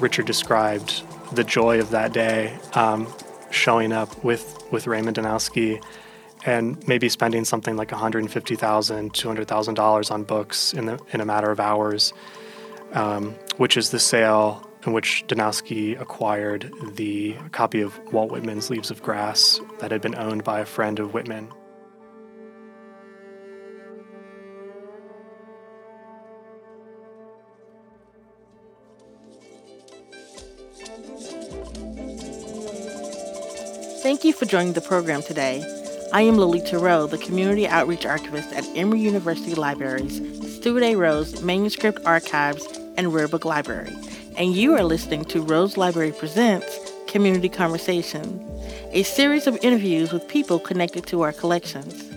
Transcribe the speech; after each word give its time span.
Richard 0.00 0.26
described 0.26 1.04
the 1.34 1.44
joy 1.44 1.80
of 1.80 1.90
that 1.90 2.12
day, 2.12 2.58
um, 2.74 3.06
showing 3.50 3.92
up 3.92 4.24
with, 4.24 4.62
with 4.72 4.86
Raymond 4.86 5.16
Danowski 5.16 5.82
and 6.44 6.86
maybe 6.88 7.08
spending 7.08 7.44
something 7.44 7.76
like 7.76 7.90
$150,000, 7.90 8.26
$200,000 9.12 10.10
on 10.10 10.24
books 10.24 10.72
in, 10.72 10.86
the, 10.86 10.98
in 11.12 11.20
a 11.20 11.24
matter 11.24 11.50
of 11.50 11.60
hours, 11.60 12.12
um, 12.92 13.36
which 13.58 13.76
is 13.76 13.90
the 13.90 14.00
sale 14.00 14.68
in 14.84 14.92
which 14.92 15.24
Danowski 15.28 16.00
acquired 16.00 16.72
the 16.94 17.36
copy 17.52 17.80
of 17.80 17.98
Walt 18.12 18.32
Whitman's 18.32 18.70
Leaves 18.70 18.90
of 18.90 19.02
Grass 19.02 19.60
that 19.78 19.92
had 19.92 20.00
been 20.00 20.16
owned 20.16 20.42
by 20.42 20.58
a 20.60 20.66
friend 20.66 20.98
of 20.98 21.14
Whitman. 21.14 21.48
Thank 34.12 34.24
you 34.24 34.34
for 34.34 34.44
joining 34.44 34.74
the 34.74 34.82
program 34.82 35.22
today. 35.22 35.64
I 36.12 36.20
am 36.20 36.36
Lolita 36.36 36.78
Rowe, 36.78 37.06
the 37.06 37.16
Community 37.16 37.66
Outreach 37.66 38.04
Archivist 38.04 38.52
at 38.52 38.68
Emory 38.76 39.00
University 39.00 39.54
Libraries, 39.54 40.20
Stuart 40.56 40.82
A. 40.82 40.96
Rose 40.96 41.40
Manuscript 41.40 41.98
Archives, 42.04 42.62
and 42.98 43.14
Rare 43.14 43.26
Book 43.26 43.46
Library, 43.46 43.96
and 44.36 44.54
you 44.54 44.74
are 44.74 44.84
listening 44.84 45.24
to 45.24 45.40
Rose 45.40 45.78
Library 45.78 46.12
Presents 46.12 46.92
Community 47.06 47.48
Conversation, 47.48 48.46
a 48.90 49.02
series 49.02 49.46
of 49.46 49.56
interviews 49.62 50.12
with 50.12 50.28
people 50.28 50.58
connected 50.58 51.06
to 51.06 51.22
our 51.22 51.32
collections. 51.32 52.10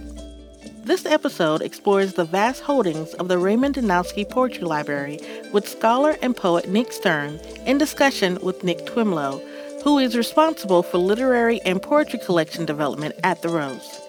This 0.84 1.06
episode 1.06 1.62
explores 1.62 2.16
the 2.16 2.26
vast 2.26 2.62
holdings 2.62 3.14
of 3.14 3.30
the 3.30 3.38
Raymond 3.38 3.76
Danowski 3.76 4.30
Poetry 4.30 4.66
Library 4.66 5.22
with 5.54 5.66
scholar 5.66 6.18
and 6.22 6.36
poet 6.36 6.68
Nick 6.68 6.92
Sturm 6.92 7.40
in 7.66 7.78
discussion 7.78 8.38
with 8.42 8.66
Nick 8.66 8.86
Twemlow, 8.86 9.42
who 9.86 10.00
is 10.00 10.18
responsible 10.18 10.82
for 10.82 10.98
literary 10.98 11.62
and 11.62 11.80
poetry 11.80 12.18
collection 12.18 12.66
development 12.66 13.14
at 13.24 13.40
The 13.44 13.50
Rose. 13.50 14.02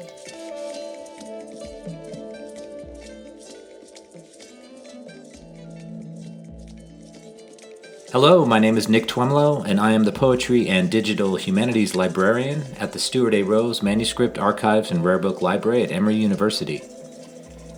Hello, 8.11 8.47
my 8.47 8.59
name 8.59 8.79
is 8.79 8.89
Nick 8.89 9.07
Twemlow, 9.07 9.65
and 9.65 9.79
I 9.79 9.91
am 9.91 10.05
the 10.05 10.13
Poetry 10.13 10.67
and 10.67 10.91
Digital 10.91 11.37
Humanities 11.37 11.95
Librarian 11.95 12.63
at 12.79 12.95
the 12.95 12.99
Stuart 12.99 13.35
A. 13.35 13.43
Rose 13.43 13.83
Manuscript 13.83 14.39
Archives 14.39 14.91
and 14.91 15.05
Rare 15.05 15.19
Book 15.19 15.43
Library 15.43 15.83
at 15.83 15.93
Emory 15.93 16.17
University. 16.17 16.81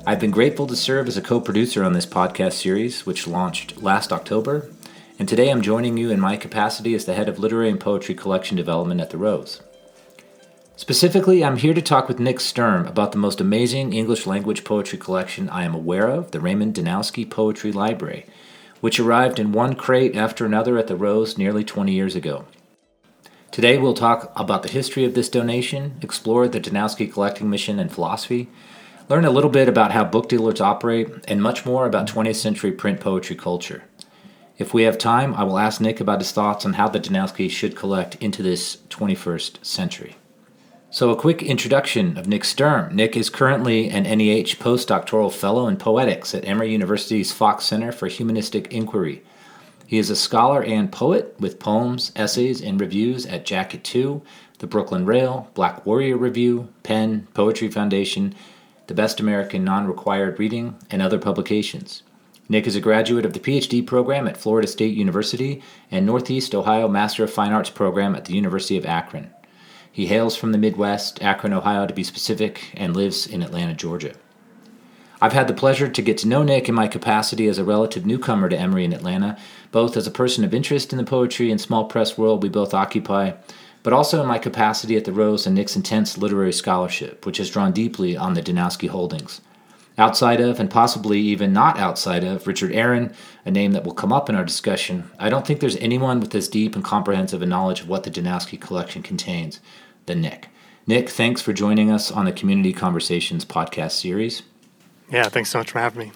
I've 0.06 0.20
been 0.20 0.30
grateful 0.30 0.68
to 0.68 0.76
serve 0.76 1.08
as 1.08 1.16
a 1.16 1.20
co 1.20 1.40
producer 1.40 1.82
on 1.82 1.94
this 1.94 2.06
podcast 2.06 2.52
series, 2.52 3.04
which 3.04 3.26
launched 3.26 3.82
last 3.82 4.12
October 4.12 4.70
and 5.18 5.28
today 5.28 5.50
I'm 5.50 5.62
joining 5.62 5.96
you 5.96 6.10
in 6.10 6.20
my 6.20 6.36
capacity 6.36 6.94
as 6.94 7.04
the 7.04 7.14
head 7.14 7.28
of 7.28 7.40
literary 7.40 7.70
and 7.70 7.80
poetry 7.80 8.14
collection 8.14 8.56
development 8.56 9.00
at 9.00 9.10
The 9.10 9.18
Rose. 9.18 9.60
Specifically, 10.76 11.44
I'm 11.44 11.56
here 11.56 11.74
to 11.74 11.82
talk 11.82 12.06
with 12.06 12.20
Nick 12.20 12.38
Sturm 12.38 12.86
about 12.86 13.10
the 13.10 13.18
most 13.18 13.40
amazing 13.40 13.92
English 13.92 14.28
language 14.28 14.62
poetry 14.62 14.96
collection 14.96 15.48
I 15.48 15.64
am 15.64 15.74
aware 15.74 16.08
of, 16.08 16.30
the 16.30 16.38
Raymond 16.38 16.74
Danowski 16.74 17.28
Poetry 17.28 17.72
Library, 17.72 18.26
which 18.80 19.00
arrived 19.00 19.40
in 19.40 19.50
one 19.50 19.74
crate 19.74 20.14
after 20.14 20.46
another 20.46 20.78
at 20.78 20.86
The 20.86 20.94
Rose 20.94 21.36
nearly 21.36 21.64
20 21.64 21.92
years 21.92 22.14
ago. 22.14 22.44
Today, 23.50 23.76
we'll 23.76 23.94
talk 23.94 24.30
about 24.36 24.62
the 24.62 24.68
history 24.68 25.04
of 25.04 25.14
this 25.14 25.28
donation, 25.28 25.98
explore 26.00 26.46
the 26.46 26.60
Danowski 26.60 27.12
collecting 27.12 27.50
mission 27.50 27.80
and 27.80 27.90
philosophy, 27.90 28.48
learn 29.08 29.24
a 29.24 29.32
little 29.32 29.50
bit 29.50 29.68
about 29.68 29.90
how 29.90 30.04
book 30.04 30.28
dealers 30.28 30.60
operate, 30.60 31.08
and 31.26 31.42
much 31.42 31.66
more 31.66 31.86
about 31.86 32.06
20th 32.06 32.36
century 32.36 32.70
print 32.70 33.00
poetry 33.00 33.34
culture. 33.34 33.82
If 34.58 34.74
we 34.74 34.82
have 34.82 34.98
time, 34.98 35.34
I 35.34 35.44
will 35.44 35.56
ask 35.56 35.80
Nick 35.80 36.00
about 36.00 36.18
his 36.18 36.32
thoughts 36.32 36.66
on 36.66 36.72
how 36.72 36.88
the 36.88 36.98
Danowski 36.98 37.48
should 37.48 37.76
collect 37.76 38.16
into 38.16 38.42
this 38.42 38.78
21st 38.90 39.64
century. 39.64 40.16
So, 40.90 41.10
a 41.10 41.16
quick 41.16 41.44
introduction 41.44 42.18
of 42.18 42.26
Nick 42.26 42.44
Sturm. 42.44 42.96
Nick 42.96 43.16
is 43.16 43.30
currently 43.30 43.88
an 43.88 44.02
NEH 44.02 44.56
postdoctoral 44.56 45.32
fellow 45.32 45.68
in 45.68 45.76
poetics 45.76 46.34
at 46.34 46.44
Emory 46.44 46.72
University's 46.72 47.30
Fox 47.30 47.66
Center 47.66 47.92
for 47.92 48.08
Humanistic 48.08 48.72
Inquiry. 48.72 49.22
He 49.86 49.96
is 49.96 50.10
a 50.10 50.16
scholar 50.16 50.62
and 50.62 50.90
poet 50.90 51.36
with 51.38 51.60
poems, 51.60 52.10
essays, 52.16 52.60
and 52.60 52.80
reviews 52.80 53.26
at 53.26 53.46
Jacket 53.46 53.84
2, 53.84 54.22
the 54.58 54.66
Brooklyn 54.66 55.06
Rail, 55.06 55.50
Black 55.54 55.86
Warrior 55.86 56.16
Review, 56.16 56.68
PEN, 56.82 57.28
Poetry 57.32 57.70
Foundation, 57.70 58.34
the 58.88 58.94
Best 58.94 59.20
American 59.20 59.62
Non 59.62 59.86
Required 59.86 60.40
Reading, 60.40 60.76
and 60.90 61.00
other 61.00 61.18
publications. 61.18 62.02
Nick 62.50 62.66
is 62.66 62.74
a 62.74 62.80
graduate 62.80 63.26
of 63.26 63.34
the 63.34 63.40
PhD 63.40 63.86
program 63.86 64.26
at 64.26 64.38
Florida 64.38 64.66
State 64.66 64.96
University 64.96 65.62
and 65.90 66.06
Northeast 66.06 66.54
Ohio 66.54 66.88
Master 66.88 67.22
of 67.24 67.30
Fine 67.30 67.52
Arts 67.52 67.68
program 67.68 68.14
at 68.14 68.24
the 68.24 68.32
University 68.32 68.78
of 68.78 68.86
Akron. 68.86 69.30
He 69.92 70.06
hails 70.06 70.34
from 70.34 70.52
the 70.52 70.58
Midwest, 70.58 71.22
Akron, 71.22 71.52
Ohio 71.52 71.86
to 71.86 71.92
be 71.92 72.02
specific, 72.02 72.72
and 72.74 72.96
lives 72.96 73.26
in 73.26 73.42
Atlanta, 73.42 73.74
Georgia. 73.74 74.14
I've 75.20 75.34
had 75.34 75.46
the 75.46 75.52
pleasure 75.52 75.90
to 75.90 76.02
get 76.02 76.16
to 76.18 76.28
know 76.28 76.42
Nick 76.42 76.70
in 76.70 76.74
my 76.74 76.88
capacity 76.88 77.48
as 77.48 77.58
a 77.58 77.64
relative 77.64 78.06
newcomer 78.06 78.48
to 78.48 78.58
Emory 78.58 78.86
in 78.86 78.94
Atlanta, 78.94 79.36
both 79.70 79.94
as 79.94 80.06
a 80.06 80.10
person 80.10 80.42
of 80.42 80.54
interest 80.54 80.90
in 80.90 80.96
the 80.96 81.04
poetry 81.04 81.50
and 81.50 81.60
small 81.60 81.84
press 81.84 82.16
world 82.16 82.42
we 82.42 82.48
both 82.48 82.72
occupy, 82.72 83.32
but 83.82 83.92
also 83.92 84.22
in 84.22 84.28
my 84.28 84.38
capacity 84.38 84.96
at 84.96 85.04
the 85.04 85.12
Rose 85.12 85.46
and 85.46 85.54
Nick's 85.54 85.76
intense 85.76 86.16
literary 86.16 86.54
scholarship, 86.54 87.26
which 87.26 87.36
has 87.36 87.50
drawn 87.50 87.72
deeply 87.72 88.16
on 88.16 88.32
the 88.32 88.42
Danowski 88.42 88.88
holdings 88.88 89.42
outside 89.98 90.40
of, 90.40 90.60
and 90.60 90.70
possibly 90.70 91.20
even 91.20 91.52
not 91.52 91.78
outside 91.78 92.24
of, 92.24 92.46
Richard 92.46 92.72
Aaron, 92.72 93.12
a 93.44 93.50
name 93.50 93.72
that 93.72 93.84
will 93.84 93.94
come 93.94 94.12
up 94.12 94.30
in 94.30 94.36
our 94.36 94.44
discussion, 94.44 95.10
I 95.18 95.28
don't 95.28 95.46
think 95.46 95.60
there's 95.60 95.76
anyone 95.76 96.20
with 96.20 96.34
as 96.34 96.48
deep 96.48 96.74
and 96.74 96.84
comprehensive 96.84 97.42
a 97.42 97.46
knowledge 97.46 97.80
of 97.80 97.88
what 97.88 98.04
the 98.04 98.10
Danowski 98.10 98.60
collection 98.60 99.02
contains 99.02 99.60
than 100.06 100.20
Nick. 100.20 100.48
Nick, 100.86 101.10
thanks 101.10 101.42
for 101.42 101.52
joining 101.52 101.90
us 101.90 102.10
on 102.10 102.24
the 102.24 102.32
Community 102.32 102.72
Conversations 102.72 103.44
podcast 103.44 103.92
series. 103.92 104.42
Yeah, 105.10 105.28
thanks 105.28 105.50
so 105.50 105.58
much 105.58 105.72
for 105.72 105.80
having 105.80 105.98
me. 106.08 106.12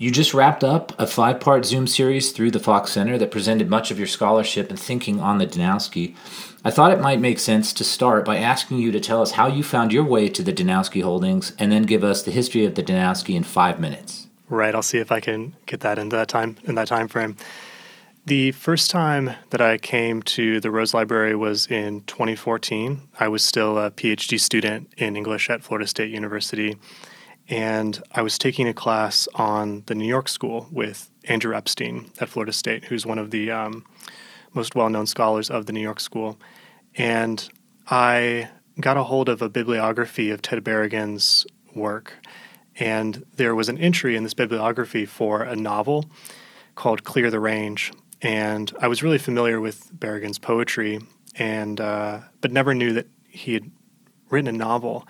You 0.00 0.10
just 0.10 0.32
wrapped 0.32 0.64
up 0.64 0.98
a 0.98 1.06
five 1.06 1.40
part 1.40 1.66
Zoom 1.66 1.86
series 1.86 2.32
through 2.32 2.52
the 2.52 2.58
Fox 2.58 2.90
Center 2.90 3.18
that 3.18 3.30
presented 3.30 3.68
much 3.68 3.90
of 3.90 3.98
your 3.98 4.06
scholarship 4.06 4.70
and 4.70 4.80
thinking 4.80 5.20
on 5.20 5.36
the 5.36 5.46
Danowski. 5.46 6.16
I 6.64 6.70
thought 6.70 6.92
it 6.92 7.02
might 7.02 7.20
make 7.20 7.38
sense 7.38 7.74
to 7.74 7.84
start 7.84 8.24
by 8.24 8.38
asking 8.38 8.78
you 8.78 8.92
to 8.92 8.98
tell 8.98 9.20
us 9.20 9.32
how 9.32 9.46
you 9.46 9.62
found 9.62 9.92
your 9.92 10.04
way 10.04 10.30
to 10.30 10.42
the 10.42 10.54
Danowski 10.54 11.02
holdings 11.02 11.52
and 11.58 11.70
then 11.70 11.82
give 11.82 12.02
us 12.02 12.22
the 12.22 12.30
history 12.30 12.64
of 12.64 12.76
the 12.76 12.82
Danowski 12.82 13.34
in 13.34 13.44
five 13.44 13.78
minutes. 13.78 14.28
Right, 14.48 14.74
I'll 14.74 14.80
see 14.80 14.96
if 14.96 15.12
I 15.12 15.20
can 15.20 15.54
get 15.66 15.80
that 15.80 15.98
into 15.98 16.16
that 16.16 16.28
time 16.28 16.56
in 16.64 16.76
that 16.76 16.88
time 16.88 17.06
frame. 17.06 17.36
The 18.24 18.52
first 18.52 18.90
time 18.90 19.32
that 19.50 19.60
I 19.60 19.76
came 19.76 20.22
to 20.22 20.60
the 20.60 20.70
Rose 20.70 20.94
Library 20.94 21.36
was 21.36 21.66
in 21.66 22.04
2014. 22.04 23.02
I 23.20 23.28
was 23.28 23.44
still 23.44 23.76
a 23.76 23.90
PhD 23.90 24.40
student 24.40 24.94
in 24.96 25.14
English 25.14 25.50
at 25.50 25.62
Florida 25.62 25.86
State 25.86 26.10
University 26.10 26.78
and 27.50 28.00
I 28.12 28.22
was 28.22 28.38
taking 28.38 28.68
a 28.68 28.72
class 28.72 29.28
on 29.34 29.82
the 29.86 29.94
New 29.96 30.06
York 30.06 30.28
School 30.28 30.68
with 30.70 31.10
Andrew 31.24 31.54
Epstein 31.54 32.10
at 32.20 32.28
Florida 32.28 32.52
State, 32.52 32.84
who's 32.84 33.04
one 33.04 33.18
of 33.18 33.32
the 33.32 33.50
um, 33.50 33.84
most 34.54 34.76
well 34.76 34.88
known 34.88 35.06
scholars 35.06 35.50
of 35.50 35.66
the 35.66 35.72
New 35.72 35.80
York 35.80 35.98
School. 35.98 36.38
And 36.94 37.50
I 37.88 38.48
got 38.78 38.96
a 38.96 39.02
hold 39.02 39.28
of 39.28 39.42
a 39.42 39.48
bibliography 39.48 40.30
of 40.30 40.42
Ted 40.42 40.62
Berrigan's 40.62 41.44
work. 41.74 42.14
And 42.76 43.26
there 43.34 43.54
was 43.54 43.68
an 43.68 43.78
entry 43.78 44.14
in 44.14 44.22
this 44.22 44.32
bibliography 44.32 45.04
for 45.04 45.42
a 45.42 45.56
novel 45.56 46.08
called 46.76 47.02
Clear 47.02 47.30
the 47.30 47.40
Range. 47.40 47.92
And 48.22 48.72
I 48.80 48.86
was 48.86 49.02
really 49.02 49.18
familiar 49.18 49.60
with 49.60 49.90
Berrigan's 49.98 50.38
poetry, 50.38 51.00
and 51.36 51.80
uh, 51.80 52.20
but 52.40 52.52
never 52.52 52.74
knew 52.74 52.92
that 52.92 53.08
he 53.28 53.54
had 53.54 53.70
written 54.28 54.54
a 54.54 54.56
novel. 54.56 55.06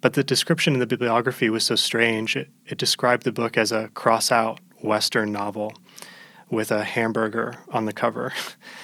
But 0.00 0.12
the 0.12 0.22
description 0.22 0.74
in 0.74 0.80
the 0.80 0.86
bibliography 0.86 1.50
was 1.50 1.64
so 1.64 1.74
strange. 1.74 2.36
It, 2.36 2.48
it 2.66 2.78
described 2.78 3.24
the 3.24 3.32
book 3.32 3.56
as 3.58 3.72
a 3.72 3.88
cross 3.88 4.30
out 4.30 4.60
Western 4.80 5.32
novel 5.32 5.74
with 6.50 6.70
a 6.70 6.84
hamburger 6.84 7.56
on 7.70 7.84
the 7.84 7.92
cover. 7.92 8.32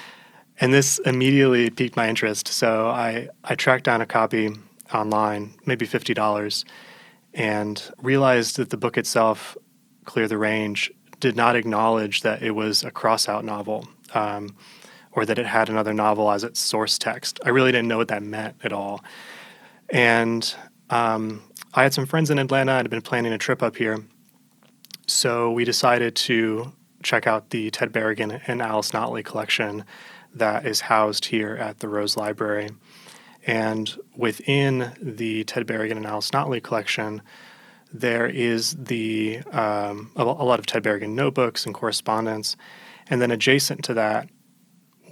and 0.61 0.73
this 0.73 0.99
immediately 1.00 1.71
piqued 1.71 1.97
my 1.97 2.09
interest. 2.09 2.49
So 2.49 2.88
I, 2.88 3.29
I 3.44 3.55
tracked 3.55 3.85
down 3.85 4.00
a 4.00 4.06
copy 4.06 4.50
online, 4.93 5.55
maybe 5.67 5.87
$50, 5.87 6.65
and 7.33 7.83
realized 8.03 8.56
that 8.56 8.71
the 8.71 8.77
book 8.77 8.99
itself, 8.99 9.56
Clear 10.05 10.29
the 10.29 10.38
Range, 10.38 10.93
did 11.21 11.37
not 11.37 11.56
acknowledge 11.56 12.23
that 12.23 12.43
it 12.43 12.53
was 12.53 12.83
a 12.83 12.91
cross 12.91 13.29
out 13.29 13.44
novel 13.44 13.88
um, 14.15 14.55
or 15.12 15.25
that 15.25 15.38
it 15.38 15.47
had 15.47 15.69
another 15.69 15.94
novel 15.94 16.31
as 16.31 16.44
its 16.44 16.61
source 16.61 16.99
text. 16.99 17.41
I 17.44 17.49
really 17.49 17.73
didn't 17.73 17.88
know 17.88 17.99
what 17.99 18.09
that 18.09 18.23
meant 18.23 18.56
at 18.62 18.73
all. 18.73 19.03
And 19.88 20.55
um, 20.91 21.43
I 21.73 21.83
had 21.83 21.95
some 21.95 22.07
friends 22.07 22.31
in 22.31 22.39
Atlanta. 22.39 22.73
I'd 22.73 22.91
been 22.91 23.03
planning 23.03 23.33
a 23.33 23.39
trip 23.39 23.63
up 23.63 23.77
here. 23.77 24.05
So 25.07 25.51
we 25.51 25.65
decided 25.65 26.15
to 26.17 26.73
check 27.03 27.27
out 27.27 27.51
the 27.51 27.71
Ted 27.71 27.93
Berrigan 27.93 28.41
and 28.47 28.63
Alice 28.63 28.93
Notley 28.93 29.25
collection 29.25 29.85
that 30.35 30.67
is 30.67 30.81
housed 30.83 31.27
here 31.27 31.55
at 31.55 31.81
the 31.81 31.89
Rose 31.89 32.17
Library. 32.17 32.71
And 33.47 33.95
within 34.17 34.93
the 35.01 35.45
Ted 35.45 35.67
Berrigan 35.67 35.97
and 35.97 36.07
Alice 36.07 36.31
Notley 36.31 36.63
collection 36.63 37.23
there 37.95 38.27
is 38.27 38.75
the 38.75 39.39
um, 39.53 40.11
a, 40.17 40.25
lot 40.25 40.59
of 40.59 40.67
Ted 40.67 40.83
Berrigan 40.83 41.11
notebooks 41.11 41.65
and 41.65 41.73
correspondence, 41.73 42.57
and 43.09 43.23
then 43.23 43.31
adjacent 43.31 43.85
to 43.85 43.95
that, 43.95 44.29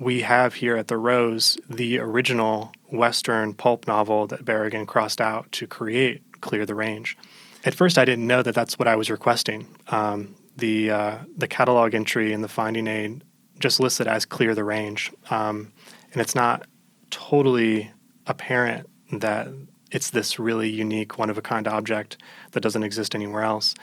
we 0.03 0.23
have 0.23 0.55
here 0.55 0.77
at 0.77 0.89
the 0.89 0.97
Rose 0.97 1.57
the 1.69 1.99
original 1.99 2.73
Western 2.91 3.55
pulp 3.55 3.87
novel 3.87 4.27
that 4.27 4.45
Berrigan 4.45 4.87
crossed 4.87 5.21
out 5.21 5.51
to 5.53 5.67
create 5.67 6.41
Clear 6.41 6.67
the 6.67 6.75
Range. 6.75 7.17
At 7.65 7.75
first, 7.75 7.97
I 7.97 8.05
didn't 8.05 8.27
know 8.27 8.43
that 8.43 8.55
that's 8.55 8.79
what 8.79 8.89
I 8.89 8.97
was 8.97 9.11
requesting. 9.11 9.69
Um, 9.89 10.35
the 10.57 10.91
uh, 10.91 11.19
the 11.37 11.47
catalog 11.47 11.95
entry 11.95 12.33
in 12.33 12.43
the 12.43 12.49
finding 12.49 12.89
aid 12.89 13.23
just 13.61 13.79
listed 13.79 14.09
as 14.09 14.25
Clear 14.27 14.55
the 14.55 14.65
Range, 14.65 15.13
um, 15.31 15.73
and 16.13 16.21
it's 16.21 16.35
not 16.35 16.67
totally 17.11 17.93
apparent 18.27 18.89
that 19.13 19.49
it's 19.93 20.11
this 20.11 20.39
really 20.39 20.69
unique, 20.69 21.19
one 21.19 21.31
of 21.31 21.39
a 21.39 21.43
kind 21.43 21.69
object 21.69 22.17
that 22.53 22.61
doesn't 22.61 22.83
exist 22.83 23.15
anywhere 23.15 23.43
else. 23.43 23.75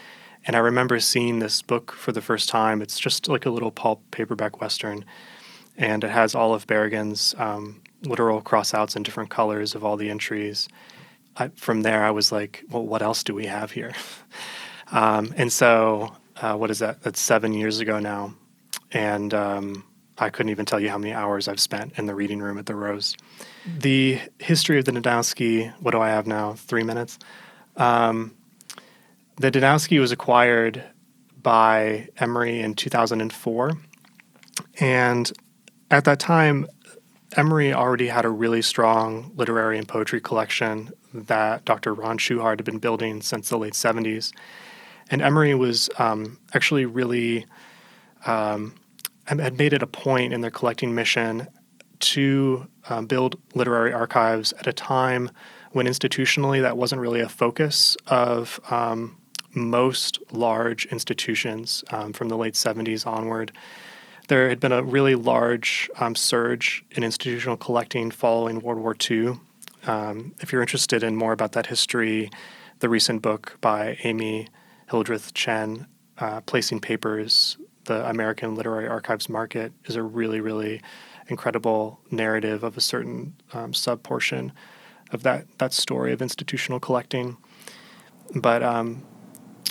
And 0.46 0.56
I 0.56 0.60
remember 0.60 1.00
seeing 1.00 1.40
this 1.40 1.62
book 1.62 1.92
for 1.92 2.12
the 2.12 2.22
first 2.22 2.50
time. 2.50 2.82
It's 2.82 3.00
just 3.00 3.28
like 3.28 3.46
a 3.46 3.50
little 3.50 3.72
pulp 3.72 4.02
paperback 4.12 4.60
western, 4.60 5.06
and 5.80 6.04
it 6.04 6.12
has 6.12 6.36
all 6.36 6.54
of 6.54 6.68
Berrigan's 6.68 7.34
um, 7.38 7.82
literal 8.04 8.42
crossouts 8.42 8.96
in 8.96 9.02
different 9.02 9.30
colors 9.30 9.74
of 9.74 9.84
all 9.84 9.96
the 9.96 10.10
entries. 10.10 10.68
I, 11.38 11.48
from 11.56 11.82
there, 11.82 12.04
I 12.04 12.12
was 12.12 12.32
like, 12.34 12.64
well, 12.70 12.86
what 12.86 13.02
else 13.02 13.24
do 13.24 13.34
we 13.34 13.46
have 13.46 13.72
here? 13.72 13.94
um, 14.92 15.34
and 15.38 15.52
so, 15.52 16.16
uh, 16.36 16.56
what 16.56 16.70
is 16.70 16.80
that? 16.80 17.02
That's 17.02 17.20
seven 17.20 17.54
years 17.54 17.80
ago 17.80 18.00
now. 18.00 18.36
And 18.92 19.34
um, 19.34 19.86
I 20.18 20.30
couldn't 20.30 20.50
even 20.50 20.66
tell 20.66 20.82
you 20.82 20.90
how 20.90 20.98
many 20.98 21.14
hours 21.14 21.48
I've 21.48 21.62
spent 21.62 21.98
in 21.98 22.08
the 22.08 22.16
reading 22.16 22.40
room 22.40 22.58
at 22.58 22.66
the 22.66 22.76
Rose. 22.76 23.16
The 23.66 24.20
history 24.40 24.80
of 24.80 24.86
the 24.86 24.92
Danowski, 24.92 25.74
what 25.80 25.92
do 25.92 26.02
I 26.02 26.10
have 26.10 26.28
now? 26.28 26.54
Three 26.54 26.84
minutes. 26.84 27.18
Um, 27.78 28.36
the 29.38 29.50
Danowski 29.50 29.98
was 30.02 30.12
acquired 30.12 30.84
by 31.42 32.10
Emory 32.18 32.60
in 32.60 32.74
2004. 32.74 33.72
And 34.82 35.32
at 35.92 36.06
that 36.06 36.20
time, 36.20 36.68
Emory 37.36 37.74
already 37.74 38.08
had 38.08 38.26
a 38.26 38.30
really 38.30 38.62
strong 38.62 39.32
literary 39.36 39.78
and 39.78 39.88
poetry 39.88 40.20
collection 40.20 40.92
that 41.14 41.66
Dr. 41.66 41.94
Ron 41.94 42.18
Schuchard 42.18 42.60
had 42.60 42.66
been 42.66 42.80
building 42.80 43.22
since 43.22 43.50
the 43.50 43.58
late 43.58 43.74
70s. 43.74 44.34
And 45.12 45.22
Emory 45.22 45.56
was 45.56 45.90
um, 45.98 46.40
actually 46.54 46.86
really 46.86 47.46
um, 48.26 48.76
had 49.26 49.58
made 49.58 49.74
it 49.74 49.84
a 49.84 49.88
point 49.88 50.34
in 50.34 50.42
their 50.42 50.52
collecting 50.52 50.96
mission 50.96 51.48
to 52.00 52.68
um, 52.90 53.06
build 53.06 53.40
literary 53.54 53.94
archives 53.94 54.54
at 54.54 54.68
a 54.68 54.74
time 54.74 55.30
when 55.72 55.86
institutionally 55.86 56.62
that 56.62 56.78
wasn't 56.78 57.00
really 57.00 57.20
a 57.20 57.30
focus 57.30 57.96
of 58.08 58.60
um, 58.72 59.18
most 59.54 60.20
large 60.32 60.86
institutions 60.88 61.84
um, 61.92 62.14
from 62.14 62.30
the 62.30 62.38
late 62.38 62.56
70s 62.56 63.06
onward. 63.06 63.52
There 64.30 64.48
had 64.48 64.60
been 64.60 64.72
a 64.72 64.84
really 64.84 65.16
large 65.16 65.90
um, 66.00 66.14
surge 66.16 66.86
in 66.92 67.04
institutional 67.04 67.58
collecting 67.58 68.12
following 68.12 68.60
World 68.60 68.80
War 68.80 68.96
II. 69.10 69.40
Um, 69.88 70.36
if 70.40 70.52
you're 70.52 70.62
interested 70.62 71.02
in 71.02 71.16
more 71.16 71.32
about 71.32 71.54
that 71.54 71.66
history, 71.66 72.30
the 72.78 72.90
recent 72.90 73.24
book 73.24 73.58
by 73.60 73.98
Amy 74.04 74.48
Hildreth 74.92 75.34
Chen, 75.34 75.88
uh, 76.20 76.42
Placing 76.42 76.80
Papers 76.80 77.58
the 77.86 78.08
American 78.08 78.54
Literary 78.54 78.88
Archives 78.88 79.30
market 79.30 79.74
is 79.86 79.96
a 79.96 80.04
really, 80.04 80.40
really 80.40 80.80
incredible 81.28 82.00
narrative 82.12 82.64
of 82.64 82.78
a 82.78 82.82
certain 82.82 83.34
um, 83.54 83.74
sub 83.74 84.04
portion 84.04 84.52
of 85.12 85.24
that 85.24 85.48
that 85.58 85.74
story 85.74 86.14
of 86.14 86.22
institutional 86.22 86.80
collecting. 86.80 87.38
But 88.36 88.62
um, 88.62 89.02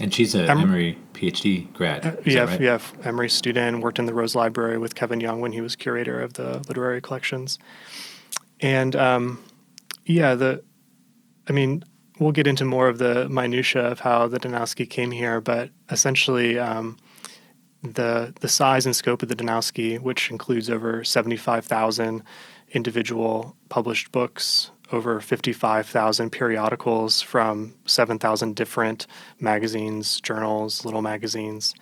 and 0.00 0.12
she's 0.12 0.34
an 0.34 0.48
em- 0.48 0.58
Emory 0.58 0.98
PhD 1.12 1.72
grad. 1.72 2.06
Uh, 2.06 2.12
yeah, 2.24 2.44
right? 2.44 2.60
yeah, 2.60 2.78
Emory 3.04 3.28
student. 3.28 3.82
Worked 3.82 3.98
in 3.98 4.06
the 4.06 4.14
Rose 4.14 4.34
Library 4.34 4.78
with 4.78 4.94
Kevin 4.94 5.20
Young 5.20 5.40
when 5.40 5.52
he 5.52 5.60
was 5.60 5.76
curator 5.76 6.20
of 6.20 6.34
the 6.34 6.64
literary 6.68 7.00
collections. 7.00 7.58
And 8.60 8.94
um, 8.96 9.42
yeah, 10.04 10.34
the, 10.34 10.62
I 11.48 11.52
mean, 11.52 11.84
we'll 12.18 12.32
get 12.32 12.46
into 12.46 12.64
more 12.64 12.88
of 12.88 12.98
the 12.98 13.28
minutia 13.28 13.82
of 13.86 14.00
how 14.00 14.26
the 14.26 14.38
Danowski 14.40 14.88
came 14.88 15.10
here, 15.10 15.40
but 15.40 15.70
essentially. 15.90 16.58
Um, 16.58 16.96
the 17.82 18.34
the 18.40 18.48
size 18.48 18.86
and 18.86 18.96
scope 18.96 19.22
of 19.22 19.28
the 19.28 19.36
Danowski, 19.36 20.00
which 20.00 20.30
includes 20.30 20.68
over 20.68 21.04
75,000 21.04 22.22
individual 22.72 23.56
published 23.68 24.10
books, 24.12 24.70
over 24.93 25.20
55,000 25.20 26.31
periodicals 26.31 27.20
from 27.20 27.75
7,000 27.87 28.56
different 28.56 29.06
magazines, 29.38 30.20
journals, 30.20 30.85
little 30.85 31.02
magazines, 31.02 31.75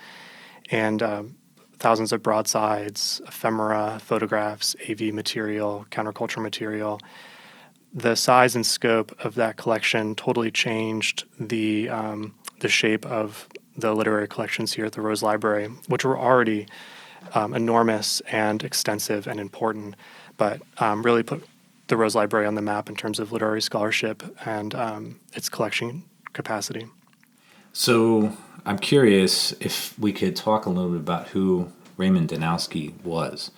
and 0.71 1.03
um, 1.03 1.37
thousands 1.79 2.13
of 2.13 2.23
broadsides, 2.23 3.21
ephemera, 3.27 4.01
photographs, 4.03 4.75
AV 4.89 5.13
material, 5.13 5.87
counterculture 5.91 6.43
material. 6.43 7.01
The 7.93 8.17
size 8.17 8.57
and 8.57 8.67
scope 8.67 9.17
of 9.25 9.37
that 9.37 9.57
collection 9.57 10.15
totally 10.15 10.51
changed 10.51 11.25
the 11.39 11.89
um, 11.89 12.35
the 12.61 12.69
shape 12.69 13.05
of 13.07 13.49
the 13.77 13.95
literary 13.95 14.27
collections 14.27 14.73
here 14.73 14.87
at 14.87 14.93
the 14.93 15.01
Rose 15.01 15.23
Library, 15.23 15.69
which 15.89 16.05
were 16.05 16.19
already 16.19 16.67
um, 17.35 17.55
enormous 17.55 18.21
and 18.33 18.63
extensive 18.65 19.27
and 19.27 19.39
important, 19.39 19.95
but 20.37 20.63
um, 20.79 21.03
really 21.03 21.23
put 21.23 21.45
the 21.89 21.97
Rose 21.97 22.15
Library 22.15 22.47
on 22.47 22.55
the 22.55 22.63
map 22.63 22.89
in 22.89 22.97
terms 22.97 23.19
of 23.19 23.33
literary 23.33 23.63
scholarship 23.63 24.23
and 24.45 24.75
um, 24.75 25.21
its 25.33 25.49
collection 25.49 26.05
capacity. 26.33 26.87
So 27.73 28.37
I'm 28.65 28.79
curious 28.79 29.53
if 29.61 29.99
we 29.99 30.13
could 30.13 30.35
talk 30.35 30.67
a 30.67 30.71
little 30.71 30.91
bit 30.91 31.01
about 31.01 31.29
who 31.29 31.71
Raymond 31.97 32.31
Danowski 32.31 33.01
was. 33.03 33.51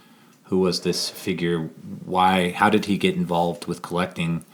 Who 0.45 0.59
was 0.59 0.81
this 0.81 1.11
figure? 1.11 1.71
Why? 2.05 2.51
How 2.51 2.71
did 2.71 2.87
he 2.87 2.97
get 2.97 3.15
involved 3.15 3.67
with 3.67 3.83
collecting 3.83 4.45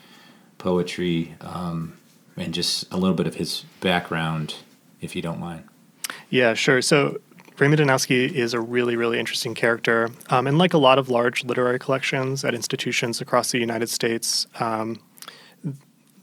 poetry? 0.59 1.37
Um, 1.41 1.95
and 2.37 2.53
just 2.53 2.93
a 2.93 2.97
little 2.97 3.15
bit 3.15 3.27
of 3.27 3.37
his 3.37 3.65
background 3.81 4.57
if 5.01 5.15
you 5.15 5.23
don't 5.23 5.39
mind. 5.39 5.65
Yeah, 6.31 6.55
sure. 6.55 6.83
So 6.83 7.21
Raymond 7.59 7.81
Danowski 7.81 8.33
is 8.33 8.53
a 8.53 8.61
really, 8.61 8.97
really 8.97 9.21
interesting 9.21 9.55
character. 9.55 10.11
Um, 10.29 10.49
and 10.49 10.59
like 10.59 10.75
a 10.75 10.79
lot 10.79 10.99
of 10.99 11.09
large 11.09 11.45
literary 11.45 11.79
collections 11.79 12.45
at 12.45 12.53
institutions 12.53 13.21
across 13.21 13.53
the 13.53 13.59
United 13.59 13.89
States, 13.89 14.49
um, 14.59 15.01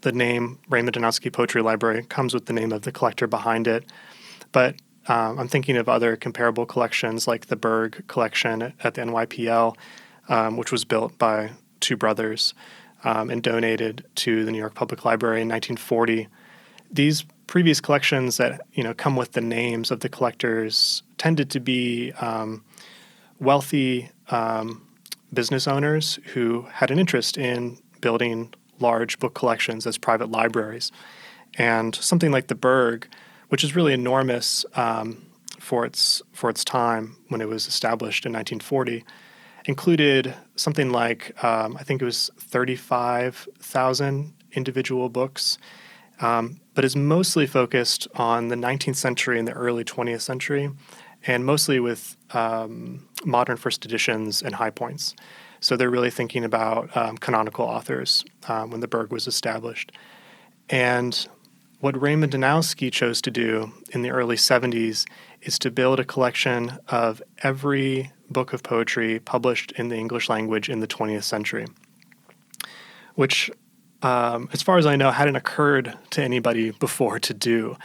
the 0.02 0.12
name 0.12 0.58
Raymond 0.68 0.94
Danowski 0.94 1.32
Poetry 1.32 1.62
Library 1.62 2.04
comes 2.04 2.34
with 2.34 2.46
the 2.46 2.52
name 2.52 2.70
of 2.70 2.82
the 2.82 2.92
collector 2.92 3.26
behind 3.26 3.66
it. 3.66 3.86
But 4.52 4.76
um, 5.08 5.38
I'm 5.38 5.48
thinking 5.48 5.78
of 5.78 5.88
other 5.88 6.16
comparable 6.16 6.66
collections 6.66 7.26
like 7.26 7.46
the 7.46 7.56
Berg 7.56 8.04
collection 8.08 8.74
at 8.84 8.94
the 8.94 9.00
NYPL, 9.00 9.74
um, 10.28 10.58
which 10.58 10.70
was 10.70 10.84
built 10.84 11.16
by 11.16 11.52
two 11.80 11.96
brothers 11.96 12.52
um, 13.04 13.30
and 13.30 13.42
donated 13.42 14.04
to 14.16 14.44
the 14.44 14.52
New 14.52 14.58
York 14.58 14.74
Public 14.74 15.04
Library 15.06 15.40
in 15.40 15.48
1940. 15.48 16.28
These 16.90 17.24
previous 17.46 17.80
collections 17.80 18.36
that 18.36 18.62
you 18.72 18.82
know 18.82 18.94
come 18.94 19.16
with 19.16 19.32
the 19.32 19.40
names 19.40 19.90
of 19.90 20.00
the 20.00 20.08
collectors 20.08 21.02
tended 21.18 21.50
to 21.50 21.60
be 21.60 22.12
um, 22.20 22.64
wealthy 23.38 24.10
um, 24.30 24.86
business 25.32 25.66
owners 25.66 26.18
who 26.34 26.62
had 26.72 26.90
an 26.90 26.98
interest 26.98 27.36
in 27.36 27.78
building 28.00 28.52
large 28.78 29.18
book 29.18 29.34
collections 29.34 29.86
as 29.86 29.96
private 29.96 30.30
libraries. 30.30 30.92
And 31.54 31.94
something 31.94 32.30
like 32.30 32.48
the 32.48 32.54
Berg, 32.54 33.08
which 33.48 33.64
is 33.64 33.76
really 33.76 33.92
enormous 33.92 34.64
um, 34.74 35.24
for 35.58 35.84
its 35.84 36.22
for 36.32 36.50
its 36.50 36.64
time 36.64 37.16
when 37.28 37.40
it 37.40 37.48
was 37.48 37.66
established 37.66 38.26
in 38.26 38.32
1940, 38.32 39.04
included 39.66 40.34
something 40.56 40.90
like 40.90 41.32
um, 41.44 41.76
I 41.78 41.84
think 41.84 42.02
it 42.02 42.04
was 42.04 42.30
35,000 42.38 44.34
individual 44.52 45.08
books 45.08 45.58
um, 46.20 46.60
but 46.74 46.84
is 46.84 46.96
mostly 46.96 47.46
focused 47.46 48.08
on 48.14 48.48
the 48.48 48.56
19th 48.56 48.96
century 48.96 49.38
and 49.38 49.46
the 49.46 49.52
early 49.52 49.84
20th 49.84 50.20
century, 50.20 50.70
and 51.26 51.44
mostly 51.44 51.80
with 51.80 52.16
um, 52.32 53.08
modern 53.24 53.56
first 53.56 53.84
editions 53.84 54.42
and 54.42 54.54
high 54.54 54.70
points. 54.70 55.14
So 55.60 55.76
they're 55.76 55.90
really 55.90 56.10
thinking 56.10 56.44
about 56.44 56.94
um, 56.96 57.16
canonical 57.18 57.64
authors 57.64 58.24
um, 58.48 58.70
when 58.70 58.80
the 58.80 58.88
Berg 58.88 59.12
was 59.12 59.26
established. 59.26 59.92
And 60.68 61.28
what 61.80 62.00
Raymond 62.00 62.32
Danowski 62.32 62.92
chose 62.92 63.20
to 63.22 63.30
do 63.30 63.72
in 63.90 64.02
the 64.02 64.10
early 64.10 64.36
70s 64.36 65.04
is 65.40 65.58
to 65.60 65.70
build 65.70 66.00
a 66.00 66.04
collection 66.04 66.78
of 66.88 67.22
every 67.42 68.12
book 68.30 68.52
of 68.52 68.62
poetry 68.62 69.18
published 69.20 69.72
in 69.72 69.88
the 69.88 69.96
English 69.96 70.28
language 70.28 70.68
in 70.68 70.80
the 70.80 70.86
20th 70.86 71.24
century, 71.24 71.66
which 73.14 73.50
um, 74.02 74.48
as 74.52 74.62
far 74.62 74.78
as 74.78 74.86
I 74.86 74.96
know, 74.96 75.10
hadn't 75.10 75.36
occurred 75.36 75.96
to 76.10 76.22
anybody 76.22 76.70
before 76.70 77.18
to 77.20 77.34
do. 77.34 77.76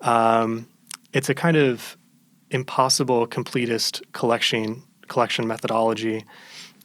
Um, 0.00 0.68
it's 1.12 1.28
a 1.28 1.34
kind 1.34 1.56
of 1.56 1.96
impossible 2.50 3.26
completist 3.26 4.02
collection 4.12 4.82
collection 5.08 5.46
methodology. 5.46 6.24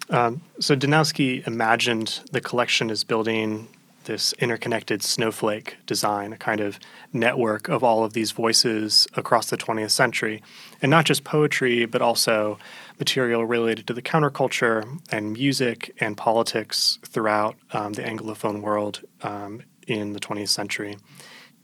Um, 0.10 0.42
so 0.60 0.76
Danowski 0.76 1.46
imagined 1.48 2.22
the 2.32 2.42
collection 2.42 2.90
as 2.90 3.04
building 3.04 3.68
this 4.08 4.34
interconnected 4.40 5.04
snowflake 5.04 5.78
design, 5.86 6.34
a 6.34 6.38
kind 6.38 6.60
of 6.60 6.80
network 7.14 7.70
of 7.70 7.84
all 7.84 8.04
of 8.04 8.14
these 8.14 8.32
voices 8.32 9.08
across 9.16 9.50
the 9.50 9.58
20th 9.58 9.92
century. 9.92 10.42
And 10.82 10.90
not 10.90 11.06
just 11.06 11.24
poetry, 11.24 11.86
but 11.86 12.02
also 12.02 12.58
material 13.00 13.46
related 13.46 13.86
to 13.88 13.94
the 13.94 14.02
counterculture 14.02 15.00
and 15.12 15.34
music 15.34 15.94
and 16.00 16.18
politics 16.18 17.00
throughout 17.06 17.56
um, 17.72 17.94
the 17.94 18.02
Anglophone 18.02 18.62
world 18.62 19.02
um, 19.22 19.62
in 19.88 20.14
the 20.14 20.20
20th 20.20 20.50
century. 20.50 20.98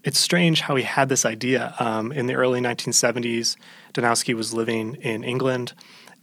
It's 0.03 0.19
strange 0.19 0.61
how 0.61 0.75
he 0.75 0.83
had 0.83 1.09
this 1.09 1.25
idea. 1.25 1.73
Um, 1.79 2.11
in 2.11 2.27
the 2.27 2.35
early 2.35 2.59
1970s, 2.59 3.55
Danowski 3.93 4.33
was 4.33 4.53
living 4.53 4.95
in 4.95 5.23
England 5.23 5.73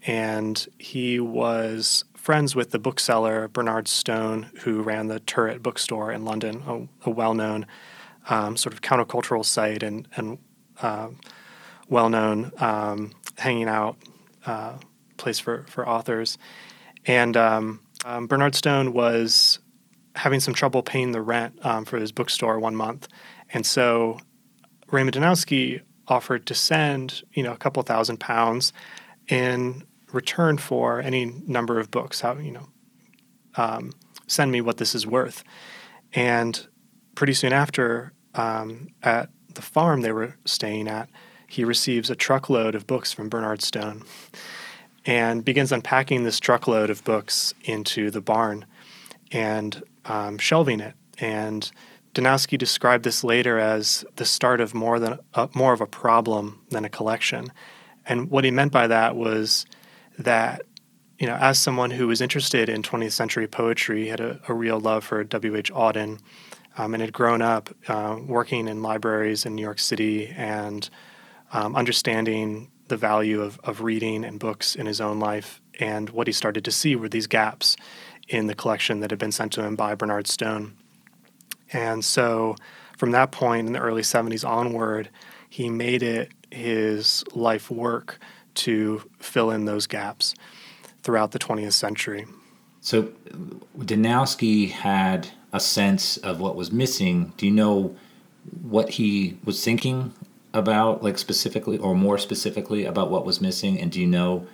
and 0.07 0.67
he 0.79 1.21
was 1.21 2.05
friends 2.21 2.55
with 2.55 2.71
the 2.71 2.79
bookseller 2.79 3.49
Bernard 3.49 3.89
Stone, 3.89 4.51
who 4.61 4.83
ran 4.83 5.09
the 5.09 5.21
Turret 5.21 5.63
bookstore 5.63 6.13
in 6.13 6.25
London, 6.25 6.63
a, 6.67 7.09
a 7.09 7.11
well 7.11 7.33
known 7.33 7.67
um, 8.29 8.57
sort 8.57 8.75
of 8.75 8.83
countercultural 8.83 9.45
site 9.45 9.83
and, 9.83 10.07
and 10.17 10.39
uh, 10.83 11.09
well 11.89 12.11
known 12.11 12.53
um, 12.59 13.13
hanging 13.39 13.69
out 13.69 13.97
uh, 14.45 14.75
place 15.17 15.39
for, 15.39 15.65
for 15.69 15.89
authors. 15.89 16.37
And 17.07 17.37
um, 17.37 17.81
um 18.05 18.27
Bernard 18.27 18.55
Stone 18.55 18.93
was 18.93 19.59
having 20.15 20.41
some 20.41 20.53
trouble 20.53 20.83
paying 20.83 21.13
the 21.13 21.23
rent 21.23 21.55
um, 21.65 21.87
for 21.87 21.99
his 21.99 22.13
bookstore 22.13 22.59
one 22.59 22.77
month. 22.77 23.09
And 23.55 23.65
so 23.65 24.19
Raymond 24.91 25.17
Danowski 25.17 25.81
offered 26.07 26.45
to 26.47 26.55
send, 26.55 27.23
you 27.33 27.43
know, 27.43 27.53
a 27.53 27.57
couple 27.57 27.83
thousand 27.83 28.21
pounds 28.21 28.75
in 29.29 29.85
return 30.13 30.59
for 30.59 31.01
any 31.01 31.27
number 31.47 31.79
of 31.79 31.91
books. 31.91 32.21
How 32.21 32.37
you 32.37 32.53
know, 32.53 32.69
um, 33.57 33.93
send 34.27 34.53
me 34.53 34.61
what 34.61 34.77
this 34.77 34.95
is 34.95 35.07
worth. 35.07 35.45
And 36.13 36.67
pretty 37.15 37.35
soon 37.35 37.53
after, 37.53 38.13
um, 38.35 38.89
at 39.03 39.31
the 39.55 39.63
farm 39.63 40.01
they 40.01 40.13
were 40.13 40.37
staying 40.45 40.89
at, 40.89 41.09
he 41.47 41.65
receives 41.65 42.11
a 42.11 42.15
truckload 42.15 42.75
of 42.75 42.87
books 42.87 43.13
from 43.13 43.29
Bernard 43.29 43.63
Stone, 43.63 44.05
and 45.05 45.45
begins 45.45 45.73
unpacking 45.73 46.25
this 46.25 46.39
truckload 46.39 46.91
of 46.91 47.03
books 47.05 47.55
into 47.65 48.11
the 48.11 48.21
barn, 48.21 48.67
and 49.33 49.83
um, 50.05 50.39
shelving 50.39 50.81
it. 50.81 50.95
And 51.19 51.71
Danowski 52.15 52.57
described 52.59 53.05
this 53.05 53.25
later 53.25 53.59
as 53.59 54.05
the 54.17 54.25
start 54.25 54.61
of 54.61 54.75
more 54.75 54.99
than 54.99 55.19
uh, 55.35 55.49
more 55.55 55.73
of 55.73 55.81
a 55.81 55.87
problem 55.87 56.61
than 56.71 56.85
a 56.85 56.89
collection. 56.89 57.53
And 58.07 58.31
what 58.31 58.45
he 58.45 58.51
meant 58.51 58.73
by 58.73 58.87
that 58.87 59.17
was 59.17 59.67
that 60.21 60.63
you 61.19 61.27
know, 61.27 61.35
as 61.35 61.59
someone 61.59 61.91
who 61.91 62.09
was 62.09 62.23
interested 62.23 62.71
in 62.71 62.83
20th 62.83 63.13
century 63.13 63.47
poetry, 63.47 64.09
had 64.09 64.21
a, 64.21 64.41
a 64.49 64.55
real 64.55 64.81
love 64.81 65.05
for 65.05 65.23
W.H. 65.23 65.71
Auden, 65.71 66.19
um, 66.79 66.95
and 66.95 67.03
had 67.03 67.13
grown 67.13 67.43
up 67.43 67.69
uh, 67.89 68.19
working 68.27 68.69
in 68.69 68.83
libraries 68.83 69.45
in 69.45 69.55
New 69.55 69.63
York 69.63 69.79
City 69.79 70.29
and 70.29 70.89
um, 71.53 71.77
understanding 71.77 72.71
the 72.89 72.97
value 72.97 73.43
of, 73.43 73.61
of 73.65 73.83
reading 73.83 74.25
and 74.25 74.41
books 74.41 74.75
in 74.75 74.87
his 74.87 74.99
own 74.99 75.19
life. 75.19 75.61
And 75.79 76.09
what 76.11 76.27
he 76.27 76.33
started 76.33 76.65
to 76.65 76.71
see 76.71 76.97
were 76.97 77.09
these 77.09 77.27
gaps 77.27 77.77
in 78.29 78.47
the 78.47 78.55
collection 78.55 79.01
that 79.01 79.11
had 79.11 79.19
been 79.19 79.33
sent 79.33 79.53
to 79.53 79.63
him 79.63 79.77
by 79.77 79.95
Bernard 79.95 80.27
Stone. 80.27 80.75
And 81.73 82.03
so 82.03 82.57
from 82.97 83.11
that 83.11 83.31
point 83.31 83.67
in 83.67 83.75
the 83.75 83.81
early 83.81 84.03
70s 84.03 84.49
onward, 84.49 85.11
he 85.51 85.69
made 85.69 86.03
it 86.03 86.33
his 86.51 87.25
life 87.35 87.71
work 87.71 88.19
to 88.55 89.03
fill 89.19 89.51
in 89.51 89.65
those 89.65 89.87
gaps 89.87 90.35
throughout 91.03 91.33
the 91.33 91.39
20th 91.39 91.73
century. 91.73 92.27
So 92.81 93.05
Danowski 93.79 94.71
had 94.71 95.29
a 95.53 95.61
sense 95.61 96.17
of 96.19 96.41
what 96.41 96.57
was 96.57 96.73
missing. 96.73 97.33
Do 97.37 97.47
you 97.47 97.53
know 97.53 97.97
what 98.63 98.91
he 98.91 99.39
was 99.45 99.63
thinking 99.65 100.13
about, 100.55 101.03
like 101.03 101.19
specifically, 101.19 101.79
or 101.79 101.95
more 101.95 102.19
specifically, 102.19 102.85
about 102.85 103.11
what 103.11 103.27
was 103.27 103.41
missing? 103.41 103.79
And 103.79 103.93
do 103.93 104.01
you 104.01 104.07
know, 104.07 104.47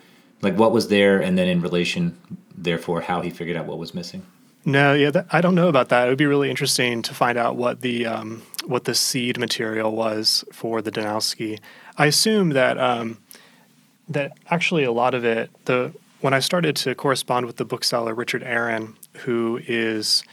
like, 0.42 0.56
what 0.58 0.72
was 0.72 0.88
there, 0.88 1.20
and 1.20 1.38
then 1.38 1.48
in 1.48 1.60
relation, 1.60 2.18
therefore, 2.56 3.00
how 3.00 3.20
he 3.22 3.30
figured 3.30 3.56
out 3.56 3.66
what 3.66 3.78
was 3.78 3.94
missing? 3.94 4.24
No, 4.64 4.94
yeah, 4.94 5.10
that, 5.10 5.26
I 5.30 5.40
don't 5.40 5.54
know 5.54 5.68
about 5.68 5.90
that. 5.90 6.06
It 6.06 6.10
would 6.10 6.18
be 6.18 6.26
really 6.26 6.50
interesting 6.50 7.00
to 7.02 7.14
find 7.14 7.38
out 7.38 7.54
what 7.54 7.82
the 7.82 8.04
um, 8.06 8.42
what 8.66 8.84
the 8.84 8.96
seed 8.96 9.38
material 9.38 9.94
was 9.94 10.44
for 10.52 10.82
the 10.82 10.90
Danowski. 10.90 11.60
I 11.96 12.06
assume 12.06 12.50
that 12.50 12.76
um, 12.76 13.18
that 14.08 14.32
actually 14.50 14.84
a 14.84 14.92
lot 14.92 15.14
of 15.14 15.24
it 15.24 15.50
the 15.64 15.92
when 16.20 16.32
I 16.32 16.40
started 16.40 16.76
to 16.76 16.94
correspond 16.94 17.46
with 17.46 17.56
the 17.56 17.64
bookseller 17.64 18.14
Richard 18.14 18.42
Aaron, 18.42 18.96
who 19.18 19.60
is 19.66 20.24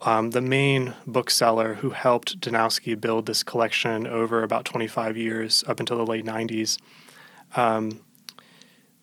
um, 0.00 0.30
the 0.30 0.40
main 0.40 0.94
bookseller 1.06 1.74
who 1.74 1.90
helped 1.90 2.40
Danowski 2.40 2.98
build 3.00 3.26
this 3.26 3.42
collection 3.42 4.06
over 4.06 4.42
about 4.42 4.64
25 4.64 5.16
years 5.16 5.64
up 5.68 5.80
until 5.80 5.98
the 5.98 6.06
late 6.06 6.24
90s. 6.24 6.78
Um, 7.56 8.00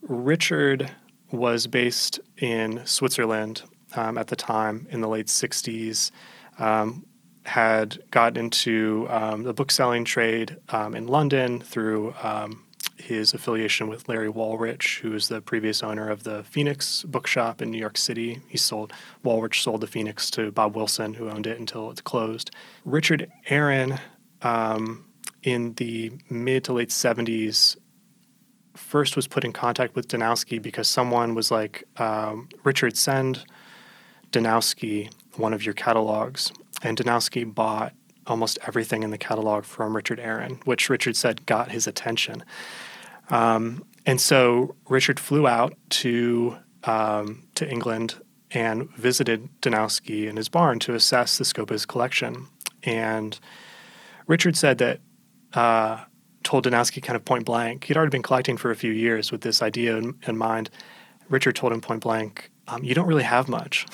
Richard 0.01 0.91
was 1.32 1.68
based 1.68 2.20
in 2.38 2.86
Switzerland 2.86 3.63
um, 3.96 4.18
at 4.18 4.27
the 4.27 4.36
time 4.36 4.88
in 4.89 5.01
the 5.01 5.08
late 5.08 5.27
60s, 5.27 6.12
um, 6.58 7.06
had 7.44 8.00
gotten 8.12 8.46
into 8.46 9.08
um, 9.10 9.44
the 9.44 9.53
bookselling 9.53 10.06
trade 10.06 10.58
um, 10.70 10.96
in 10.96 11.08
London 11.08 11.60
through 11.60 12.13
his 13.00 13.34
affiliation 13.34 13.88
with 13.88 14.08
Larry 14.10 14.29
Wallrich, 14.29 15.00
who 15.00 15.12
was 15.12 15.29
the 15.29 15.41
previous 15.41 15.82
owner 15.82 16.10
of 16.10 16.24
the 16.24 16.44
Phoenix 16.44 17.03
Bookshop 17.03 17.62
in 17.62 17.72
New 17.72 17.77
York 17.77 17.98
City. 17.98 18.41
He 18.48 18.58
sold 18.58 18.94
Wallrich 19.24 19.63
sold 19.63 19.82
the 19.82 19.88
Phoenix 19.88 20.29
to 20.32 20.51
Bob 20.51 20.75
Wilson, 20.75 21.13
who 21.13 21.29
owned 21.29 21.48
it 21.48 21.60
until 21.60 21.89
it 21.91 22.03
closed. 22.03 22.51
Richard 22.86 23.32
Aaron, 23.48 24.00
um, 24.41 25.06
in 25.44 25.74
the 25.75 26.12
mid 26.29 26.65
to 26.65 26.74
late 26.74 26.89
'70s, 26.89 27.77
first 28.75 29.15
was 29.15 29.27
put 29.27 29.46
in 29.46 29.53
contact 29.53 29.96
with 29.96 30.08
Danowski 30.08 30.62
because 30.62 30.88
someone 30.88 31.36
was 31.36 31.51
like, 31.51 31.86
um, 31.98 32.50
"Richard, 32.63 32.98
send 32.98 33.46
Danowski 34.32 35.12
one 35.38 35.53
of 35.53 35.63
your 35.63 35.74
catalogs," 35.74 36.51
and 36.84 36.98
Danowski 36.98 37.53
bought 37.53 37.94
almost 38.27 38.60
everything 38.68 39.03
in 39.03 39.12
the 39.12 39.18
catalog 39.18 39.63
from 39.63 39.96
Richard 39.96 40.20
Aaron, 40.20 40.60
which 40.65 40.89
Richard 40.89 41.15
said 41.15 41.46
got 41.46 41.72
his 41.72 41.88
attention. 41.88 42.44
Um, 43.29 43.83
and 44.05 44.19
so 44.19 44.75
Richard 44.88 45.19
flew 45.19 45.48
out 45.48 45.74
to 45.89 46.57
um, 46.83 47.48
to 47.55 47.69
England 47.69 48.15
and 48.51 48.89
visited 48.95 49.50
Danowski 49.62 50.27
in 50.27 50.38
his 50.38 50.50
barn 50.50 50.79
to 50.79 50.95
assess 50.95 51.38
the 51.38 51.45
scope 51.45 51.69
of 51.69 51.75
his 51.75 51.86
collection. 51.86 52.48
And 52.83 53.39
Richard 54.27 54.55
said 54.55 54.77
that 54.79 55.01
uh, 55.53 56.03
told 56.43 56.65
Danowski 56.65 57.03
kind 57.03 57.15
of 57.15 57.25
point 57.25 57.45
blank. 57.45 57.83
He'd 57.83 57.98
already 57.98 58.12
been 58.12 58.24
collecting 58.24 58.57
for 58.57 58.71
a 58.71 58.75
few 58.75 58.91
years 58.91 59.31
with 59.31 59.41
this 59.41 59.62
idea 59.62 59.98
in, 59.98 60.17
in 60.27 60.38
mind. 60.38 60.69
Richard 61.27 61.55
told 61.55 61.74
him 61.74 61.81
point 61.81 62.01
blank, 62.01 62.50
um, 62.67 62.83
"You 62.83 62.95
don't 62.95 63.07
really 63.07 63.24
have 63.24 63.48
much." 63.48 63.86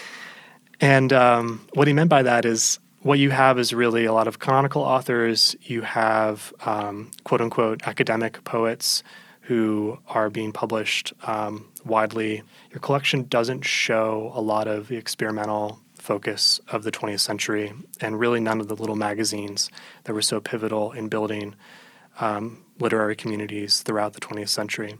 and 0.80 1.12
um, 1.12 1.66
what 1.74 1.86
he 1.86 1.92
meant 1.92 2.10
by 2.10 2.22
that 2.22 2.44
is 2.44 2.78
what 3.08 3.18
you 3.18 3.30
have 3.30 3.58
is 3.58 3.72
really 3.72 4.04
a 4.04 4.12
lot 4.12 4.28
of 4.28 4.38
canonical 4.38 4.82
authors. 4.82 5.56
You 5.62 5.80
have 5.80 6.52
um, 6.66 7.10
quote 7.24 7.40
unquote 7.40 7.88
academic 7.88 8.44
poets 8.44 9.02
who 9.40 9.98
are 10.08 10.28
being 10.28 10.52
published 10.52 11.14
um, 11.22 11.66
widely. 11.86 12.42
Your 12.70 12.80
collection 12.80 13.22
doesn't 13.26 13.64
show 13.64 14.30
a 14.34 14.42
lot 14.42 14.68
of 14.68 14.88
the 14.88 14.98
experimental 14.98 15.80
focus 15.94 16.60
of 16.68 16.82
the 16.82 16.92
20th 16.92 17.20
century, 17.20 17.72
and 17.98 18.20
really 18.20 18.40
none 18.40 18.60
of 18.60 18.68
the 18.68 18.76
little 18.76 18.94
magazines 18.94 19.70
that 20.04 20.12
were 20.12 20.20
so 20.20 20.38
pivotal 20.38 20.92
in 20.92 21.08
building 21.08 21.54
um, 22.20 22.62
literary 22.78 23.16
communities 23.16 23.80
throughout 23.80 24.12
the 24.12 24.20
20th 24.20 24.50
century. 24.50 24.98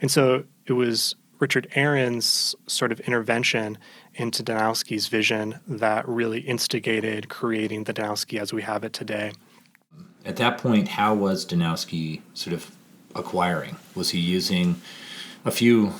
And 0.00 0.10
so 0.10 0.44
it 0.64 0.72
was 0.72 1.16
Richard 1.38 1.66
Aaron's 1.74 2.54
sort 2.66 2.92
of 2.92 3.00
intervention 3.00 3.76
into 4.14 4.42
Danowski's 4.42 5.08
vision 5.08 5.60
that 5.66 6.06
really 6.08 6.40
instigated 6.40 7.28
creating 7.28 7.84
the 7.84 7.94
Danowski 7.94 8.40
as 8.40 8.52
we 8.52 8.62
have 8.62 8.84
it 8.84 8.92
today. 8.92 9.32
At 10.24 10.36
that 10.36 10.58
point, 10.58 10.88
how 10.88 11.14
was 11.14 11.44
Danowski 11.44 12.20
sort 12.34 12.54
of 12.54 12.70
acquiring? 13.14 13.76
Was 13.94 14.10
he 14.10 14.18
using 14.18 14.80
a 15.44 15.50
few 15.50 15.92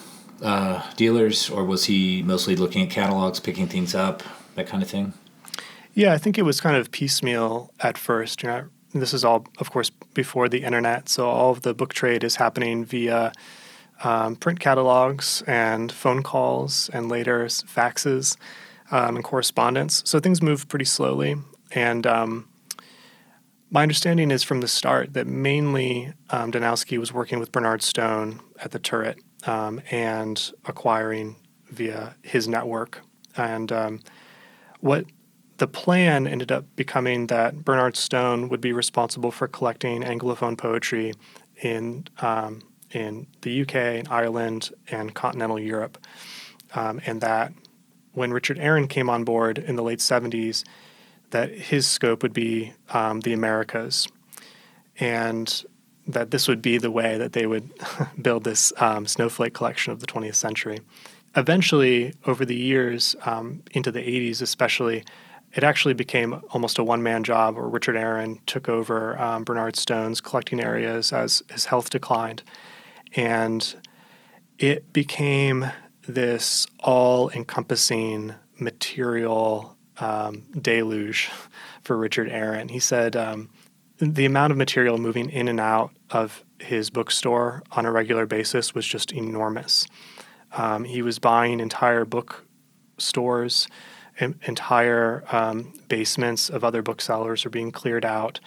uh, 0.43 0.83
dealers, 0.97 1.51
or 1.51 1.65
was 1.65 1.87
he 1.87 2.23
mostly 2.23 2.57
looking 2.57 2.83
at 2.83 2.91
catalogs, 2.91 3.41
picking 3.41 3.67
things 3.67 3.95
up, 3.95 4.23
that 4.55 4.67
kind 4.67 4.83
of 4.83 4.89
thing? 4.89 5.13
Yeah, 5.95 6.13
I 6.13 6.19
think 6.19 6.39
it 6.39 6.43
was 6.43 6.61
kind 6.61 6.77
of 6.77 6.91
piecemeal 6.91 7.73
at 7.81 7.99
first. 7.99 8.43
You 8.43 8.49
know, 8.49 8.65
this 8.95 9.13
is 9.13 9.25
all, 9.25 9.47
of 9.59 9.71
course, 9.71 9.91
before 9.91 10.49
the 10.49 10.63
internet, 10.63 11.09
so 11.09 11.29
all 11.29 11.51
of 11.51 11.63
the 11.63 11.75
book 11.75 11.93
trade 11.93 12.25
is 12.25 12.37
happening 12.37 12.85
via 12.85 13.33
um, 14.03 14.37
print 14.37 14.61
catalogs 14.61 15.43
and 15.47 15.91
phone 15.91 16.23
calls 16.23 16.91
and 16.93 17.09
later 17.09 17.47
faxes 17.47 18.37
um, 18.91 19.17
and 19.17 19.25
correspondence. 19.25 20.03
So 20.05 20.21
things 20.21 20.43
move 20.43 20.69
pretty 20.69 20.85
slowly. 20.85 21.37
And 21.73 22.07
um, 22.07 22.49
my 23.71 23.83
understanding 23.83 24.31
is 24.31 24.43
from 24.43 24.61
the 24.61 24.69
start 24.69 25.15
that 25.15 25.27
mainly 25.27 26.13
um, 26.31 26.53
Danowski 26.53 26.99
was 26.99 27.13
working 27.13 27.39
with 27.39 27.53
Bernard 27.53 27.83
Stone 27.83 28.41
at 28.61 28.71
the 28.73 28.79
Turret 28.79 29.19
um, 29.47 29.81
and 29.91 30.53
acquiring 30.67 31.37
via 31.71 32.15
his 32.23 32.47
network. 32.47 33.01
And 33.37 33.73
um, 33.73 34.01
what 34.81 35.07
the 35.57 35.67
plan 35.67 36.27
ended 36.27 36.53
up 36.53 36.67
becoming 36.77 37.29
that 37.29 37.65
Bernard 37.65 37.97
Stone 37.97 38.49
would 38.49 38.61
be 38.61 38.73
responsible 38.73 39.31
for 39.31 39.49
collecting 39.49 40.03
Anglophone 40.03 40.59
poetry 40.59 41.15
in 41.63 42.07
um, 42.21 42.61
in 42.93 43.27
the 43.43 43.63
UK, 43.63 43.75
and 43.75 44.09
Ireland, 44.09 44.71
and 44.89 45.15
continental 45.15 45.59
Europe, 45.59 45.99
um, 46.75 47.01
and 47.07 47.21
that 47.21 47.53
when 48.13 48.33
Richard 48.33 48.59
Aaron 48.59 48.89
came 48.89 49.09
on 49.09 49.25
board 49.25 49.59
in 49.59 49.77
the 49.77 49.83
late 49.83 50.01
70s, 50.01 50.65
that 51.31 51.51
his 51.51 51.87
scope 51.87 52.23
would 52.23 52.35
be 52.35 52.73
um, 52.91 53.21
the 53.21 53.33
Americas, 53.33 54.07
and 54.99 55.65
that 56.07 56.31
this 56.31 56.49
would 56.49 56.61
be 56.61 56.79
the 56.79 56.91
way 56.91 57.17
that 57.17 57.33
they 57.33 57.47
would 57.47 57.71
build 58.23 58.45
this 58.45 58.73
um, 58.79 59.07
snowflake 59.07 59.55
collection 59.55 59.93
of 59.93 60.01
the 60.01 60.07
20th 60.07 60.35
century. 60.35 60.81
Eventually, 61.35 62.13
over 62.27 62.45
the 62.45 62.55
years, 62.55 63.17
um, 63.25 63.63
into 63.73 63.91
the 63.91 64.01
80s 64.01 64.43
especially, 64.43 65.05
it 65.55 65.65
actually 65.65 65.95
became 65.95 66.43
almost 66.51 66.79
a 66.79 66.85
one 66.85 67.03
man 67.03 67.25
job 67.25 67.57
where 67.57 67.67
Richard 67.67 67.97
Aaron 67.97 68.41
took 68.47 68.69
over 68.69 69.21
um, 69.21 69.45
Bernard 69.45 69.77
Stone's 69.77 70.21
collecting 70.21 70.61
areas 70.61 71.13
as 71.13 71.43
his 71.51 71.67
health 71.67 71.91
declined. 71.91 72.43
And 73.15 73.75
it 74.59 74.93
became 74.93 75.71
this 76.07 76.67
all 76.81 77.31
encompassing 77.31 78.35
material 78.59 79.77
um, 79.99 80.43
deluge 80.61 81.31
for 81.83 81.97
Richard 81.97 82.29
Aaron. 82.29 82.69
He 82.69 82.81
said 82.81 83.17
um, 83.17 83.51
the 83.99 84.25
amount 84.25 84.51
of 84.51 84.57
material 84.57 84.99
moving 84.99 85.31
in 85.31 85.49
and 85.49 85.61
out 85.61 85.91
of 86.11 86.45
his 86.59 86.91
bookstore 86.91 87.63
on 87.73 87.87
a 87.87 87.93
regular 87.93 88.27
basis 88.27 88.75
was 88.75 88.87
just 88.87 89.13
enormous. 89.13 89.87
Um, 90.53 90.85
he 90.85 91.03
was 91.03 91.19
buying 91.19 91.61
entire 91.61 92.05
book 92.05 92.45
bookstores, 93.03 93.67
entire 94.21 95.25
um, 95.33 95.73
basements 95.89 96.49
of 96.49 96.63
other 96.63 96.83
booksellers 96.83 97.45
were 97.45 97.51
being 97.51 97.73
cleared 97.73 98.05
out 98.05 98.39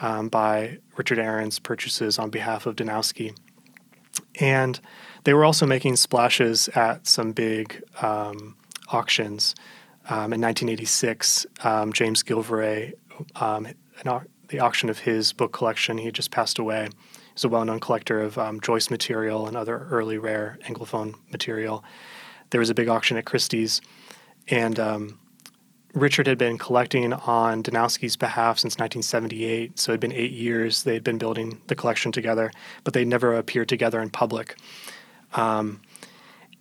um, 0.00 0.28
by 0.28 0.78
Richard 0.96 1.20
Aaron's 1.20 1.60
purchases 1.60 2.18
on 2.18 2.28
behalf 2.30 2.66
of 2.66 2.74
Danowski. 2.74 3.36
And 4.38 4.78
they 5.24 5.34
were 5.34 5.44
also 5.44 5.66
making 5.66 5.96
splashes 5.96 6.68
at 6.68 7.06
some 7.06 7.32
big 7.32 7.82
um, 8.00 8.56
auctions. 8.88 9.54
Um, 10.08 10.32
in 10.32 10.40
1986, 10.40 11.46
um, 11.62 11.92
James 11.92 12.22
Gilvarry, 12.22 12.94
um, 13.36 13.66
an, 13.66 14.26
the 14.48 14.60
auction 14.60 14.88
of 14.88 15.00
his 15.00 15.32
book 15.32 15.52
collection, 15.52 15.98
he 15.98 16.06
had 16.06 16.14
just 16.14 16.30
passed 16.30 16.58
away. 16.58 16.88
He's 17.34 17.44
a 17.44 17.48
well 17.48 17.64
known 17.64 17.80
collector 17.80 18.20
of 18.20 18.36
um, 18.38 18.60
Joyce 18.60 18.90
material 18.90 19.46
and 19.46 19.56
other 19.56 19.86
early 19.90 20.18
rare 20.18 20.58
Anglophone 20.64 21.14
material. 21.30 21.84
There 22.50 22.58
was 22.58 22.70
a 22.70 22.74
big 22.74 22.88
auction 22.88 23.16
at 23.16 23.24
Christie's, 23.24 23.80
and 24.48 24.80
um, 24.80 25.19
Richard 25.94 26.26
had 26.26 26.38
been 26.38 26.58
collecting 26.58 27.12
on 27.12 27.62
Danowski's 27.62 28.16
behalf 28.16 28.58
since 28.58 28.74
1978. 28.74 29.78
So 29.78 29.90
it 29.90 29.94
had 29.94 30.00
been 30.00 30.12
eight 30.12 30.32
years 30.32 30.84
they 30.84 30.94
had 30.94 31.04
been 31.04 31.18
building 31.18 31.60
the 31.66 31.74
collection 31.74 32.12
together, 32.12 32.52
but 32.84 32.94
they 32.94 33.04
never 33.04 33.34
appeared 33.34 33.68
together 33.68 34.00
in 34.00 34.10
public. 34.10 34.56
Um, 35.34 35.80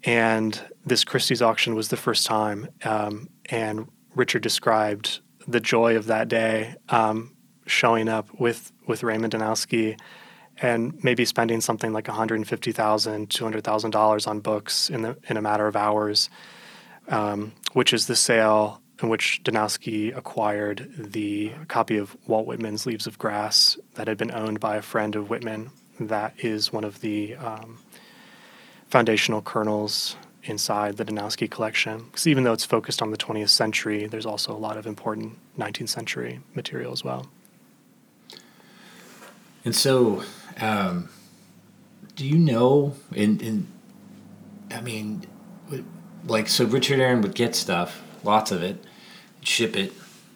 and 0.04 0.60
this 0.86 1.04
Christie's 1.04 1.42
auction 1.42 1.76
was 1.76 1.90
the 1.90 1.98
first 1.98 2.26
time. 2.26 2.70
Um, 2.84 3.30
and 3.50 3.88
Richard 4.16 4.42
described 4.42 5.20
the 5.48 5.60
joy 5.60 5.96
of 5.96 6.06
that 6.08 6.28
day, 6.28 6.76
um, 6.90 7.36
showing 7.66 8.10
up 8.10 8.28
with 8.40 8.72
with 8.88 9.04
Raymond 9.04 9.34
Danowski, 9.34 10.00
and 10.62 11.02
maybe 11.04 11.26
spending 11.26 11.62
something 11.62 11.94
like 11.94 12.06
$150,000, 12.06 13.28
$200,000 13.28 14.28
on 14.28 14.40
books 14.40 14.90
in 14.90 15.04
the 15.04 15.18
in 15.28 15.38
a 15.38 15.42
matter 15.42 15.68
of 15.68 15.76
hours, 15.76 16.30
um, 17.10 17.54
which 17.74 17.94
is 17.94 18.08
the 18.08 18.16
sale 18.16 18.82
in 19.02 19.10
which 19.10 19.42
Danowski 19.44 20.16
acquired 20.16 20.90
the 20.98 21.54
copy 21.68 21.98
of 21.98 22.18
Walt 22.28 22.46
Whitman's 22.46 22.86
Leaves 22.86 23.08
of 23.08 23.18
Grass 23.18 23.78
that 23.96 24.08
had 24.08 24.18
been 24.18 24.32
owned 24.32 24.60
by 24.60 24.76
a 24.76 24.82
friend 24.82 25.16
of 25.16 25.30
Whitman. 25.30 25.72
That 26.00 26.34
is 26.38 26.74
one 26.74 26.84
of 26.84 27.02
the 27.02 27.36
um, 27.36 27.80
foundational 28.90 29.42
kernels 29.42 30.16
inside 30.44 30.98
the 30.98 31.06
Danowski 31.06 31.50
collection. 31.50 32.06
Because 32.06 32.28
even 32.28 32.44
though 32.44 32.54
it's 32.54 32.66
focused 32.66 33.02
on 33.02 33.12
the 33.12 33.18
20th 33.18 33.50
century, 33.50 34.08
there's 34.08 34.26
also 34.26 34.54
a 34.54 34.58
lot 34.58 34.78
of 34.78 34.86
important 34.86 35.38
19th 35.58 35.90
century 35.90 36.42
material 36.54 36.92
as 36.92 37.04
well. 37.04 37.30
And 39.66 39.76
so, 39.76 40.24
um, 40.60 41.10
do 42.16 42.26
you 42.26 42.38
know? 42.38 42.96
In, 43.14 43.68
I 44.72 44.82
mean, 44.82 45.26
like, 46.26 46.48
so 46.48 46.66
Richard 46.66 47.00
Aaron 47.00 47.22
would 47.22 47.36
get 47.36 47.56
stuff, 47.56 48.02
lots 48.24 48.52
of 48.52 48.64
it, 48.64 48.84
ship 49.42 49.76
it 49.76 49.94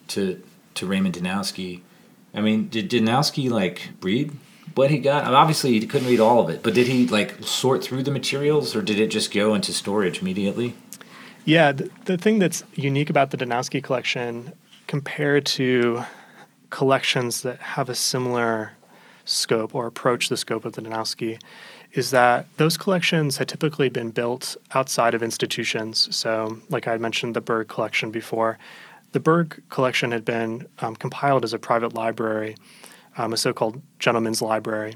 to 0.10 0.42
to 0.76 0.86
Raymond 0.86 1.16
Danowski. 1.16 1.82
I 2.34 2.42
mean, 2.42 2.68
did 2.70 2.90
Danowski 2.90 3.50
like 3.50 3.90
read 4.02 4.32
what 4.76 4.90
he 4.90 4.98
got? 4.98 5.26
Obviously, 5.26 5.80
he 5.80 5.86
couldn't 5.86 6.08
read 6.08 6.20
all 6.20 6.40
of 6.40 6.50
it, 6.50 6.64
but 6.64 6.74
did 6.74 6.88
he 6.88 7.08
like 7.08 7.44
sort 7.44 7.84
through 7.84 8.04
the 8.04 8.12
materials, 8.12 8.76
or 8.76 8.82
did 8.82 9.00
it 9.00 9.08
just 9.08 9.34
go 9.34 9.54
into 9.54 9.72
storage 9.72 10.22
immediately? 10.22 10.76
Yeah, 11.46 11.74
the, 11.74 11.90
the 12.06 12.18
thing 12.18 12.40
that's 12.40 12.64
unique 12.74 13.10
about 13.10 13.32
the 13.32 13.38
Danowski 13.38 13.84
collection 13.84 14.54
compared 14.88 15.46
to 15.46 16.04
collections 16.70 17.42
that 17.42 17.60
have 17.60 17.90
a 17.90 17.96
similar 17.96 18.72
scope 19.26 19.76
or 19.76 19.88
approach 19.88 20.30
the 20.30 20.38
scope 20.38 20.66
of 20.66 20.74
the 20.74 20.82
Danowski 20.82 21.40
is 21.94 22.12
that 22.12 22.48
those 22.58 22.78
collections 22.78 23.38
had 23.38 23.48
typically 23.48 23.90
been 23.90 24.10
built 24.10 24.58
outside 24.74 25.14
of 25.14 25.22
institutions. 25.22 26.14
So, 26.16 26.60
like 26.70 26.88
I 26.88 26.98
mentioned, 26.98 27.36
the 27.36 27.42
Berg 27.42 27.68
collection 27.68 28.10
before, 28.10 28.58
the 29.14 29.20
Berg 29.20 29.64
collection 29.70 30.12
had 30.12 30.26
been 30.26 30.68
um, 30.80 30.96
compiled 30.96 31.44
as 31.44 31.54
a 31.54 31.60
private 31.60 31.94
library, 31.94 32.56
um, 33.18 33.32
a 33.32 33.38
so 33.38 33.54
called 33.54 33.82
gentleman's 34.00 34.42
library. 34.42 34.96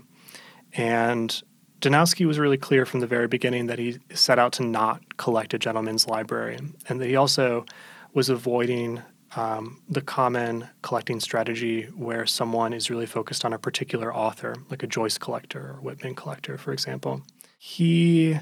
And 0.74 1.42
Danowski 1.80 2.26
was 2.26 2.40
really 2.40 2.58
clear 2.58 2.86
from 2.86 3.00
the 3.00 3.08
very 3.08 3.28
beginning 3.28 3.68
that 3.68 3.80
he 3.80 4.00
set 4.14 4.40
out 4.40 4.52
to 4.54 4.64
not 4.64 5.18
collect 5.18 5.54
a 5.54 5.60
gentleman's 5.60 6.08
library, 6.08 6.58
and 6.90 7.00
that 7.00 7.08
he 7.08 7.16
also 7.16 7.66
was 8.14 8.30
avoiding 8.30 9.02
um, 9.36 9.82
the 9.88 10.02
common 10.02 10.68
collecting 10.82 11.20
strategy 11.20 11.84
where 11.96 12.26
someone 12.26 12.74
is 12.74 12.90
really 12.90 13.06
focused 13.06 13.46
on 13.46 13.54
a 13.54 13.60
particular 13.60 14.14
author, 14.14 14.56
like 14.70 14.82
a 14.82 14.88
Joyce 14.88 15.18
collector 15.18 15.76
or 15.76 15.82
Whitman 15.82 16.16
collector, 16.16 16.58
for 16.58 16.74
example. 16.74 17.22
He 17.60 18.38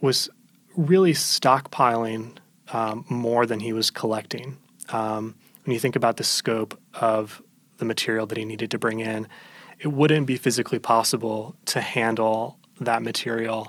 was 0.00 0.30
really 0.76 1.12
stockpiling 1.12 2.38
um, 2.72 3.04
more 3.10 3.44
than 3.44 3.60
he 3.60 3.72
was 3.72 3.90
collecting. 3.90 4.56
Um, 4.90 5.34
when 5.64 5.74
you 5.74 5.80
think 5.80 5.96
about 5.96 6.16
the 6.16 6.24
scope 6.24 6.78
of 6.94 7.42
the 7.78 7.84
material 7.84 8.26
that 8.26 8.38
he 8.38 8.44
needed 8.44 8.70
to 8.72 8.78
bring 8.78 9.00
in, 9.00 9.28
it 9.78 9.88
wouldn't 9.88 10.26
be 10.26 10.36
physically 10.36 10.78
possible 10.78 11.56
to 11.66 11.80
handle 11.80 12.58
that 12.80 13.02
material 13.02 13.66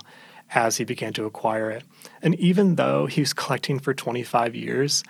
as 0.52 0.76
he 0.76 0.84
began 0.84 1.12
to 1.12 1.24
acquire 1.24 1.70
it. 1.70 1.84
And 2.22 2.34
even 2.36 2.76
though 2.76 3.06
he 3.06 3.20
was 3.20 3.32
collecting 3.32 3.78
for 3.78 3.94
25 3.94 4.54
years, 4.54 5.04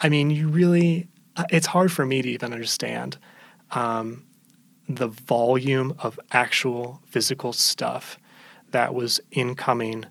I 0.00 0.08
mean, 0.08 0.30
you 0.30 0.48
really, 0.48 1.08
uh, 1.36 1.44
it's 1.50 1.66
hard 1.66 1.92
for 1.92 2.06
me 2.06 2.22
to 2.22 2.28
even 2.28 2.52
understand 2.52 3.18
um, 3.72 4.24
the 4.88 5.08
volume 5.08 5.94
of 5.98 6.18
actual 6.32 7.02
physical 7.06 7.52
stuff 7.52 8.18
that 8.70 8.94
was 8.94 9.20
incoming 9.30 10.06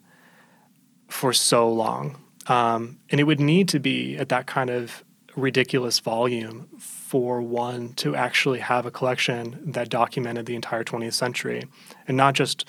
for 1.07 1.33
so 1.33 1.67
long. 1.67 2.21
Um, 2.47 2.99
and 3.09 3.19
it 3.19 3.23
would 3.23 3.39
need 3.39 3.67
to 3.69 3.79
be 3.79 4.17
at 4.17 4.29
that 4.29 4.45
kind 4.45 4.69
of 4.69 5.03
ridiculous 5.35 5.99
volume 5.99 6.67
for 6.79 7.41
one 7.41 7.93
to 7.93 8.15
actually 8.15 8.59
have 8.59 8.85
a 8.85 8.91
collection 8.91 9.59
that 9.71 9.89
documented 9.89 10.45
the 10.45 10.55
entire 10.55 10.83
20th 10.83 11.13
century 11.13 11.63
and 12.07 12.17
not 12.17 12.33
just 12.33 12.65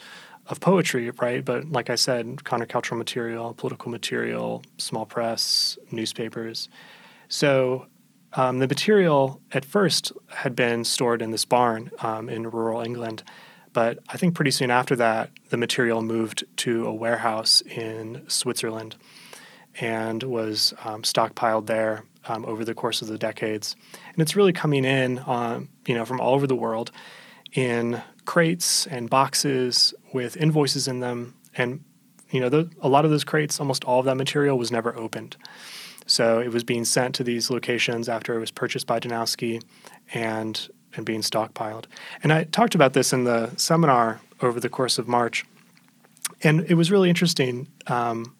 of 0.47 0.61
poetry, 0.61 1.11
right? 1.11 1.45
But 1.45 1.71
like 1.71 1.91
I 1.91 1.95
said, 1.95 2.37
countercultural 2.39 2.99
material, 2.99 3.55
political 3.55 3.91
material, 3.91 4.63
small 4.79 5.07
press, 5.07 5.79
newspapers. 5.91 6.69
So 7.29 7.87
um, 8.33 8.59
the 8.59 8.67
material 8.67 9.41
at 9.53 9.65
first 9.65 10.13
had 10.29 10.57
been 10.57 10.85
stored 10.85 11.23
in 11.23 11.31
this 11.31 11.45
barn 11.45 11.91
um, 12.01 12.29
in 12.29 12.51
rural 12.51 12.81
England. 12.81 13.23
But 13.73 14.01
I 14.09 14.17
think 14.17 14.35
pretty 14.35 14.51
soon 14.51 14.71
after 14.71 14.97
that, 14.97 15.31
the 15.51 15.57
material 15.57 16.03
moved 16.03 16.45
to 16.59 16.87
a 16.87 16.93
warehouse 16.93 17.61
in 17.61 18.25
Switzerland 18.27 18.97
and 19.81 20.23
was 20.25 20.75
um, 20.85 21.03
stockpiled 21.03 21.67
there 21.67 22.05
um, 22.29 22.45
over 22.45 22.65
the 22.65 22.75
course 22.75 23.03
of 23.03 23.09
the 23.09 23.19
decades. 23.19 23.77
And 24.13 24.21
it's 24.21 24.37
really 24.37 24.53
coming 24.53 24.85
in, 24.85 25.19
on, 25.21 25.69
you 25.87 25.95
know, 25.95 26.05
from 26.05 26.21
all 26.21 26.35
over 26.35 26.47
the 26.47 26.57
world 26.57 26.91
in 27.53 28.03
crates 28.25 28.87
and 28.87 29.11
boxes 29.11 29.95
with 30.13 30.37
invoices 30.37 30.87
in 30.87 31.01
them. 31.01 31.35
And, 31.57 31.85
you 32.31 32.41
know, 32.41 32.49
the, 32.49 32.71
a 32.81 32.89
lot 32.89 33.05
of 33.05 33.11
those 33.11 33.25
crates, 33.25 33.59
almost 33.59 33.85
all 33.85 34.01
of 34.01 34.07
that 34.07 34.17
material 34.17 34.57
was 34.57 34.71
never 34.71 34.97
opened. 34.97 35.37
So 36.07 36.41
it 36.41 36.53
was 36.53 36.65
being 36.65 36.85
sent 36.85 37.15
to 37.17 37.25
these 37.25 37.51
locations 37.51 38.09
after 38.09 38.35
it 38.35 38.41
was 38.41 38.51
purchased 38.51 38.87
by 38.87 39.01
Danowski 39.01 39.63
and, 40.13 40.69
and 40.97 41.07
being 41.07 41.23
stockpiled. 41.23 41.85
And 42.23 42.33
I 42.33 42.45
talked 42.45 42.75
about 42.75 42.93
this 42.93 43.13
in 43.13 43.25
the 43.25 43.51
seminar 43.57 44.21
over 44.41 44.61
the 44.61 44.69
course 44.69 44.99
of 44.99 45.07
March. 45.07 45.45
And 46.43 46.61
it 46.69 46.75
was 46.75 46.91
really 46.91 47.09
interesting. 47.09 47.69
Um, 47.87 48.35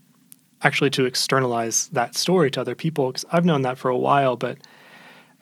actually 0.63 0.91
to 0.91 1.05
externalize 1.05 1.89
that 1.89 2.15
story 2.15 2.51
to 2.51 2.61
other 2.61 2.75
people 2.75 3.09
because 3.09 3.25
I've 3.33 3.45
known 3.45 3.63
that 3.63 3.79
for 3.79 3.89
a 3.89 3.97
while, 3.97 4.37
but 4.37 4.59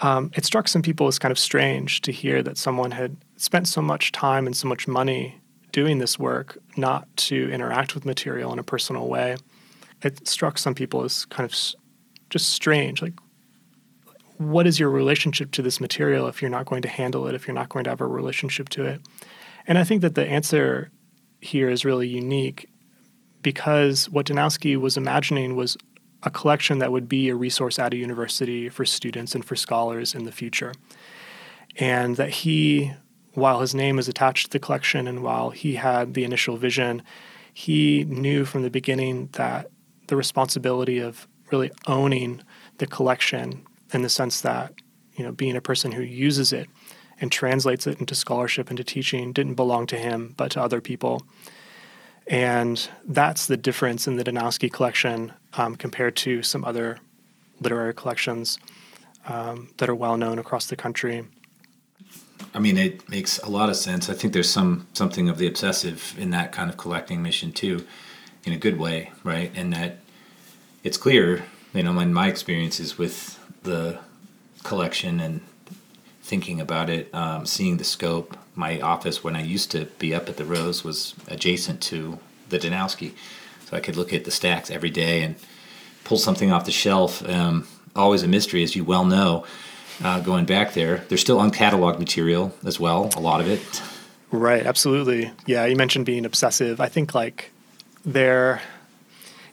um, 0.00 0.30
it 0.34 0.44
struck 0.44 0.68
some 0.68 0.82
people 0.82 1.08
as 1.08 1.18
kind 1.18 1.32
of 1.32 1.38
strange 1.38 2.02
to 2.02 2.12
hear 2.12 2.42
that 2.42 2.56
someone 2.56 2.92
had 2.92 3.16
spent 3.36 3.66
so 3.66 3.82
much 3.82 4.12
time 4.12 4.46
and 4.46 4.56
so 4.56 4.68
much 4.68 4.86
money 4.86 5.40
doing 5.72 5.98
this 5.98 6.18
work 6.18 6.58
not 6.76 7.08
to 7.16 7.50
interact 7.50 7.94
with 7.94 8.04
material 8.04 8.52
in 8.52 8.58
a 8.58 8.62
personal 8.62 9.08
way. 9.08 9.36
It 10.02 10.28
struck 10.28 10.58
some 10.58 10.74
people 10.74 11.02
as 11.02 11.24
kind 11.26 11.44
of 11.44 11.56
just 12.30 12.50
strange. 12.50 13.02
Like, 13.02 13.14
what 14.36 14.68
is 14.68 14.78
your 14.78 14.90
relationship 14.90 15.50
to 15.52 15.62
this 15.62 15.80
material 15.80 16.28
if 16.28 16.40
you're 16.40 16.50
not 16.50 16.66
going 16.66 16.82
to 16.82 16.88
handle 16.88 17.26
it, 17.26 17.34
if 17.34 17.46
you're 17.46 17.54
not 17.54 17.68
going 17.68 17.84
to 17.84 17.90
have 17.90 18.00
a 18.00 18.06
relationship 18.06 18.68
to 18.70 18.84
it? 18.84 19.00
And 19.66 19.76
I 19.78 19.84
think 19.84 20.02
that 20.02 20.14
the 20.14 20.26
answer 20.26 20.90
here 21.40 21.68
is 21.68 21.84
really 21.84 22.08
unique 22.08 22.70
because 23.48 24.10
what 24.10 24.26
Danowski 24.26 24.76
was 24.76 24.98
imagining 24.98 25.56
was 25.56 25.74
a 26.22 26.28
collection 26.28 26.80
that 26.80 26.92
would 26.92 27.08
be 27.08 27.30
a 27.30 27.34
resource 27.34 27.78
at 27.78 27.94
a 27.94 27.96
university 27.96 28.68
for 28.68 28.84
students 28.84 29.34
and 29.34 29.42
for 29.42 29.56
scholars 29.56 30.14
in 30.14 30.24
the 30.24 30.32
future. 30.32 30.74
And 31.76 32.16
that 32.16 32.28
he, 32.28 32.92
while 33.32 33.60
his 33.60 33.74
name 33.74 33.98
is 33.98 34.06
attached 34.06 34.44
to 34.44 34.50
the 34.50 34.58
collection 34.58 35.08
and 35.08 35.22
while 35.22 35.48
he 35.48 35.76
had 35.76 36.12
the 36.12 36.24
initial 36.24 36.58
vision, 36.58 37.00
he 37.54 38.04
knew 38.04 38.44
from 38.44 38.60
the 38.60 38.68
beginning 38.68 39.30
that 39.32 39.70
the 40.08 40.16
responsibility 40.16 40.98
of 40.98 41.26
really 41.50 41.70
owning 41.86 42.42
the 42.76 42.86
collection 42.86 43.66
in 43.94 44.02
the 44.02 44.10
sense 44.10 44.42
that, 44.42 44.74
you 45.16 45.24
know, 45.24 45.32
being 45.32 45.56
a 45.56 45.62
person 45.62 45.92
who 45.92 46.02
uses 46.02 46.52
it 46.52 46.68
and 47.18 47.32
translates 47.32 47.86
it 47.86 47.98
into 47.98 48.14
scholarship, 48.14 48.70
into 48.70 48.84
teaching, 48.84 49.32
didn't 49.32 49.54
belong 49.54 49.86
to 49.86 49.96
him, 49.96 50.34
but 50.36 50.50
to 50.50 50.60
other 50.60 50.82
people. 50.82 51.22
And 52.28 52.88
that's 53.06 53.46
the 53.46 53.56
difference 53.56 54.06
in 54.06 54.16
the 54.16 54.24
Danowski 54.24 54.70
collection 54.70 55.32
um, 55.54 55.76
compared 55.76 56.14
to 56.16 56.42
some 56.42 56.64
other 56.64 56.98
literary 57.60 57.94
collections 57.94 58.58
um, 59.26 59.70
that 59.78 59.88
are 59.88 59.94
well 59.94 60.16
known 60.16 60.38
across 60.38 60.66
the 60.66 60.76
country. 60.76 61.24
I 62.54 62.58
mean, 62.60 62.76
it 62.76 63.08
makes 63.08 63.38
a 63.38 63.48
lot 63.48 63.68
of 63.68 63.76
sense. 63.76 64.08
I 64.08 64.14
think 64.14 64.32
there's 64.32 64.48
some 64.48 64.86
something 64.92 65.28
of 65.28 65.38
the 65.38 65.46
obsessive 65.46 66.14
in 66.18 66.30
that 66.30 66.52
kind 66.52 66.70
of 66.70 66.76
collecting 66.76 67.22
mission 67.22 67.52
too, 67.52 67.86
in 68.44 68.52
a 68.52 68.56
good 68.56 68.78
way, 68.78 69.10
right? 69.24 69.50
And 69.54 69.72
that 69.72 69.98
it's 70.84 70.96
clear, 70.96 71.44
you 71.74 71.82
know, 71.82 71.98
in 71.98 72.12
my 72.14 72.28
experiences 72.28 72.96
with 72.96 73.38
the 73.62 73.98
collection 74.62 75.20
and 75.20 75.40
thinking 76.22 76.60
about 76.60 76.90
it, 76.90 77.12
um, 77.14 77.46
seeing 77.46 77.76
the 77.78 77.84
scope. 77.84 78.36
My 78.58 78.80
office, 78.80 79.22
when 79.22 79.36
I 79.36 79.42
used 79.42 79.70
to 79.70 79.84
be 80.00 80.12
up 80.12 80.28
at 80.28 80.36
the 80.36 80.44
Rose, 80.44 80.82
was 80.82 81.14
adjacent 81.28 81.80
to 81.82 82.18
the 82.48 82.58
Danowski, 82.58 83.12
so 83.66 83.76
I 83.76 83.80
could 83.80 83.94
look 83.94 84.12
at 84.12 84.24
the 84.24 84.32
stacks 84.32 84.68
every 84.68 84.90
day 84.90 85.22
and 85.22 85.36
pull 86.02 86.18
something 86.18 86.50
off 86.50 86.64
the 86.64 86.72
shelf. 86.72 87.24
Um, 87.28 87.68
always 87.94 88.24
a 88.24 88.26
mystery, 88.26 88.64
as 88.64 88.74
you 88.74 88.82
well 88.82 89.04
know. 89.04 89.44
Uh, 90.02 90.18
going 90.18 90.44
back 90.44 90.74
there, 90.74 91.04
there's 91.08 91.20
still 91.20 91.38
uncatalogued 91.38 92.00
material 92.00 92.52
as 92.64 92.80
well. 92.80 93.10
A 93.16 93.20
lot 93.20 93.40
of 93.40 93.46
it. 93.48 93.80
Right. 94.32 94.66
Absolutely. 94.66 95.30
Yeah. 95.46 95.64
You 95.64 95.76
mentioned 95.76 96.04
being 96.04 96.24
obsessive. 96.24 96.80
I 96.80 96.88
think 96.88 97.14
like 97.14 97.52
there 98.04 98.60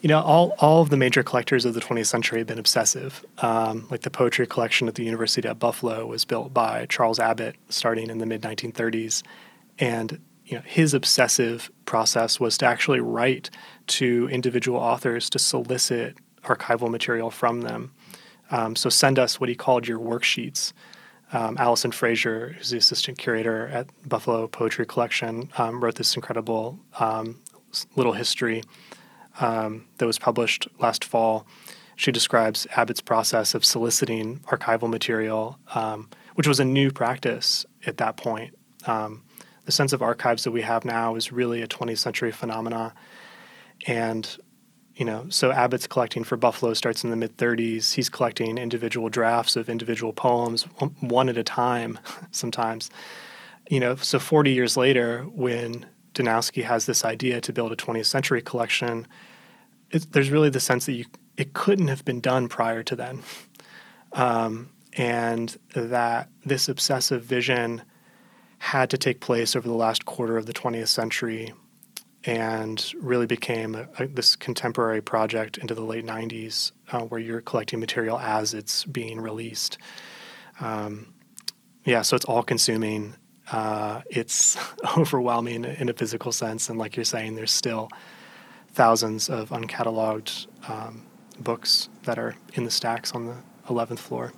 you 0.01 0.09
know, 0.09 0.21
all, 0.21 0.55
all 0.59 0.81
of 0.81 0.89
the 0.89 0.97
major 0.97 1.23
collectors 1.23 1.65
of 1.65 1.73
the 1.73 1.81
20th 1.81 2.07
century 2.07 2.39
have 2.39 2.47
been 2.47 2.59
obsessive. 2.59 3.25
Um, 3.39 3.87
like 3.89 4.01
the 4.01 4.09
poetry 4.09 4.47
collection 4.47 4.87
at 4.87 4.95
the 4.95 5.03
University 5.03 5.47
at 5.47 5.59
Buffalo 5.59 6.05
was 6.05 6.25
built 6.25 6.53
by 6.53 6.85
Charles 6.87 7.19
Abbott 7.19 7.55
starting 7.69 8.09
in 8.09 8.19
the 8.19 8.25
mid 8.25 8.41
1930s. 8.41 9.23
And 9.79 10.19
you 10.45 10.57
know, 10.57 10.63
his 10.65 10.93
obsessive 10.93 11.71
process 11.85 12.39
was 12.39 12.57
to 12.59 12.65
actually 12.65 12.99
write 12.99 13.49
to 13.87 14.29
individual 14.31 14.79
authors 14.79 15.29
to 15.31 15.39
solicit 15.39 16.17
archival 16.43 16.89
material 16.89 17.31
from 17.31 17.61
them. 17.61 17.91
Um, 18.51 18.75
so 18.75 18.89
send 18.89 19.17
us 19.17 19.39
what 19.39 19.49
he 19.49 19.55
called 19.55 19.87
your 19.87 19.99
worksheets. 19.99 20.71
Um, 21.33 21.57
Allison 21.57 21.91
Fraser, 21.91 22.49
who's 22.49 22.69
the 22.69 22.77
assistant 22.77 23.17
curator 23.17 23.67
at 23.67 23.87
Buffalo 24.07 24.47
Poetry 24.47 24.85
Collection, 24.85 25.49
um, 25.57 25.83
wrote 25.83 25.95
this 25.95 26.15
incredible 26.15 26.79
um, 26.99 27.41
little 27.95 28.13
history 28.13 28.63
um, 29.39 29.85
that 29.97 30.05
was 30.05 30.19
published 30.19 30.67
last 30.79 31.03
fall. 31.03 31.45
She 31.95 32.11
describes 32.11 32.67
Abbott's 32.75 33.01
process 33.01 33.55
of 33.55 33.63
soliciting 33.63 34.39
archival 34.47 34.89
material, 34.89 35.57
um, 35.73 36.09
which 36.35 36.47
was 36.47 36.59
a 36.59 36.65
new 36.65 36.91
practice 36.91 37.65
at 37.85 37.97
that 37.97 38.17
point. 38.17 38.53
Um, 38.85 39.23
the 39.65 39.71
sense 39.71 39.93
of 39.93 40.01
archives 40.01 40.43
that 40.43 40.51
we 40.51 40.61
have 40.61 40.85
now 40.85 41.15
is 41.15 41.31
really 41.31 41.61
a 41.61 41.67
20th 41.67 41.97
century 41.97 42.31
phenomena. 42.31 42.93
And, 43.87 44.37
you 44.95 45.05
know, 45.05 45.25
so 45.29 45.51
Abbott's 45.51 45.87
collecting 45.87 46.23
for 46.23 46.37
Buffalo 46.37 46.73
starts 46.73 47.03
in 47.03 47.09
the 47.09 47.15
mid 47.15 47.37
30s. 47.37 47.93
He's 47.93 48.09
collecting 48.09 48.57
individual 48.57 49.09
drafts 49.09 49.55
of 49.55 49.69
individual 49.69 50.13
poems, 50.13 50.63
one 50.99 51.29
at 51.29 51.37
a 51.37 51.43
time, 51.43 51.99
sometimes. 52.31 52.89
You 53.69 53.79
know, 53.79 53.95
so 53.95 54.19
40 54.19 54.51
years 54.51 54.77
later, 54.77 55.23
when 55.23 55.87
Danowski 56.15 56.63
has 56.63 56.85
this 56.85 57.05
idea 57.05 57.41
to 57.41 57.53
build 57.53 57.71
a 57.71 57.75
20th 57.75 58.07
century 58.07 58.41
collection, 58.41 59.05
there's 59.91 60.31
really 60.31 60.49
the 60.49 60.59
sense 60.59 60.85
that 60.87 60.93
you 60.93 61.05
it 61.37 61.53
couldn't 61.53 61.89
have 61.89 62.05
been 62.05 62.21
done 62.21 62.47
prior 62.47 62.81
to 62.83 62.95
then, 62.95 63.21
um, 64.13 64.69
and 64.93 65.57
that 65.73 66.29
this 66.45 66.69
obsessive 66.69 67.23
vision 67.23 67.81
had 68.57 68.89
to 68.89 68.97
take 68.97 69.19
place 69.19 69.53
over 69.55 69.67
the 69.67 69.75
last 69.75 70.05
quarter 70.05 70.37
of 70.37 70.45
the 70.45 70.53
20th 70.53 70.87
century, 70.87 71.53
and 72.23 72.93
really 72.99 73.25
became 73.25 73.75
a, 73.75 73.87
a, 73.99 74.07
this 74.07 74.37
contemporary 74.37 75.01
project 75.01 75.57
into 75.57 75.75
the 75.75 75.83
late 75.83 76.05
90s, 76.05 76.71
uh, 76.91 77.01
where 77.01 77.19
you're 77.19 77.41
collecting 77.41 77.81
material 77.81 78.17
as 78.17 78.53
it's 78.53 78.85
being 78.85 79.19
released. 79.19 79.77
Um, 80.61 81.13
yeah, 81.83 82.01
so 82.01 82.15
it's 82.15 82.25
all 82.25 82.43
consuming 82.43 83.15
uh, 83.51 84.01
it's 84.09 84.57
overwhelming 84.97 85.65
in 85.65 85.89
a 85.89 85.93
physical 85.93 86.31
sense. 86.31 86.69
And 86.69 86.79
like 86.79 86.95
you're 86.95 87.05
saying, 87.05 87.35
there's 87.35 87.51
still 87.51 87.89
thousands 88.73 89.29
of 89.29 89.49
uncatalogued 89.49 90.47
um, 90.67 91.03
books 91.39 91.89
that 92.03 92.17
are 92.17 92.35
in 92.53 92.63
the 92.63 92.71
stacks 92.71 93.13
on 93.13 93.25
the 93.25 93.35
11th 93.67 93.99
floor. 93.99 94.33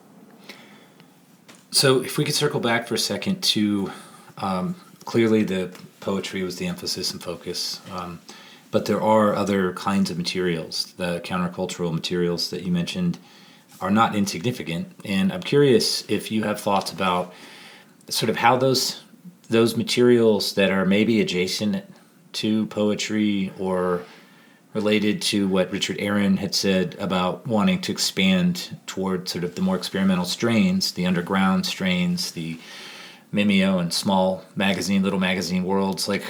So, 1.71 2.01
if 2.01 2.17
we 2.17 2.23
could 2.23 2.33
circle 2.33 2.59
back 2.59 2.87
for 2.87 2.95
a 2.95 2.99
second 2.99 3.43
to 3.43 3.91
um, 4.37 4.75
clearly 5.05 5.43
the 5.43 5.69
poetry 5.99 6.41
was 6.43 6.55
the 6.57 6.65
emphasis 6.65 7.11
and 7.11 7.21
focus, 7.21 7.81
um, 7.91 8.19
but 8.71 8.85
there 8.85 9.01
are 9.01 9.35
other 9.35 9.73
kinds 9.73 10.09
of 10.09 10.17
materials. 10.17 10.93
The 10.97 11.19
countercultural 11.21 11.93
materials 11.93 12.49
that 12.51 12.63
you 12.63 12.71
mentioned 12.71 13.17
are 13.81 13.91
not 13.91 14.15
insignificant, 14.15 14.91
and 15.03 15.31
I'm 15.31 15.43
curious 15.43 16.09
if 16.09 16.31
you 16.31 16.43
have 16.43 16.59
thoughts 16.59 16.91
about 16.91 17.33
sort 18.09 18.29
of 18.29 18.37
how 18.37 18.57
those 18.57 19.01
those 19.49 19.77
materials 19.77 20.53
that 20.55 20.71
are 20.71 20.85
maybe 20.85 21.21
adjacent 21.21 21.83
to 22.33 22.65
poetry 22.67 23.51
or 23.57 24.03
related 24.73 25.21
to 25.21 25.47
what 25.47 25.71
Richard 25.71 25.95
Aaron 25.99 26.37
had 26.37 26.53
said 26.53 26.95
about 26.99 27.47
wanting 27.47 27.81
to 27.81 27.91
expand 27.91 28.77
toward 28.85 29.29
sort 29.29 29.43
of 29.43 29.55
the 29.55 29.61
more 29.61 29.75
experimental 29.75 30.25
strains, 30.25 30.91
the 30.91 31.05
underground 31.05 31.65
strains, 31.65 32.31
the 32.31 32.59
Mimeo 33.33 33.79
and 33.79 33.93
small 33.93 34.43
magazine, 34.55 35.01
little 35.01 35.19
magazine 35.19 35.63
worlds. 35.63 36.07
Like, 36.07 36.23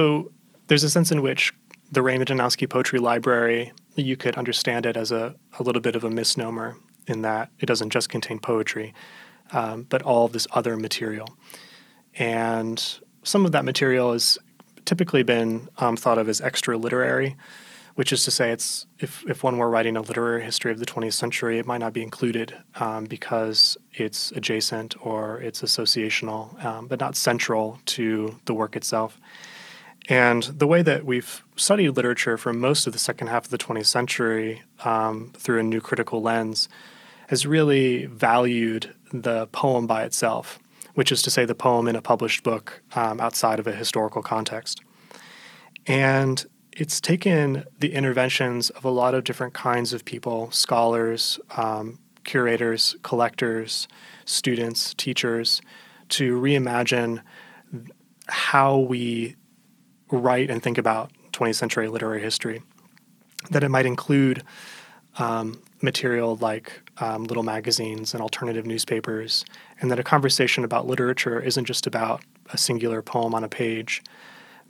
so 0.00 0.32
there's 0.66 0.82
a 0.82 0.90
sense 0.90 1.12
in 1.12 1.22
which 1.22 1.52
the 1.90 2.02
Raymond 2.02 2.30
Danowski 2.30 2.68
Poetry 2.68 2.98
Library, 2.98 3.72
you 3.94 4.16
could 4.16 4.36
understand 4.36 4.86
it 4.86 4.96
as 4.96 5.12
a, 5.12 5.34
a 5.58 5.62
little 5.62 5.82
bit 5.82 5.94
of 5.94 6.04
a 6.04 6.10
misnomer 6.10 6.76
in 7.06 7.22
that 7.22 7.50
it 7.60 7.66
doesn't 7.66 7.90
just 7.90 8.08
contain 8.08 8.38
poetry 8.38 8.94
um, 9.52 9.86
but 9.88 10.02
all 10.02 10.26
of 10.26 10.32
this 10.32 10.46
other 10.52 10.76
material. 10.76 11.28
And 12.16 12.82
some 13.22 13.44
of 13.44 13.52
that 13.52 13.64
material 13.64 14.12
has 14.12 14.38
typically 14.84 15.22
been 15.22 15.68
um, 15.78 15.96
thought 15.96 16.18
of 16.18 16.28
as 16.28 16.40
extra 16.40 16.76
literary, 16.76 17.36
which 17.94 18.12
is 18.12 18.24
to 18.24 18.30
say, 18.30 18.50
it's 18.50 18.86
if, 18.98 19.24
if 19.28 19.42
one 19.42 19.58
were 19.58 19.70
writing 19.70 19.96
a 19.96 20.00
literary 20.00 20.42
history 20.42 20.72
of 20.72 20.78
the 20.78 20.86
20th 20.86 21.12
century, 21.12 21.58
it 21.58 21.66
might 21.66 21.78
not 21.78 21.92
be 21.92 22.02
included 22.02 22.56
um, 22.76 23.04
because 23.04 23.76
it's 23.92 24.32
adjacent 24.32 24.94
or 25.04 25.40
it's 25.40 25.62
associational, 25.62 26.62
um, 26.64 26.86
but 26.86 27.00
not 27.00 27.16
central 27.16 27.78
to 27.86 28.38
the 28.46 28.54
work 28.54 28.76
itself. 28.76 29.18
And 30.08 30.42
the 30.42 30.66
way 30.66 30.82
that 30.82 31.04
we've 31.04 31.44
studied 31.54 31.90
literature 31.90 32.36
for 32.36 32.52
most 32.52 32.86
of 32.86 32.92
the 32.92 32.98
second 32.98 33.28
half 33.28 33.44
of 33.44 33.50
the 33.50 33.58
20th 33.58 33.86
century 33.86 34.62
um, 34.84 35.32
through 35.36 35.60
a 35.60 35.62
new 35.62 35.80
critical 35.80 36.20
lens 36.20 36.68
has 37.28 37.46
really 37.46 38.06
valued 38.06 38.94
the 39.12 39.46
poem 39.48 39.86
by 39.86 40.04
itself, 40.04 40.58
which 40.94 41.12
is 41.12 41.22
to 41.22 41.30
say, 41.30 41.44
the 41.44 41.54
poem 41.54 41.88
in 41.88 41.96
a 41.96 42.02
published 42.02 42.42
book 42.42 42.82
um, 42.94 43.20
outside 43.20 43.58
of 43.58 43.66
a 43.66 43.72
historical 43.72 44.22
context. 44.22 44.80
And 45.86 46.44
it's 46.72 47.00
taken 47.00 47.64
the 47.78 47.92
interventions 47.92 48.70
of 48.70 48.84
a 48.84 48.90
lot 48.90 49.14
of 49.14 49.24
different 49.24 49.54
kinds 49.54 49.92
of 49.92 50.04
people 50.04 50.50
scholars, 50.50 51.38
um, 51.56 51.98
curators, 52.24 52.96
collectors, 53.02 53.88
students, 54.24 54.94
teachers 54.94 55.60
to 56.08 56.40
reimagine 56.40 57.22
how 58.28 58.78
we 58.78 59.36
write 60.10 60.50
and 60.50 60.62
think 60.62 60.78
about 60.78 61.10
20th 61.32 61.56
century 61.56 61.88
literary 61.88 62.20
history. 62.20 62.62
That 63.50 63.64
it 63.64 63.70
might 63.70 63.86
include 63.86 64.42
um, 65.18 65.62
material 65.82 66.36
like 66.36 66.81
um, 66.98 67.24
little 67.24 67.42
magazines 67.42 68.12
and 68.14 68.22
alternative 68.22 68.66
newspapers, 68.66 69.44
and 69.80 69.90
that 69.90 69.98
a 69.98 70.04
conversation 70.04 70.64
about 70.64 70.86
literature 70.86 71.40
isn't 71.40 71.64
just 71.64 71.86
about 71.86 72.22
a 72.52 72.58
singular 72.58 73.02
poem 73.02 73.34
on 73.34 73.44
a 73.44 73.48
page, 73.48 74.02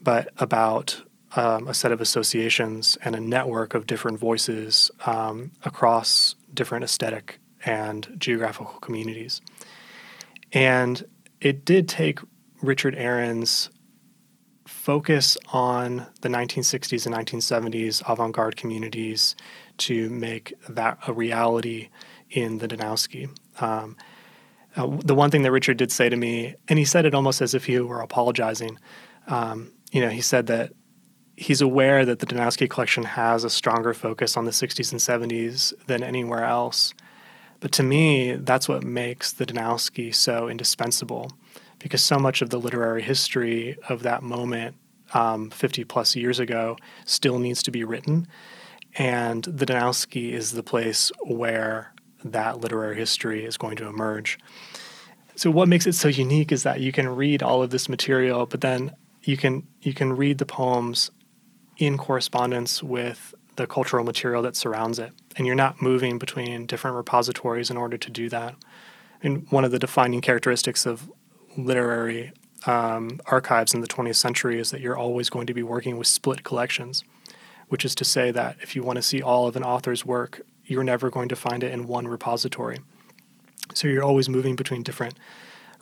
but 0.02 0.28
about 0.38 1.02
um, 1.34 1.66
a 1.68 1.74
set 1.74 1.92
of 1.92 2.00
associations 2.00 2.98
and 3.04 3.16
a 3.16 3.20
network 3.20 3.74
of 3.74 3.86
different 3.86 4.18
voices 4.18 4.90
um, 5.06 5.50
across 5.64 6.34
different 6.52 6.84
aesthetic 6.84 7.38
and 7.64 8.14
geographical 8.18 8.78
communities. 8.80 9.40
And 10.52 11.04
it 11.40 11.64
did 11.64 11.88
take 11.88 12.20
Richard 12.60 12.94
Aaron's 12.94 13.70
focus 14.66 15.36
on 15.52 16.06
the 16.20 16.28
1960s 16.28 17.06
and 17.06 17.14
1970s 17.14 18.02
avant 18.10 18.34
garde 18.34 18.56
communities 18.56 19.34
to 19.78 20.10
make 20.10 20.54
that 20.68 20.98
a 21.06 21.12
reality 21.12 21.88
in 22.32 22.58
the 22.58 22.68
Danowski. 22.68 23.28
Um, 23.60 23.96
uh, 24.76 24.86
the 25.04 25.14
one 25.14 25.30
thing 25.30 25.42
that 25.42 25.52
Richard 25.52 25.76
did 25.76 25.92
say 25.92 26.08
to 26.08 26.16
me, 26.16 26.54
and 26.68 26.78
he 26.78 26.84
said 26.84 27.04
it 27.04 27.14
almost 27.14 27.40
as 27.40 27.54
if 27.54 27.66
he 27.66 27.78
were 27.78 28.00
apologizing, 28.00 28.78
um, 29.28 29.72
you 29.92 30.00
know, 30.00 30.08
he 30.08 30.22
said 30.22 30.46
that 30.46 30.72
he's 31.36 31.60
aware 31.60 32.04
that 32.04 32.18
the 32.18 32.26
Danowski 32.26 32.68
collection 32.68 33.04
has 33.04 33.44
a 33.44 33.50
stronger 33.50 33.94
focus 33.94 34.36
on 34.36 34.44
the 34.44 34.50
60s 34.50 34.92
and 34.92 35.30
70s 35.30 35.72
than 35.86 36.02
anywhere 36.02 36.44
else. 36.44 36.94
But 37.60 37.72
to 37.72 37.82
me, 37.82 38.32
that's 38.32 38.68
what 38.68 38.82
makes 38.82 39.32
the 39.32 39.46
Danowski 39.46 40.14
so 40.14 40.48
indispensable 40.48 41.30
because 41.78 42.02
so 42.02 42.18
much 42.18 42.42
of 42.42 42.50
the 42.50 42.58
literary 42.58 43.02
history 43.02 43.76
of 43.88 44.02
that 44.02 44.22
moment 44.22 44.76
um, 45.14 45.50
50 45.50 45.84
plus 45.84 46.16
years 46.16 46.38
ago 46.38 46.76
still 47.04 47.38
needs 47.38 47.62
to 47.64 47.70
be 47.70 47.84
written. 47.84 48.26
And 48.96 49.44
the 49.44 49.66
Danowski 49.66 50.32
is 50.32 50.52
the 50.52 50.62
place 50.62 51.10
where 51.24 51.92
that 52.24 52.60
literary 52.60 52.96
history 52.96 53.44
is 53.44 53.56
going 53.56 53.76
to 53.76 53.86
emerge. 53.86 54.38
So 55.36 55.50
what 55.50 55.68
makes 55.68 55.86
it 55.86 55.94
so 55.94 56.08
unique 56.08 56.52
is 56.52 56.62
that 56.62 56.80
you 56.80 56.92
can 56.92 57.08
read 57.08 57.42
all 57.42 57.62
of 57.62 57.70
this 57.70 57.88
material, 57.88 58.46
but 58.46 58.60
then 58.60 58.94
you 59.22 59.36
can 59.36 59.66
you 59.80 59.94
can 59.94 60.12
read 60.14 60.38
the 60.38 60.46
poems 60.46 61.10
in 61.78 61.96
correspondence 61.96 62.82
with 62.82 63.34
the 63.56 63.66
cultural 63.66 64.04
material 64.04 64.42
that 64.42 64.56
surrounds 64.56 64.98
it, 64.98 65.12
and 65.36 65.46
you're 65.46 65.56
not 65.56 65.80
moving 65.80 66.18
between 66.18 66.66
different 66.66 66.96
repositories 66.96 67.70
in 67.70 67.76
order 67.76 67.96
to 67.96 68.10
do 68.10 68.28
that. 68.28 68.54
And 69.22 69.46
one 69.50 69.64
of 69.64 69.70
the 69.70 69.78
defining 69.78 70.20
characteristics 70.20 70.86
of 70.86 71.10
literary 71.56 72.32
um, 72.66 73.20
archives 73.26 73.74
in 73.74 73.80
the 73.80 73.86
20th 73.86 74.16
century 74.16 74.58
is 74.58 74.70
that 74.70 74.80
you're 74.80 74.96
always 74.96 75.30
going 75.30 75.46
to 75.46 75.54
be 75.54 75.62
working 75.62 75.98
with 75.98 76.06
split 76.06 76.44
collections, 76.44 77.04
which 77.68 77.84
is 77.84 77.94
to 77.96 78.04
say 78.04 78.30
that 78.30 78.56
if 78.60 78.74
you 78.74 78.82
want 78.82 78.96
to 78.96 79.02
see 79.02 79.22
all 79.22 79.46
of 79.46 79.56
an 79.56 79.64
author's 79.64 80.04
work, 80.06 80.42
you're 80.72 80.82
never 80.82 81.10
going 81.10 81.28
to 81.28 81.36
find 81.36 81.62
it 81.62 81.72
in 81.72 81.86
one 81.86 82.08
repository. 82.08 82.78
So 83.74 83.88
you're 83.88 84.02
always 84.02 84.28
moving 84.28 84.56
between 84.56 84.82
different 84.82 85.18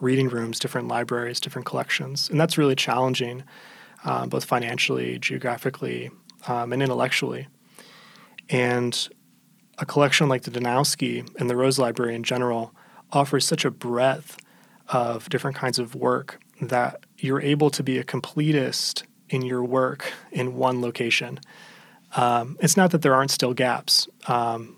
reading 0.01 0.29
rooms, 0.29 0.59
different 0.59 0.89
libraries, 0.89 1.41
different 1.41 1.67
collections. 1.67 2.29
And 2.29 2.41
that's 2.41 2.59
really 2.59 2.75
challenging, 2.75 3.45
uh, 4.05 4.27
both 4.27 4.45
financially, 4.45 5.19
geographically, 5.19 6.11
um, 6.49 6.73
and 6.73 6.83
intellectually. 6.83 7.49
And 8.49 9.09
a 9.79 9.87
collection 9.87 10.29
like 10.29 10.43
the 10.43 10.51
Danowski 10.51 11.29
and 11.39 11.49
the 11.49 11.57
Rose 11.57 11.79
Library 11.79 12.15
in 12.15 12.23
general 12.23 12.75
offers 13.13 13.47
such 13.47 13.65
a 13.65 13.71
breadth 13.71 14.39
of 14.89 15.29
different 15.29 15.57
kinds 15.57 15.79
of 15.79 15.95
work 15.95 16.41
that 16.61 17.05
you're 17.19 17.41
able 17.41 17.71
to 17.71 17.83
be 17.83 17.99
a 17.99 18.05
completist 18.05 19.05
in 19.29 19.43
your 19.43 19.65
work 19.65 20.13
in 20.33 20.57
one 20.57 20.81
location. 20.81 21.39
Um, 22.17 22.57
it's 22.61 22.77
not 22.77 22.91
that 22.91 23.03
there 23.03 23.15
aren't 23.15 23.31
still 23.31 23.55
gaps 23.55 24.09
um, 24.27 24.77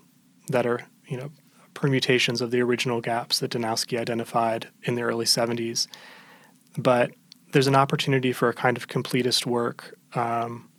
that 0.49 0.65
are, 0.65 0.81
you 1.07 1.17
know, 1.17 1.31
permutations 1.73 2.41
of 2.41 2.51
the 2.51 2.61
original 2.61 3.01
gaps 3.01 3.39
that 3.39 3.51
Danowski 3.51 3.97
identified 3.97 4.67
in 4.83 4.95
the 4.95 5.01
early 5.01 5.25
70s, 5.25 5.87
but 6.77 7.11
there's 7.51 7.67
an 7.67 7.75
opportunity 7.75 8.33
for 8.33 8.49
a 8.49 8.53
kind 8.53 8.77
of 8.77 8.87
completist 8.87 9.45
work 9.45 9.95
um, 10.15 10.69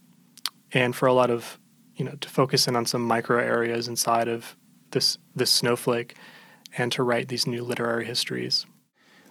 and 0.73 0.95
for 0.95 1.07
a 1.07 1.13
lot 1.13 1.31
of, 1.31 1.59
you 1.97 2.05
know, 2.05 2.15
to 2.21 2.29
focus 2.29 2.67
in 2.67 2.77
on 2.77 2.87
some 2.87 3.03
micro 3.03 3.39
areas 3.39 3.89
inside 3.89 4.29
of 4.29 4.57
this 4.91 5.19
this 5.35 5.51
snowflake 5.51 6.17
and 6.77 6.91
to 6.93 7.03
write 7.03 7.29
these 7.29 7.47
new 7.47 7.63
literary 7.63 8.05
histories. 8.05 8.67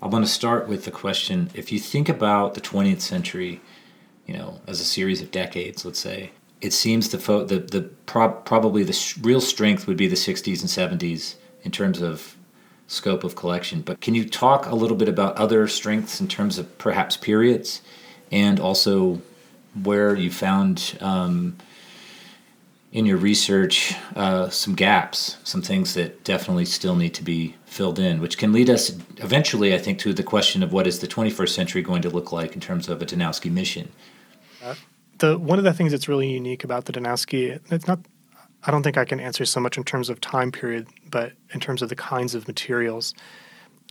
I 0.02 0.08
want 0.08 0.26
to 0.26 0.32
start 0.32 0.67
with 0.67 0.86
the 0.86 0.91
question 0.91 1.50
if 1.54 1.72
you 1.72 1.80
think 1.80 2.10
about 2.10 2.54
the 2.54 2.62
20th 2.62 3.02
century, 3.02 3.62
you 4.26 4.34
know, 4.34 4.62
as 4.67 4.80
a 4.82 4.86
series 4.86 5.22
of 5.22 5.32
decades, 5.32 5.86
let's 5.86 6.00
say, 6.00 6.32
it 6.63 6.71
seems 6.71 7.10
the 7.10 7.19
fo- 7.19 7.43
the, 7.43 7.60
the 7.60 7.82
probably 8.06 8.84
the 8.84 8.93
sh- 8.93 9.17
real 9.17 9.41
strength 9.41 9.86
would 9.86 9.97
be 9.97 10.08
the 10.08 10.15
60s 10.15 10.62
and 10.62 11.02
70s 11.02 11.36
in 11.63 11.71
terms 11.71 12.02
of 12.02 12.38
scope 12.88 13.26
of 13.26 13.36
collection. 13.36 13.82
But 13.82 13.99
can 13.99 14.15
you 14.15 14.28
talk 14.28 14.65
a 14.65 14.76
little 14.76 14.95
bit 14.95 15.10
about 15.10 15.36
other 15.36 15.67
strengths 15.67 16.21
in 16.21 16.28
terms 16.30 16.58
of 16.58 16.78
perhaps 16.78 17.17
periods 17.17 17.82
and 18.32 18.60
also 18.62 19.21
where 19.84 20.15
you 20.15 20.32
found 20.32 20.97
um, 21.02 21.58
in 22.93 23.06
your 23.06 23.17
research 23.17 23.93
uh, 24.15 24.47
some 24.49 24.73
gaps, 24.73 25.38
some 25.43 25.62
things 25.62 25.95
that 25.95 26.23
definitely 26.23 26.65
still 26.65 26.95
need 26.95 27.13
to 27.15 27.23
be 27.23 27.56
filled 27.65 27.99
in, 27.99 28.21
which 28.21 28.38
can 28.38 28.54
lead 28.54 28.69
us 28.69 28.91
eventually, 29.17 29.73
I 29.73 29.80
think, 29.80 29.99
to 29.99 30.13
the 30.13 30.23
question 30.23 30.63
of 30.63 30.71
what 30.71 30.88
is 30.88 30.99
the 30.99 31.08
21st 31.08 31.49
century 31.49 31.82
going 31.82 32.04
to 32.04 32.10
look 32.10 32.32
like 32.32 32.54
in 32.54 32.62
terms 32.62 32.88
of 32.88 33.02
a 33.02 33.06
Danowski 33.06 33.52
mission. 33.52 33.91
The 35.19 35.38
one 35.38 35.58
of 35.58 35.63
the 35.63 35.73
things 35.73 35.91
that's 35.91 36.08
really 36.08 36.30
unique 36.30 36.63
about 36.63 36.86
the 36.86 36.93
Danowski, 36.93 37.60
it's 37.71 37.88
not. 37.88 37.99
I 38.65 38.71
don't 38.71 38.82
think 38.82 38.97
I 38.97 39.04
can 39.04 39.19
answer 39.19 39.43
so 39.43 39.60
much 39.60 39.78
in 39.78 39.84
terms 39.84 40.10
of 40.10 40.21
time 40.21 40.52
period, 40.52 40.88
but 41.10 41.34
in 41.54 41.60
terms 41.60 41.82
of 41.82 41.89
the 41.89 41.95
kinds 41.95 42.34
of 42.34 42.47
materials. 42.47 43.13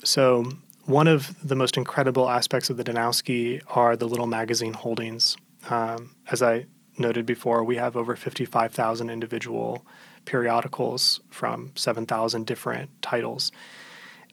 So 0.02 0.50
one 0.86 1.08
of 1.08 1.36
the 1.46 1.54
most 1.54 1.76
incredible 1.76 2.28
aspects 2.28 2.70
of 2.70 2.76
the 2.76 2.84
Danowski 2.84 3.60
are 3.68 3.96
the 3.96 4.08
little 4.08 4.26
magazine 4.26 4.72
holdings. 4.72 5.36
Um, 5.68 6.16
as 6.30 6.42
I 6.42 6.66
noted 6.98 7.26
before, 7.26 7.62
we 7.64 7.76
have 7.76 7.96
over 7.96 8.16
55,000 8.16 9.10
individual 9.10 9.86
periodicals 10.24 11.20
from 11.30 11.72
7,000 11.74 12.46
different 12.46 12.90
titles. 13.02 13.52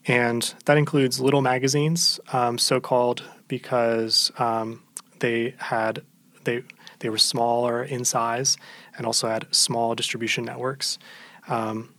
And 0.06 0.54
that 0.66 0.78
includes 0.78 1.20
little 1.20 1.42
magazines, 1.42 2.20
um, 2.32 2.58
so 2.58 2.80
called 2.80 3.24
because 3.48 4.32
um, 4.40 4.82
they 5.20 5.56
had 5.58 6.04
they 6.46 6.64
they 7.00 7.10
were 7.10 7.18
smaller 7.18 7.84
in 7.84 8.06
size 8.06 8.58
and 8.98 9.06
also 9.06 9.28
had 9.28 9.48
small 9.52 9.96
distribution 9.96 10.46
networks. 10.46 11.00
Um, 11.48 11.94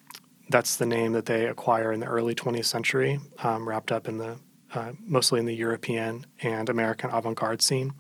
that's 0.49 0.77
the 0.77 0.87
name 0.87 1.13
that 1.13 1.27
they 1.27 1.47
acquire 1.47 1.93
in 1.93 2.01
the 2.01 2.07
early 2.07 2.35
20th 2.35 2.65
century, 2.65 3.21
um, 3.43 3.69
wrapped 3.69 3.93
up 3.93 4.09
in 4.09 4.19
the 4.19 4.39
uh, 4.75 4.93
mostly 5.01 5.41
in 5.41 5.47
the 5.47 5.55
European 5.55 6.25
and 6.43 6.69
American 6.69 7.11
avant-garde 7.11 7.61
scene. 7.61 7.93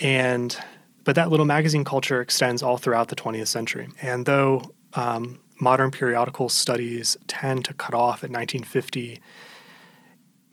And 0.00 0.56
but 1.04 1.14
that 1.14 1.30
little 1.30 1.46
magazine 1.46 1.84
culture 1.84 2.20
extends 2.20 2.64
all 2.64 2.78
throughout 2.78 3.08
the 3.08 3.16
20th 3.16 3.46
century. 3.46 3.88
And 4.02 4.26
though 4.26 4.72
um, 4.94 5.38
modern 5.60 5.92
periodical 5.92 6.48
studies 6.48 7.16
tend 7.28 7.64
to 7.66 7.74
cut 7.74 7.94
off 7.94 8.24
at 8.24 8.30
1950, 8.30 9.20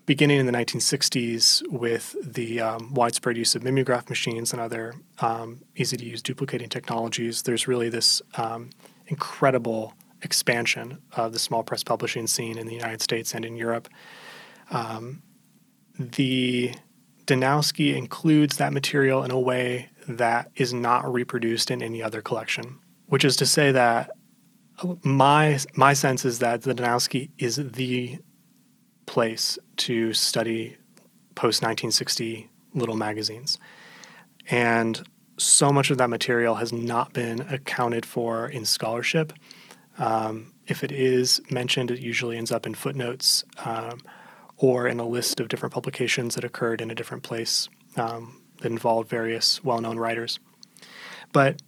beginning 0.06 0.40
in 0.40 0.46
the 0.46 0.52
1960s 0.52 1.64
with 1.72 2.16
the 2.22 2.60
um, 2.60 2.94
widespread 2.94 3.38
use 3.38 3.56
of 3.56 3.64
mimeograph 3.64 4.10
machines 4.10 4.52
and 4.52 4.62
other 4.62 4.94
um, 5.20 5.62
easy 5.76 5.96
to 5.98 6.06
use 6.06 6.22
duplicating 6.22 6.70
technologies, 6.70 7.44
there's 7.44 7.68
really 7.68 7.90
this 7.90 8.22
um, 8.36 8.70
incredible 9.08 9.94
expansion 10.22 10.98
of 11.14 11.34
the 11.34 11.40
small 11.40 11.64
press 11.64 11.84
publishing 11.84 12.28
scene 12.28 12.58
in 12.58 12.68
the 12.68 12.74
United 12.74 13.02
States 13.02 13.34
and 13.34 13.46
in 13.46 13.56
Europe. 13.56 13.88
Um, 14.72 15.22
the 15.98 16.74
Danowski 17.26 17.96
includes 17.96 18.58
that 18.58 18.74
material 18.74 19.24
in 19.24 19.32
a 19.32 19.40
way 19.40 19.90
that 20.08 20.52
is 20.56 20.74
not 20.74 21.12
reproduced 21.12 21.72
in 21.72 21.82
any 21.82 22.02
other 22.02 22.22
collection, 22.22 22.80
which 23.08 23.24
is 23.24 23.38
to 23.38 23.46
say 23.46 23.72
that 23.72 24.12
my 25.04 25.60
my 25.76 25.94
sense 25.94 26.26
is 26.26 26.40
that 26.40 26.64
the 26.64 26.74
Danowski 26.74 27.30
is 27.38 27.56
the 27.58 28.18
place 29.06 29.58
to 29.78 30.14
study 30.14 30.78
post 31.36 31.62
1960 31.62 32.50
little 32.74 32.96
magazines. 32.96 33.60
And 34.50 35.08
so 35.38 35.72
much 35.72 35.90
of 35.90 35.98
that 35.98 36.10
material 36.10 36.56
has 36.56 36.72
not 36.72 37.14
been 37.14 37.42
accounted 37.42 38.06
for 38.06 38.48
in 38.48 38.66
scholarship. 38.66 39.34
Um, 39.98 40.54
if 40.68 40.84
it 40.84 40.92
is 40.92 41.42
mentioned, 41.50 41.92
it 41.92 42.00
usually 42.00 42.38
ends 42.38 42.52
up 42.52 42.66
in 42.66 42.74
footnotes 42.74 43.44
um, 43.66 44.00
or 44.58 44.88
in 44.88 45.00
a 45.00 45.08
list 45.08 45.40
of 45.40 45.48
different 45.48 45.74
publications 45.74 46.36
that 46.36 46.44
occurred 46.44 46.82
in 46.82 46.92
a 46.92 46.96
different 46.96 47.24
place 47.24 47.68
um, 47.98 48.42
that 48.62 48.72
involved 48.72 49.10
various 49.10 49.64
well 49.64 49.82
known 49.82 49.98
writers. 49.98 50.40
But 51.32 51.62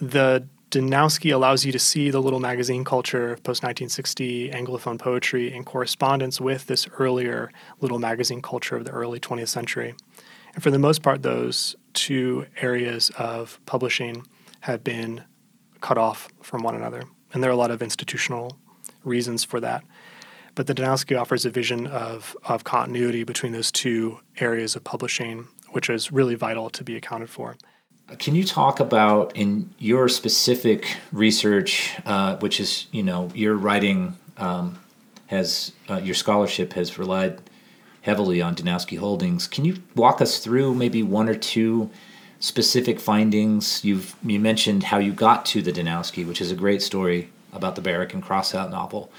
the 0.00 0.46
Danowski 0.70 1.32
allows 1.32 1.64
you 1.64 1.72
to 1.72 1.78
see 1.78 2.10
the 2.10 2.20
little 2.20 2.40
magazine 2.40 2.84
culture 2.84 3.32
of 3.32 3.42
post 3.42 3.62
1960 3.62 4.50
Anglophone 4.50 4.98
poetry 4.98 5.54
in 5.54 5.64
correspondence 5.64 6.42
with 6.42 6.66
this 6.66 6.86
earlier 6.98 7.50
little 7.80 7.98
magazine 7.98 8.42
culture 8.42 8.76
of 8.76 8.84
the 8.84 8.90
early 8.90 9.18
20th 9.18 9.48
century. 9.48 9.94
And 10.52 10.62
for 10.62 10.70
the 10.70 10.78
most 10.78 11.02
part, 11.02 11.22
those 11.22 11.74
two 11.94 12.46
areas 12.60 13.10
of 13.16 13.60
publishing 13.64 14.26
have 14.60 14.84
been 14.84 15.24
cut 15.80 15.96
off 15.96 16.28
from 16.42 16.62
one 16.62 16.74
another. 16.74 17.02
And 17.32 17.42
there 17.42 17.50
are 17.50 17.54
a 17.54 17.56
lot 17.56 17.70
of 17.70 17.80
institutional 17.80 18.58
reasons 19.04 19.44
for 19.44 19.60
that. 19.60 19.84
But 20.54 20.66
the 20.66 20.74
Danowski 20.74 21.18
offers 21.18 21.46
a 21.46 21.50
vision 21.50 21.86
of, 21.86 22.36
of 22.44 22.64
continuity 22.64 23.24
between 23.24 23.52
those 23.52 23.72
two 23.72 24.20
areas 24.38 24.76
of 24.76 24.84
publishing, 24.84 25.48
which 25.70 25.88
is 25.88 26.12
really 26.12 26.34
vital 26.34 26.68
to 26.70 26.84
be 26.84 26.94
accounted 26.96 27.30
for. 27.30 27.56
Can 28.16 28.34
you 28.34 28.44
talk 28.44 28.80
about 28.80 29.36
in 29.36 29.68
your 29.78 30.08
specific 30.08 30.96
research, 31.12 31.94
uh, 32.06 32.36
which 32.36 32.58
is 32.58 32.86
you 32.90 33.02
know 33.02 33.30
your 33.34 33.54
writing 33.54 34.16
um, 34.38 34.78
has 35.26 35.72
uh, 35.90 35.96
your 35.96 36.14
scholarship 36.14 36.72
has 36.72 36.98
relied 36.98 37.40
heavily 38.02 38.40
on 38.40 38.54
Danowski 38.54 38.98
Holdings. 38.98 39.46
Can 39.46 39.64
you 39.64 39.76
walk 39.94 40.20
us 40.22 40.38
through 40.38 40.74
maybe 40.74 41.02
one 41.02 41.28
or 41.28 41.34
two 41.34 41.90
specific 42.40 42.98
findings? 42.98 43.84
You've 43.84 44.16
you 44.24 44.40
mentioned 44.40 44.84
how 44.84 44.98
you 44.98 45.12
got 45.12 45.44
to 45.46 45.60
the 45.60 45.72
Danowski, 45.72 46.26
which 46.26 46.40
is 46.40 46.50
a 46.50 46.56
great 46.56 46.80
story 46.82 47.30
about 47.52 47.76
the 47.76 47.82
Barrack 47.82 48.14
and 48.14 48.22
Crossout 48.22 48.70
novel. 48.70 49.10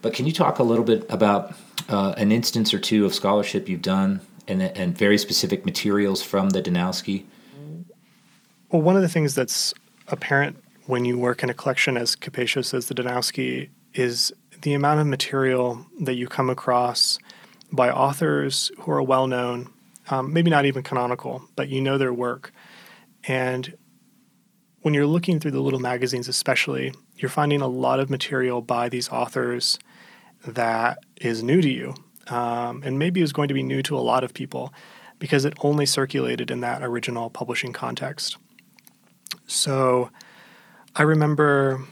But 0.00 0.14
can 0.14 0.26
you 0.26 0.32
talk 0.32 0.58
a 0.58 0.62
little 0.62 0.84
bit 0.84 1.04
about 1.10 1.54
uh, 1.88 2.14
an 2.16 2.32
instance 2.32 2.72
or 2.72 2.78
two 2.78 3.04
of 3.04 3.14
scholarship 3.14 3.68
you've 3.68 3.82
done 3.82 4.20
and, 4.48 4.62
and 4.62 4.96
very 4.96 5.18
specific 5.18 5.64
materials 5.66 6.22
from 6.22 6.50
the 6.50 6.62
Danowski? 6.62 7.24
Well, 8.72 8.80
one 8.80 8.96
of 8.96 9.02
the 9.02 9.08
things 9.08 9.34
that's 9.34 9.74
apparent 10.08 10.56
when 10.86 11.04
you 11.04 11.18
work 11.18 11.42
in 11.42 11.50
a 11.50 11.54
collection 11.54 11.98
as 11.98 12.16
capacious 12.16 12.72
as 12.72 12.86
the 12.86 12.94
Danowski 12.94 13.68
is 13.92 14.32
the 14.62 14.72
amount 14.72 14.98
of 14.98 15.06
material 15.06 15.84
that 16.00 16.14
you 16.14 16.26
come 16.26 16.48
across 16.48 17.18
by 17.70 17.90
authors 17.90 18.72
who 18.78 18.90
are 18.90 19.02
well 19.02 19.26
known, 19.26 19.68
um, 20.08 20.32
maybe 20.32 20.50
not 20.50 20.64
even 20.64 20.82
canonical, 20.82 21.42
but 21.54 21.68
you 21.68 21.82
know 21.82 21.98
their 21.98 22.14
work. 22.14 22.50
And 23.24 23.76
when 24.80 24.94
you're 24.94 25.06
looking 25.06 25.38
through 25.38 25.50
the 25.50 25.60
little 25.60 25.78
magazines, 25.78 26.26
especially, 26.26 26.94
you're 27.16 27.28
finding 27.28 27.60
a 27.60 27.68
lot 27.68 28.00
of 28.00 28.08
material 28.08 28.62
by 28.62 28.88
these 28.88 29.10
authors 29.10 29.78
that 30.46 30.96
is 31.20 31.42
new 31.42 31.60
to 31.60 31.70
you 31.70 31.94
um, 32.28 32.82
and 32.86 32.98
maybe 32.98 33.20
is 33.20 33.34
going 33.34 33.48
to 33.48 33.54
be 33.54 33.62
new 33.62 33.82
to 33.82 33.98
a 33.98 34.00
lot 34.00 34.24
of 34.24 34.32
people 34.32 34.72
because 35.18 35.44
it 35.44 35.52
only 35.60 35.84
circulated 35.84 36.50
in 36.50 36.62
that 36.62 36.82
original 36.82 37.28
publishing 37.28 37.74
context. 37.74 38.38
So 39.52 40.10
I 40.96 41.02
remember 41.02 41.84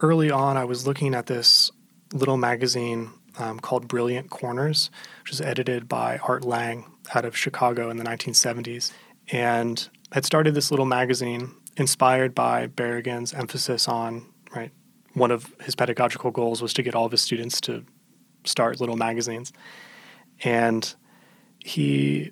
early 0.00 0.30
on, 0.30 0.56
I 0.56 0.64
was 0.64 0.86
looking 0.86 1.14
at 1.14 1.26
this 1.26 1.72
little 2.12 2.36
magazine 2.36 3.10
um, 3.38 3.58
called 3.58 3.88
Brilliant 3.88 4.30
Corners, 4.30 4.90
which 5.22 5.30
was 5.30 5.40
edited 5.40 5.88
by 5.88 6.18
Art 6.18 6.44
Lang 6.44 6.84
out 7.12 7.24
of 7.24 7.36
Chicago 7.36 7.90
in 7.90 7.96
the 7.96 8.04
1970s, 8.04 8.92
and 9.32 9.88
had 10.12 10.24
started 10.24 10.54
this 10.54 10.70
little 10.70 10.86
magazine 10.86 11.50
inspired 11.76 12.36
by 12.36 12.68
Berrigan's 12.68 13.34
emphasis 13.34 13.88
on 13.88 14.24
right. 14.54 14.70
One 15.14 15.32
of 15.32 15.52
his 15.62 15.74
pedagogical 15.74 16.30
goals 16.30 16.62
was 16.62 16.72
to 16.74 16.82
get 16.84 16.94
all 16.94 17.06
of 17.06 17.10
his 17.10 17.20
students 17.20 17.60
to 17.62 17.84
start 18.44 18.78
little 18.78 18.96
magazines, 18.96 19.52
and 20.44 20.94
he 21.58 22.30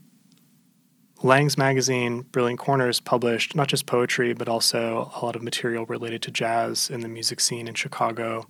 Lang's 1.22 1.56
magazine, 1.56 2.22
Brilliant 2.22 2.60
Corners, 2.60 3.00
published 3.00 3.54
not 3.54 3.68
just 3.68 3.86
poetry, 3.86 4.34
but 4.34 4.48
also 4.48 5.10
a 5.14 5.24
lot 5.24 5.34
of 5.34 5.42
material 5.42 5.86
related 5.86 6.22
to 6.22 6.30
jazz 6.30 6.90
in 6.90 7.00
the 7.00 7.08
music 7.08 7.40
scene 7.40 7.68
in 7.68 7.74
Chicago 7.74 8.46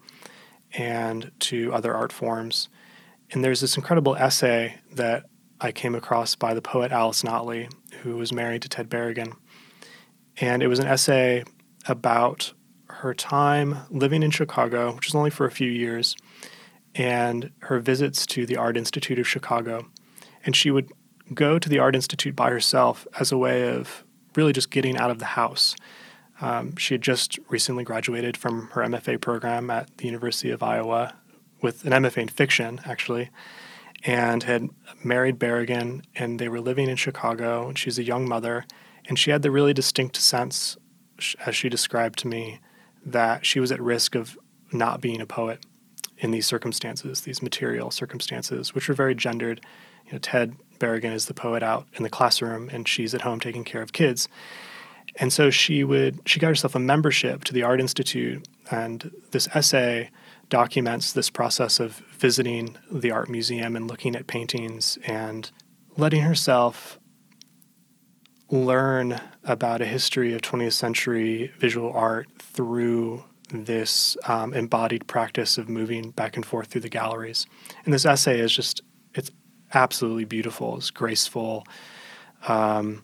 and 0.73 1.31
to 1.41 1.73
other 1.73 1.95
art 1.95 2.13
forms. 2.13 2.69
And 3.31 3.45
there's 3.45 3.61
this 3.61 3.77
incredible 3.77 4.17
essay 4.17 4.77
that 4.93 5.27
I 5.61 5.73
came 5.73 5.95
across 5.95 6.35
by 6.35 6.55
the 6.55 6.63
poet 6.63 6.93
Alice 6.93 7.23
Notley, 7.23 7.73
who 8.03 8.17
was 8.17 8.33
married 8.33 8.63
to 8.63 8.69
Ted 8.69 8.89
Berrigan. 8.89 9.37
And 10.39 10.63
it 10.63 10.69
was 10.69 10.81
an 10.81 10.87
essay 10.87 11.45
about 11.87 12.53
her 12.89 13.15
time 13.15 13.79
living 13.91 14.23
in 14.23 14.31
Chicago, 14.31 14.95
which 14.95 15.07
was 15.07 15.15
only 15.15 15.31
for 15.31 15.47
a 15.47 15.51
few 15.51 15.71
years, 15.71 16.17
and 16.95 17.53
her 17.61 17.79
visits 17.79 18.27
to 18.27 18.45
the 18.45 18.57
Art 18.57 18.77
Institute 18.77 19.19
of 19.19 19.29
Chicago. 19.29 19.87
And 20.45 20.55
she 20.55 20.71
would 20.71 20.91
go 21.35 21.59
to 21.59 21.69
the 21.69 21.79
Art 21.79 21.95
Institute 21.95 22.37
by 22.37 22.51
herself 22.51 23.07
as 23.19 23.33
a 23.33 23.39
way 23.39 23.69
of 23.69 24.05
really 24.35 24.53
just 24.53 24.71
getting 24.71 24.97
out 24.97 25.11
of 25.11 25.19
the 25.19 25.25
house. 25.25 25.75
Um, 26.41 26.77
she 26.77 26.95
had 26.95 27.03
just 27.03 27.39
recently 27.49 27.85
graduated 27.85 28.37
from 28.37 28.69
her 28.69 28.83
MFA 28.83 29.21
program 29.21 29.71
at 29.71 29.97
the 29.97 30.07
University 30.07 30.51
of 30.51 30.63
Iowa 30.63 31.15
with 31.63 31.85
an 31.85 31.93
MFA 31.93 32.19
in 32.19 32.29
fiction, 32.29 32.81
actually, 32.85 33.31
and 34.05 34.43
had 34.43 34.69
married 35.03 35.39
Berrigan, 35.39 36.03
and 36.15 36.39
they 36.39 36.49
were 36.49 36.61
living 36.61 36.89
in 36.89 36.97
Chicago. 36.97 37.69
And 37.69 37.79
she's 37.79 37.99
a 37.99 38.05
young 38.05 38.29
mother, 38.29 38.67
and 39.07 39.19
she 39.19 39.31
had 39.31 39.43
the 39.43 39.51
really 39.51 39.73
distinct 39.73 40.17
sense, 40.17 40.77
as 41.45 41.57
she 41.57 41.69
described 41.69 42.19
to 42.21 42.29
me, 42.29 42.61
that 43.05 43.47
she 43.47 43.59
was 43.59 43.73
at 43.73 43.81
risk 43.81 44.15
of 44.15 44.39
not 44.73 45.01
being 45.01 45.21
a 45.21 45.27
poet 45.27 45.65
in 46.19 46.31
these 46.31 46.47
circumstances, 46.47 47.23
these 47.23 47.43
material 47.43 47.91
circumstances, 47.91 48.75
which 48.75 48.89
were 48.89 48.95
very 48.95 49.15
gendered. 49.15 49.61
You 50.07 50.13
know, 50.13 50.19
Ted 50.19 50.57
Berrigan 50.79 51.13
is 51.13 51.27
the 51.27 51.35
poet 51.35 51.63
out 51.63 51.87
in 51.95 52.03
the 52.03 52.11
classroom, 52.11 52.69
and 52.71 52.87
she's 52.87 53.15
at 53.15 53.23
home 53.23 53.41
taking 53.41 53.65
care 53.65 53.83
of 53.83 53.93
kids. 53.93 54.29
And 55.17 55.33
so 55.33 55.51
she 55.51 55.83
would 55.83 56.21
she 56.27 56.39
got 56.39 56.49
herself 56.49 56.75
a 56.75 56.79
membership 56.79 57.45
to 57.45 57.55
the 57.55 57.63
Art 57.63 57.81
Institute, 57.81 58.47
and 58.71 59.11
this 59.31 59.49
essay 59.55 60.11
documents 60.49 61.13
this 61.13 61.31
process 61.31 61.81
of 61.81 61.97
visiting 62.19 62.77
the 62.91 63.11
art 63.11 63.29
museum 63.29 63.75
and 63.75 63.89
looking 63.89 64.15
at 64.15 64.27
paintings 64.27 64.97
and 65.05 65.51
letting 65.97 66.23
herself 66.23 66.99
learn 68.49 69.21
about 69.43 69.81
a 69.81 69.87
history 69.87 70.35
of 70.35 70.41
20th 70.41 70.73
century 70.73 71.53
visual 71.59 71.93
art 71.93 72.29
through 72.39 73.25
this 73.51 74.17
um, 74.27 74.55
embodied 74.55 75.07
practice 75.07 75.59
of 75.59 75.69
moving 75.69 76.11
back 76.11 76.37
and 76.37 76.47
forth 76.47 76.69
through 76.69 76.81
the 76.81 76.89
galleries. 76.89 77.47
And 77.85 77.93
this 77.93 78.05
essay 78.05 78.39
is 78.39 78.53
just 78.53 78.83
absolutely 79.75 80.25
beautiful. 80.25 80.77
It's 80.77 80.91
graceful. 80.91 81.67
Um, 82.49 83.03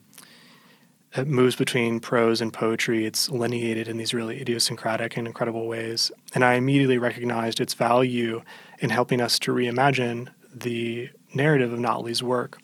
it 1.15 1.27
moves 1.27 1.55
between 1.55 1.99
prose 1.99 2.41
and 2.41 2.51
poetry. 2.51 3.05
It's 3.05 3.29
lineated 3.29 3.87
in 3.87 3.97
these 3.97 4.13
really 4.13 4.41
idiosyncratic 4.41 5.15
and 5.15 5.27
incredible 5.27 5.67
ways. 5.67 6.11
And 6.33 6.43
I 6.43 6.55
immediately 6.55 6.97
recognized 6.97 7.59
its 7.59 7.75
value 7.75 8.41
in 8.79 8.89
helping 8.89 9.21
us 9.21 9.37
to 9.39 9.51
reimagine 9.53 10.29
the 10.53 11.09
narrative 11.33 11.71
of 11.71 11.79
Notley's 11.79 12.23
work. 12.23 12.59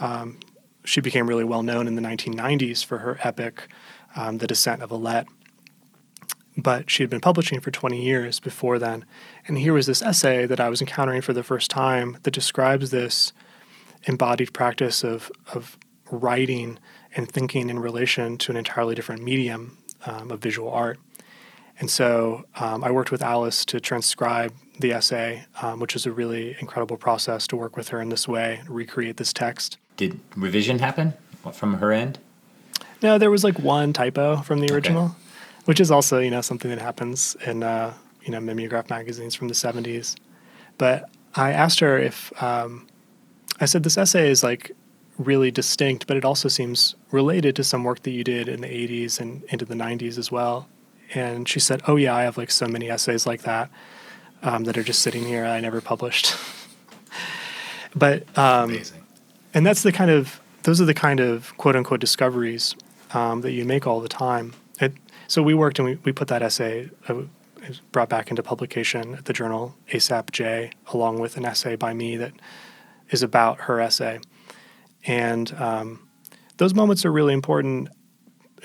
Um, 0.00 0.40
she 0.84 1.00
became 1.00 1.28
really 1.28 1.44
well 1.44 1.62
known 1.62 1.86
in 1.86 1.94
the 1.94 2.02
1990s 2.02 2.84
for 2.84 2.98
her 2.98 3.18
epic, 3.22 3.68
um, 4.16 4.38
The 4.38 4.46
Descent 4.46 4.82
of 4.82 4.90
Alette. 4.90 5.26
But 6.56 6.90
she 6.90 7.02
had 7.02 7.10
been 7.10 7.20
publishing 7.20 7.60
for 7.60 7.70
20 7.70 8.00
years 8.00 8.40
before 8.40 8.78
then. 8.78 9.04
And 9.46 9.58
here 9.58 9.72
was 9.72 9.86
this 9.86 10.02
essay 10.02 10.46
that 10.46 10.60
I 10.60 10.68
was 10.68 10.80
encountering 10.80 11.20
for 11.20 11.32
the 11.32 11.42
first 11.42 11.70
time 11.70 12.18
that 12.22 12.30
describes 12.30 12.90
this 12.90 13.32
embodied 14.04 14.52
practice 14.52 15.04
of, 15.04 15.30
of 15.52 15.78
writing 16.10 16.78
and 17.14 17.30
thinking 17.30 17.70
in 17.70 17.78
relation 17.78 18.38
to 18.38 18.52
an 18.52 18.56
entirely 18.56 18.94
different 18.94 19.22
medium 19.22 19.78
um, 20.06 20.30
of 20.30 20.40
visual 20.40 20.70
art. 20.70 20.98
And 21.78 21.90
so 21.90 22.44
um, 22.56 22.84
I 22.84 22.90
worked 22.90 23.10
with 23.10 23.22
Alice 23.22 23.64
to 23.66 23.80
transcribe 23.80 24.54
the 24.78 24.92
essay, 24.92 25.44
um, 25.60 25.80
which 25.80 25.96
is 25.96 26.06
a 26.06 26.12
really 26.12 26.56
incredible 26.60 26.96
process 26.96 27.46
to 27.48 27.56
work 27.56 27.76
with 27.76 27.88
her 27.88 28.00
in 28.00 28.08
this 28.08 28.28
way, 28.28 28.62
recreate 28.68 29.16
this 29.16 29.32
text. 29.32 29.78
Did 29.96 30.20
revision 30.36 30.78
happen 30.78 31.14
from 31.52 31.74
her 31.74 31.92
end? 31.92 32.18
No, 33.02 33.18
there 33.18 33.30
was 33.30 33.44
like 33.44 33.58
one 33.58 33.92
typo 33.92 34.36
from 34.42 34.60
the 34.60 34.72
original, 34.72 35.06
okay. 35.06 35.14
which 35.64 35.80
is 35.80 35.90
also 35.90 36.18
you 36.18 36.30
know 36.30 36.40
something 36.40 36.70
that 36.70 36.80
happens 36.80 37.36
in 37.46 37.62
uh, 37.62 37.92
you 38.24 38.32
know 38.32 38.40
mimeograph 38.40 38.90
magazines 38.90 39.34
from 39.34 39.48
the 39.48 39.54
'70s. 39.54 40.16
But 40.78 41.08
I 41.34 41.52
asked 41.52 41.80
her 41.80 41.98
if 41.98 42.32
um, 42.42 42.86
I 43.60 43.66
said 43.66 43.82
this 43.82 43.98
essay 43.98 44.30
is 44.30 44.42
like 44.42 44.72
really 45.18 45.50
distinct, 45.50 46.06
but 46.06 46.16
it 46.16 46.24
also 46.24 46.48
seems 46.48 46.94
related 47.10 47.54
to 47.56 47.64
some 47.64 47.84
work 47.84 48.02
that 48.02 48.10
you 48.10 48.24
did 48.24 48.48
in 48.48 48.60
the 48.60 48.66
80s 48.66 49.20
and 49.20 49.44
into 49.44 49.64
the 49.64 49.74
90s 49.74 50.18
as 50.18 50.32
well. 50.32 50.68
And 51.14 51.48
she 51.48 51.60
said, 51.60 51.82
"Oh 51.86 51.96
yeah, 51.96 52.14
I 52.14 52.22
have 52.22 52.36
like 52.36 52.50
so 52.50 52.66
many 52.66 52.90
essays 52.90 53.26
like 53.26 53.42
that 53.42 53.70
um, 54.42 54.64
that 54.64 54.76
are 54.76 54.82
just 54.82 55.02
sitting 55.02 55.24
here 55.24 55.44
I 55.44 55.60
never 55.60 55.80
published." 55.80 56.34
but 57.94 58.26
um, 58.36 58.80
and 59.52 59.64
that's 59.64 59.82
the 59.82 59.92
kind 59.92 60.10
of 60.10 60.40
those 60.64 60.80
are 60.80 60.86
the 60.86 60.94
kind 60.94 61.20
of 61.20 61.56
quote 61.58 61.76
unquote 61.76 62.00
discoveries 62.00 62.74
um, 63.12 63.42
that 63.42 63.52
you 63.52 63.64
make 63.64 63.86
all 63.86 64.00
the 64.00 64.08
time. 64.08 64.54
It, 64.80 64.94
so 65.28 65.42
we 65.42 65.54
worked 65.54 65.78
and 65.78 65.86
we, 65.86 65.94
we 66.04 66.12
put 66.12 66.28
that 66.28 66.42
essay 66.42 66.90
uh, 67.08 67.22
brought 67.92 68.08
back 68.08 68.30
into 68.30 68.42
publication 68.42 69.14
at 69.14 69.24
the 69.24 69.32
journal 69.32 69.74
ASAP 69.92 70.30
J, 70.30 70.70
along 70.92 71.20
with 71.20 71.36
an 71.36 71.44
essay 71.44 71.76
by 71.76 71.94
me 71.94 72.16
that 72.16 72.32
is 73.10 73.22
about 73.22 73.60
her 73.62 73.80
essay. 73.80 74.20
And 75.06 75.52
um, 75.60 76.08
those 76.56 76.74
moments 76.74 77.04
are 77.04 77.12
really 77.12 77.34
important, 77.34 77.88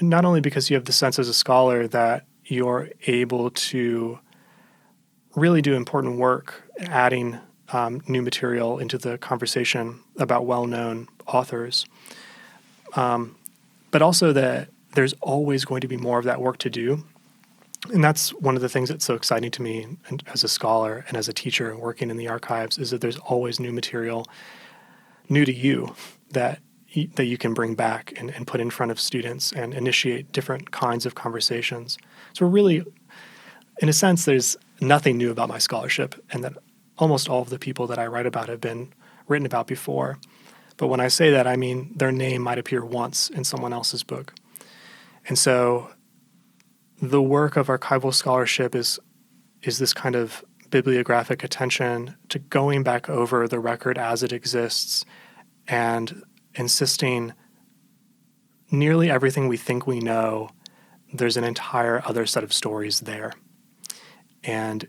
not 0.02 0.26
only 0.26 0.42
because 0.42 0.70
you 0.70 0.76
have 0.76 0.86
the 0.86 0.92
sense 0.92 1.20
as 1.20 1.28
a 1.28 1.34
scholar 1.34 1.88
that 1.88 2.26
you're 2.46 2.90
able 3.08 3.52
to 3.52 4.20
really 5.36 5.62
do 5.62 5.76
important 5.76 6.18
work, 6.18 6.64
adding 6.80 7.38
um, 7.72 8.02
new 8.08 8.22
material 8.22 8.80
into 8.80 8.98
the 8.98 9.18
conversation 9.18 10.00
about 10.18 10.46
well 10.46 10.66
known 10.66 11.08
authors, 11.28 11.86
um, 12.96 13.36
but 13.92 14.02
also 14.02 14.34
that 14.34 14.70
there's 14.94 15.14
always 15.22 15.66
going 15.66 15.82
to 15.82 15.88
be 15.88 15.98
more 15.98 16.18
of 16.18 16.26
that 16.26 16.42
work 16.42 16.58
to 16.60 16.70
do. 16.70 17.04
And 17.94 18.04
that's 18.04 18.32
one 18.34 18.56
of 18.56 18.62
the 18.62 18.70
things 18.70 18.90
that's 18.90 19.06
so 19.06 19.16
exciting 19.16 19.52
to 19.52 19.62
me 19.62 19.98
as 20.34 20.44
a 20.44 20.50
scholar 20.50 21.06
and 21.08 21.16
as 21.16 21.30
a 21.30 21.34
teacher 21.34 21.76
working 21.78 22.10
in 22.10 22.18
the 22.18 22.28
archives 22.28 22.78
is 22.78 22.92
that 22.92 23.00
there's 23.00 23.18
always 23.20 23.60
new 23.60 23.72
material 23.72 24.26
new 25.30 25.46
to 25.46 25.54
you 25.54 25.96
that 26.32 26.60
that 27.14 27.26
you 27.26 27.38
can 27.38 27.54
bring 27.54 27.76
back 27.76 28.14
and, 28.18 28.32
and 28.32 28.48
put 28.48 28.60
in 28.60 28.70
front 28.70 28.92
of 28.92 29.00
students 29.00 29.52
and 29.52 29.74
initiate 29.74 30.32
different 30.32 30.72
kinds 30.72 31.06
of 31.06 31.14
conversations. 31.14 31.98
So 32.34 32.48
really, 32.48 32.84
in 33.80 33.90
a 33.90 33.94
sense, 33.94 34.26
there's 34.26 34.58
nothing 34.82 35.18
new 35.18 35.30
about 35.30 35.50
my 35.50 35.60
scholarship, 35.60 36.16
and 36.32 36.44
that 36.44 36.54
almost 36.98 37.30
all 37.30 37.42
of 37.42 37.50
the 37.50 37.60
people 37.60 37.86
that 37.88 38.00
I 38.00 38.08
write 38.08 38.26
about 38.26 38.50
have 38.50 38.60
been 38.60 38.92
written 39.28 39.46
about 39.46 39.68
before. 39.68 40.18
But 40.78 40.88
when 40.88 41.00
I 41.00 41.10
say 41.10 41.30
that, 41.32 41.46
I 41.46 41.56
mean 41.56 41.92
their 41.96 42.12
name 42.12 42.42
might 42.42 42.58
appear 42.58 42.84
once 42.84 43.30
in 43.30 43.44
someone 43.44 43.72
else's 43.72 44.04
book. 44.04 44.34
And 45.28 45.38
so 45.38 45.92
the 47.02 47.22
work 47.22 47.56
of 47.56 47.68
archival 47.68 48.14
scholarship 48.14 48.76
is 48.76 49.00
is 49.62 49.78
this 49.78 49.94
kind 49.94 50.16
of 50.16 50.44
bibliographic 50.70 51.44
attention 51.44 52.16
to 52.30 52.40
going 52.40 52.84
back 52.84 53.10
over 53.10 53.48
the 53.48 53.60
record 53.60 53.98
as 53.98 54.24
it 54.24 54.32
exists 54.32 55.04
and 55.68 56.24
insisting 56.56 57.34
nearly 58.72 59.10
everything 59.10 59.48
we 59.48 59.58
think 59.58 59.86
we 59.86 60.00
know 60.00 60.50
there's 61.12 61.38
an 61.38 61.44
entire 61.44 62.02
other 62.06 62.26
set 62.26 62.44
of 62.44 62.54
stories 62.54 63.02
there. 63.02 63.34
And 64.44 64.88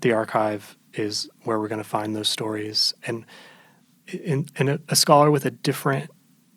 the 0.00 0.12
archive 0.12 0.76
is 0.94 1.28
where 1.44 1.58
we're 1.58 1.68
going 1.68 1.82
to 1.82 1.88
find 1.88 2.16
those 2.16 2.28
stories. 2.28 2.94
And 3.06 3.26
in, 4.06 4.46
in 4.56 4.68
a, 4.68 4.80
a 4.88 4.96
scholar 4.96 5.30
with 5.30 5.44
a 5.44 5.50
different 5.50 6.10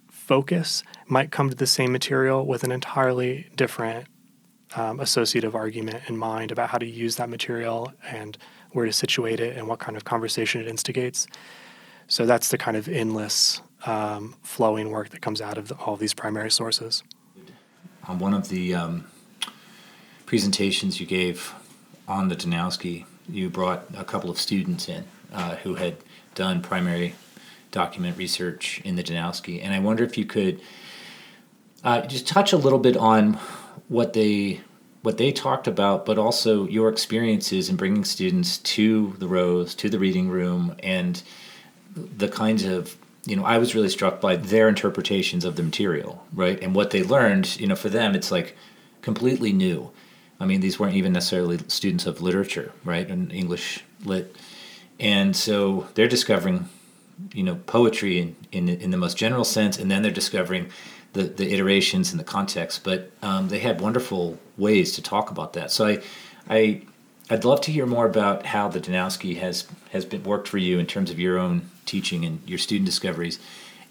focus 0.10 0.84
might 1.08 1.32
come 1.32 1.50
to 1.50 1.56
the 1.56 1.68
same 1.68 1.92
material 1.92 2.46
with 2.46 2.64
an 2.64 2.72
entirely 2.72 3.50
different 3.56 4.08
um, 4.76 5.00
associative 5.00 5.56
argument 5.56 6.04
in 6.08 6.18
mind 6.18 6.52
about 6.52 6.70
how 6.70 6.78
to 6.78 6.86
use 6.86 7.16
that 7.18 7.30
material 7.30 7.92
and 8.10 8.38
where 8.72 8.86
to 8.86 8.94
situate 8.94 9.40
it 9.40 9.58
and 9.58 9.68
what 9.68 9.80
kind 9.80 9.98
of 9.98 10.06
conversation 10.06 10.62
it 10.62 10.68
instigates. 10.68 11.28
So 12.08 12.26
that's 12.26 12.50
the 12.50 12.58
kind 12.58 12.78
of 12.78 12.88
endless 12.88 13.62
um, 13.86 14.36
flowing 14.42 14.92
work 14.92 15.10
that 15.10 15.22
comes 15.22 15.42
out 15.42 15.58
of 15.58 15.68
the, 15.70 15.76
all 15.76 15.94
of 15.94 16.00
these 16.00 16.14
primary 16.14 16.52
sources. 16.52 17.04
On 18.08 18.20
one 18.20 18.34
of 18.34 18.50
the 18.50 18.76
um, 18.76 19.06
presentations 20.26 21.00
you 21.00 21.06
gave 21.06 21.54
on 22.08 22.28
the 22.28 22.36
Danowski, 22.36 23.06
you 23.30 23.50
brought 23.50 23.86
a 23.96 24.04
couple 24.04 24.30
of 24.30 24.38
students 24.38 24.90
in 24.90 25.06
uh, 25.34 25.56
who 25.58 25.76
had 25.76 25.98
done 26.36 26.62
primary 26.62 27.16
document 27.72 28.18
research 28.18 28.82
in 28.84 28.96
the 28.96 29.04
Danowski, 29.04 29.64
and 29.64 29.74
I 29.74 29.80
wonder 29.80 30.04
if 30.04 30.18
you 30.18 30.26
could 30.26 30.60
uh, 31.84 32.02
just 32.02 32.28
touch 32.28 32.52
a 32.54 32.58
little 32.58 32.80
bit 32.80 32.98
on 32.98 33.40
what 33.92 34.14
they 34.14 34.62
what 35.02 35.18
they 35.18 35.32
talked 35.32 35.68
about, 35.68 36.06
but 36.06 36.18
also 36.18 36.66
your 36.68 36.88
experiences 36.88 37.70
in 37.70 37.76
bringing 37.76 38.06
students 38.06 38.60
to 38.60 39.16
the 39.18 39.28
Rose, 39.28 39.76
to 39.76 39.90
the 39.90 40.00
reading 40.00 40.30
room, 40.30 40.76
and 40.82 41.22
the 41.96 42.30
kinds 42.30 42.64
of 42.64 42.96
you 43.26 43.36
know, 43.36 43.44
I 43.44 43.58
was 43.58 43.76
really 43.76 43.90
struck 43.90 44.20
by 44.20 44.36
their 44.36 44.68
interpretations 44.68 45.46
of 45.46 45.56
the 45.56 45.62
material, 45.62 46.26
right? 46.34 46.60
And 46.60 46.74
what 46.74 46.90
they 46.90 47.04
learned, 47.04 47.60
you 47.60 47.68
know, 47.68 47.76
for 47.76 47.90
them, 47.90 48.16
it's 48.16 48.32
like 48.32 48.56
completely 49.02 49.54
new. 49.54 49.92
I 50.40 50.46
mean, 50.46 50.62
these 50.62 50.80
weren't 50.80 50.96
even 50.96 51.14
necessarily 51.14 51.60
students 51.68 52.08
of 52.08 52.22
literature, 52.22 52.72
right? 52.84 53.08
And 53.08 53.32
English 53.32 53.84
lit. 54.04 54.36
And 55.00 55.36
so 55.36 55.88
they're 55.94 56.08
discovering, 56.08 56.68
you 57.32 57.44
know, 57.44 57.56
poetry 57.68 58.20
in, 58.20 58.36
in, 58.52 58.70
in 58.70 58.90
the 58.90 58.98
most 58.98 59.18
general 59.18 59.44
sense, 59.44 59.78
and 59.78 59.92
then 59.92 60.02
they're 60.02 60.12
discovering 60.12 60.72
the, 61.14 61.24
the 61.24 61.54
iterations 61.54 62.12
and 62.12 62.20
the 62.20 62.24
context, 62.24 62.84
but 62.84 63.12
um, 63.22 63.50
they 63.50 63.60
had 63.60 63.82
wonderful 63.82 64.38
ways 64.58 64.94
to 64.94 65.02
talk 65.02 65.32
about 65.32 65.54
that. 65.54 65.72
So 65.72 65.88
I, 65.88 66.02
I, 66.50 66.82
I'd 67.30 67.46
love 67.46 67.62
to 67.62 67.72
hear 67.72 67.86
more 67.86 68.06
about 68.06 68.46
how 68.46 68.68
the 68.68 68.80
Danowski 68.80 69.38
has 69.38 69.68
has 69.92 70.06
been 70.06 70.24
worked 70.24 70.48
for 70.48 70.58
you 70.58 70.80
in 70.80 70.86
terms 70.86 71.12
of 71.12 71.20
your 71.20 71.38
own 71.38 71.70
teaching 71.86 72.26
and 72.26 72.42
your 72.48 72.58
student 72.58 72.86
discoveries, 72.86 73.40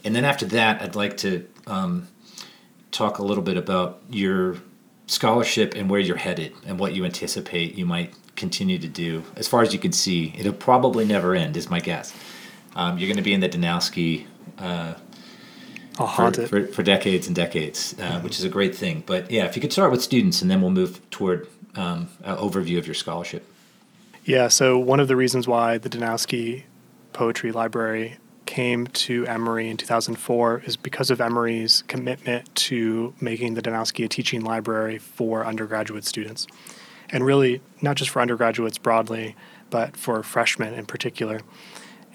and 0.04 0.14
then 0.14 0.24
after 0.24 0.46
that, 0.46 0.82
I'd 0.82 0.96
like 0.96 1.16
to 1.18 1.46
um, 1.66 2.08
talk 2.90 3.18
a 3.18 3.22
little 3.22 3.44
bit 3.44 3.56
about 3.56 4.00
your 4.10 4.56
scholarship 5.06 5.74
and 5.74 5.90
where 5.90 6.00
you're 6.00 6.16
headed 6.16 6.52
and 6.66 6.78
what 6.78 6.94
you 6.94 7.04
anticipate 7.04 7.74
you 7.74 7.84
might 7.84 8.14
continue 8.36 8.78
to 8.78 8.88
do. 8.88 9.22
As 9.36 9.48
far 9.48 9.62
as 9.62 9.72
you 9.72 9.78
can 9.78 9.92
see, 9.92 10.34
it'll 10.38 10.52
probably 10.52 11.04
never 11.04 11.34
end, 11.34 11.56
is 11.56 11.68
my 11.68 11.80
guess. 11.80 12.14
Um, 12.76 12.96
you're 12.96 13.08
going 13.08 13.16
to 13.16 13.22
be 13.22 13.34
in 13.34 13.40
the 13.40 13.48
Danowski. 13.48 14.26
Uh, 14.58 14.94
I'll 16.00 16.06
haunt 16.06 16.36
for, 16.36 16.42
it. 16.42 16.48
For, 16.48 16.66
for, 16.66 16.82
decades 16.82 17.26
and 17.26 17.36
decades, 17.36 17.94
uh, 17.98 18.02
mm-hmm. 18.02 18.24
which 18.24 18.38
is 18.38 18.44
a 18.44 18.48
great 18.48 18.74
thing. 18.74 19.02
But 19.06 19.30
yeah, 19.30 19.44
if 19.44 19.54
you 19.54 19.62
could 19.62 19.72
start 19.72 19.90
with 19.90 20.02
students, 20.02 20.40
and 20.42 20.50
then 20.50 20.62
we'll 20.62 20.70
move 20.70 21.00
toward 21.10 21.46
um, 21.74 22.08
an 22.24 22.36
overview 22.36 22.78
of 22.78 22.86
your 22.86 22.94
scholarship. 22.94 23.46
Yeah, 24.24 24.48
so 24.48 24.78
one 24.78 25.00
of 25.00 25.08
the 25.08 25.16
reasons 25.16 25.46
why 25.46 25.78
the 25.78 25.88
Danowski 25.88 26.64
Poetry 27.12 27.52
Library 27.52 28.16
came 28.46 28.86
to 28.88 29.26
Emory 29.26 29.68
in 29.68 29.76
2004 29.76 30.62
is 30.64 30.76
because 30.76 31.10
of 31.10 31.20
Emory's 31.20 31.84
commitment 31.86 32.52
to 32.54 33.14
making 33.20 33.54
the 33.54 33.62
Danowski 33.62 34.04
a 34.04 34.08
teaching 34.08 34.42
library 34.42 34.98
for 34.98 35.46
undergraduate 35.46 36.04
students. 36.04 36.46
And 37.10 37.24
really, 37.24 37.60
not 37.80 37.96
just 37.96 38.10
for 38.10 38.20
undergraduates 38.20 38.78
broadly, 38.78 39.36
but 39.70 39.96
for 39.96 40.22
freshmen 40.22 40.74
in 40.74 40.86
particular. 40.86 41.40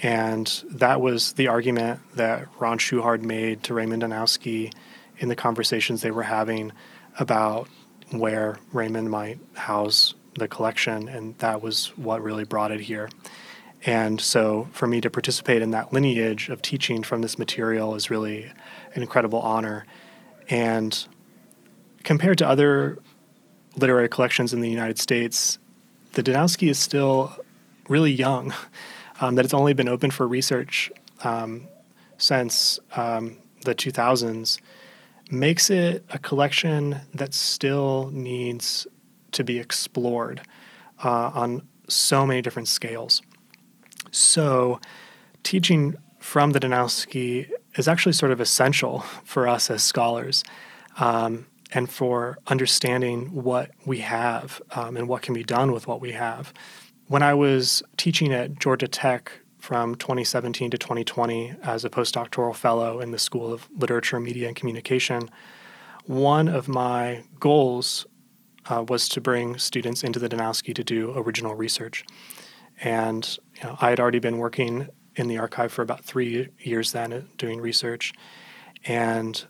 And 0.01 0.47
that 0.71 1.01
was 1.01 1.33
the 1.33 1.47
argument 1.47 1.99
that 2.15 2.47
Ron 2.59 2.77
Schuchard 2.77 3.23
made 3.23 3.63
to 3.63 3.73
Raymond 3.73 4.03
Danowski 4.03 4.73
in 5.17 5.29
the 5.29 5.35
conversations 5.35 6.01
they 6.01 6.11
were 6.11 6.23
having 6.23 6.71
about 7.17 7.69
where 8.11 8.59
Raymond 8.73 9.09
might 9.09 9.39
house 9.53 10.13
the 10.37 10.47
collection. 10.47 11.07
And 11.07 11.37
that 11.39 11.61
was 11.61 11.87
what 11.97 12.21
really 12.21 12.43
brought 12.43 12.71
it 12.71 12.81
here. 12.81 13.09
And 13.85 14.19
so 14.19 14.67
for 14.71 14.87
me 14.87 14.99
to 15.01 15.09
participate 15.09 15.61
in 15.61 15.71
that 15.71 15.93
lineage 15.93 16.49
of 16.49 16.61
teaching 16.61 17.03
from 17.03 17.21
this 17.21 17.37
material 17.37 17.95
is 17.95 18.09
really 18.09 18.51
an 18.95 19.01
incredible 19.01 19.39
honor. 19.39 19.85
And 20.49 21.07
compared 22.03 22.39
to 22.39 22.47
other 22.47 22.97
literary 23.77 24.09
collections 24.09 24.53
in 24.53 24.61
the 24.61 24.69
United 24.69 24.99
States, 24.99 25.59
the 26.13 26.23
Danowski 26.23 26.69
is 26.69 26.79
still 26.79 27.35
really 27.87 28.11
young 28.11 28.53
um, 29.22 29.36
that 29.36 29.45
it's 29.45 29.53
only 29.53 29.74
been 29.74 29.88
open 29.88 30.11
for 30.11 30.28
research 30.28 30.91
um, 31.24 31.68
since 32.18 32.80
um, 32.95 33.38
the 33.61 33.76
2000s 33.76 34.59
makes 35.32 35.70
it 35.70 36.05
a 36.11 36.20
collection 36.20 37.01
that 37.13 37.34
still 37.34 38.09
needs 38.13 38.86
to 39.32 39.43
be 39.43 39.59
explored 39.59 40.41
uh, 41.03 41.32
on 41.34 41.68
so 41.88 42.26
many 42.26 42.41
different 42.41 42.68
scales. 42.68 43.22
So, 44.11 44.80
teaching 45.43 45.95
from 46.20 46.51
the 46.51 46.59
Danowski 46.59 47.49
is 47.76 47.88
actually 47.88 48.13
sort 48.13 48.32
of 48.32 48.39
essential 48.39 48.99
for 49.24 49.47
us 49.47 49.70
as 49.70 49.84
scholars 49.84 50.43
um, 50.97 51.47
and 51.72 51.89
for 51.89 52.38
understanding 52.47 53.43
what 53.43 53.72
we 53.86 53.99
have 53.99 54.61
um, 54.72 54.95
and 54.95 55.07
what 55.07 55.22
can 55.22 55.34
be 55.34 55.43
done 55.43 55.72
with 55.72 55.88
what 55.88 55.99
we 55.99 56.11
have 56.11 56.53
when 57.07 57.21
I 57.21 57.33
was 57.33 57.83
teaching 57.97 58.33
at 58.33 58.59
Georgia 58.59 58.87
Tech 58.87 59.31
from 59.59 59.95
2017 59.95 60.71
to 60.71 60.77
2020 60.77 61.55
as 61.63 61.85
a 61.85 61.89
postdoctoral 61.89 62.55
fellow 62.55 62.99
in 62.99 63.11
the 63.11 63.19
School 63.19 63.51
of 63.51 63.67
Literature, 63.75 64.19
Media, 64.19 64.47
and 64.47 64.55
Communication, 64.55 65.29
one 66.05 66.47
of 66.47 66.67
my 66.67 67.23
goals 67.39 68.05
uh, 68.67 68.83
was 68.87 69.07
to 69.09 69.21
bring 69.21 69.57
students 69.57 70.03
into 70.03 70.19
the 70.19 70.29
Danowski 70.29 70.73
to 70.73 70.83
do 70.83 71.13
original 71.15 71.55
research. 71.55 72.03
And 72.81 73.37
you 73.55 73.63
know, 73.63 73.77
I 73.79 73.89
had 73.89 73.99
already 73.99 74.19
been 74.19 74.37
working 74.37 74.87
in 75.15 75.27
the 75.27 75.37
archive 75.37 75.71
for 75.71 75.81
about 75.81 76.03
three 76.03 76.49
years 76.59 76.91
then 76.91 77.13
uh, 77.13 77.21
doing 77.37 77.61
research. 77.61 78.13
And 78.83 79.45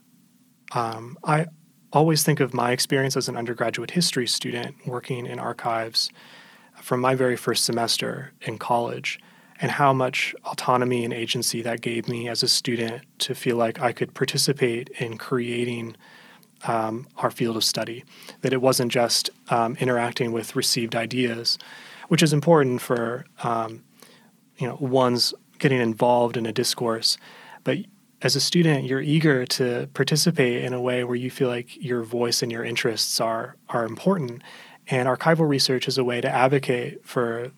um, 0.72 1.18
I 1.24 1.46
always 1.92 2.22
think 2.22 2.40
of 2.40 2.54
my 2.54 2.72
experience 2.72 3.16
as 3.16 3.28
an 3.28 3.36
undergraduate 3.36 3.92
history 3.92 4.26
student 4.26 4.76
working 4.86 5.26
in 5.26 5.38
archives 5.38 6.10
from 6.86 7.00
my 7.00 7.16
very 7.16 7.34
first 7.36 7.64
semester 7.64 8.32
in 8.42 8.56
college 8.56 9.18
and 9.60 9.72
how 9.72 9.92
much 9.92 10.36
autonomy 10.44 11.04
and 11.04 11.12
agency 11.12 11.60
that 11.60 11.80
gave 11.80 12.08
me 12.08 12.28
as 12.28 12.44
a 12.44 12.48
student 12.48 13.02
to 13.18 13.34
feel 13.34 13.56
like 13.56 13.80
I 13.80 13.90
could 13.90 14.14
participate 14.14 14.88
in 15.00 15.18
creating 15.18 15.96
um, 16.62 17.08
our 17.16 17.32
field 17.32 17.56
of 17.56 17.64
study. 17.64 18.04
That 18.42 18.52
it 18.52 18.62
wasn't 18.62 18.92
just 18.92 19.30
um, 19.48 19.76
interacting 19.80 20.30
with 20.30 20.54
received 20.54 20.94
ideas, 20.94 21.58
which 22.06 22.22
is 22.22 22.32
important 22.32 22.80
for 22.80 23.24
um, 23.42 23.82
you 24.56 24.68
know 24.68 24.76
one's 24.78 25.34
getting 25.58 25.80
involved 25.80 26.36
in 26.36 26.46
a 26.46 26.52
discourse, 26.52 27.18
but 27.64 27.78
as 28.22 28.36
a 28.36 28.40
student, 28.40 28.84
you're 28.84 29.00
eager 29.00 29.44
to 29.44 29.88
participate 29.92 30.64
in 30.64 30.72
a 30.72 30.80
way 30.80 31.02
where 31.02 31.16
you 31.16 31.30
feel 31.30 31.48
like 31.48 31.82
your 31.82 32.02
voice 32.02 32.42
and 32.42 32.52
your 32.52 32.64
interests 32.64 33.20
are 33.20 33.56
are 33.70 33.84
important, 33.84 34.40
and 34.88 35.08
archival 35.08 35.48
research 35.48 35.88
is 35.88 35.98
a 35.98 36.04
way 36.04 36.20
to 36.20 36.28
advocate 36.28 37.04
for 37.04 37.50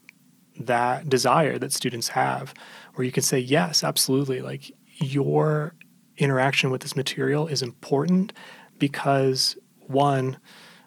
that 0.58 1.08
desire 1.08 1.58
that 1.58 1.72
students 1.72 2.08
have, 2.08 2.54
where 2.94 3.04
you 3.04 3.12
can 3.12 3.22
say, 3.22 3.38
yes, 3.38 3.84
absolutely, 3.84 4.40
like 4.40 4.72
your 4.96 5.74
interaction 6.16 6.70
with 6.70 6.80
this 6.80 6.96
material 6.96 7.46
is 7.46 7.62
important 7.62 8.32
because 8.78 9.56
one, 9.86 10.36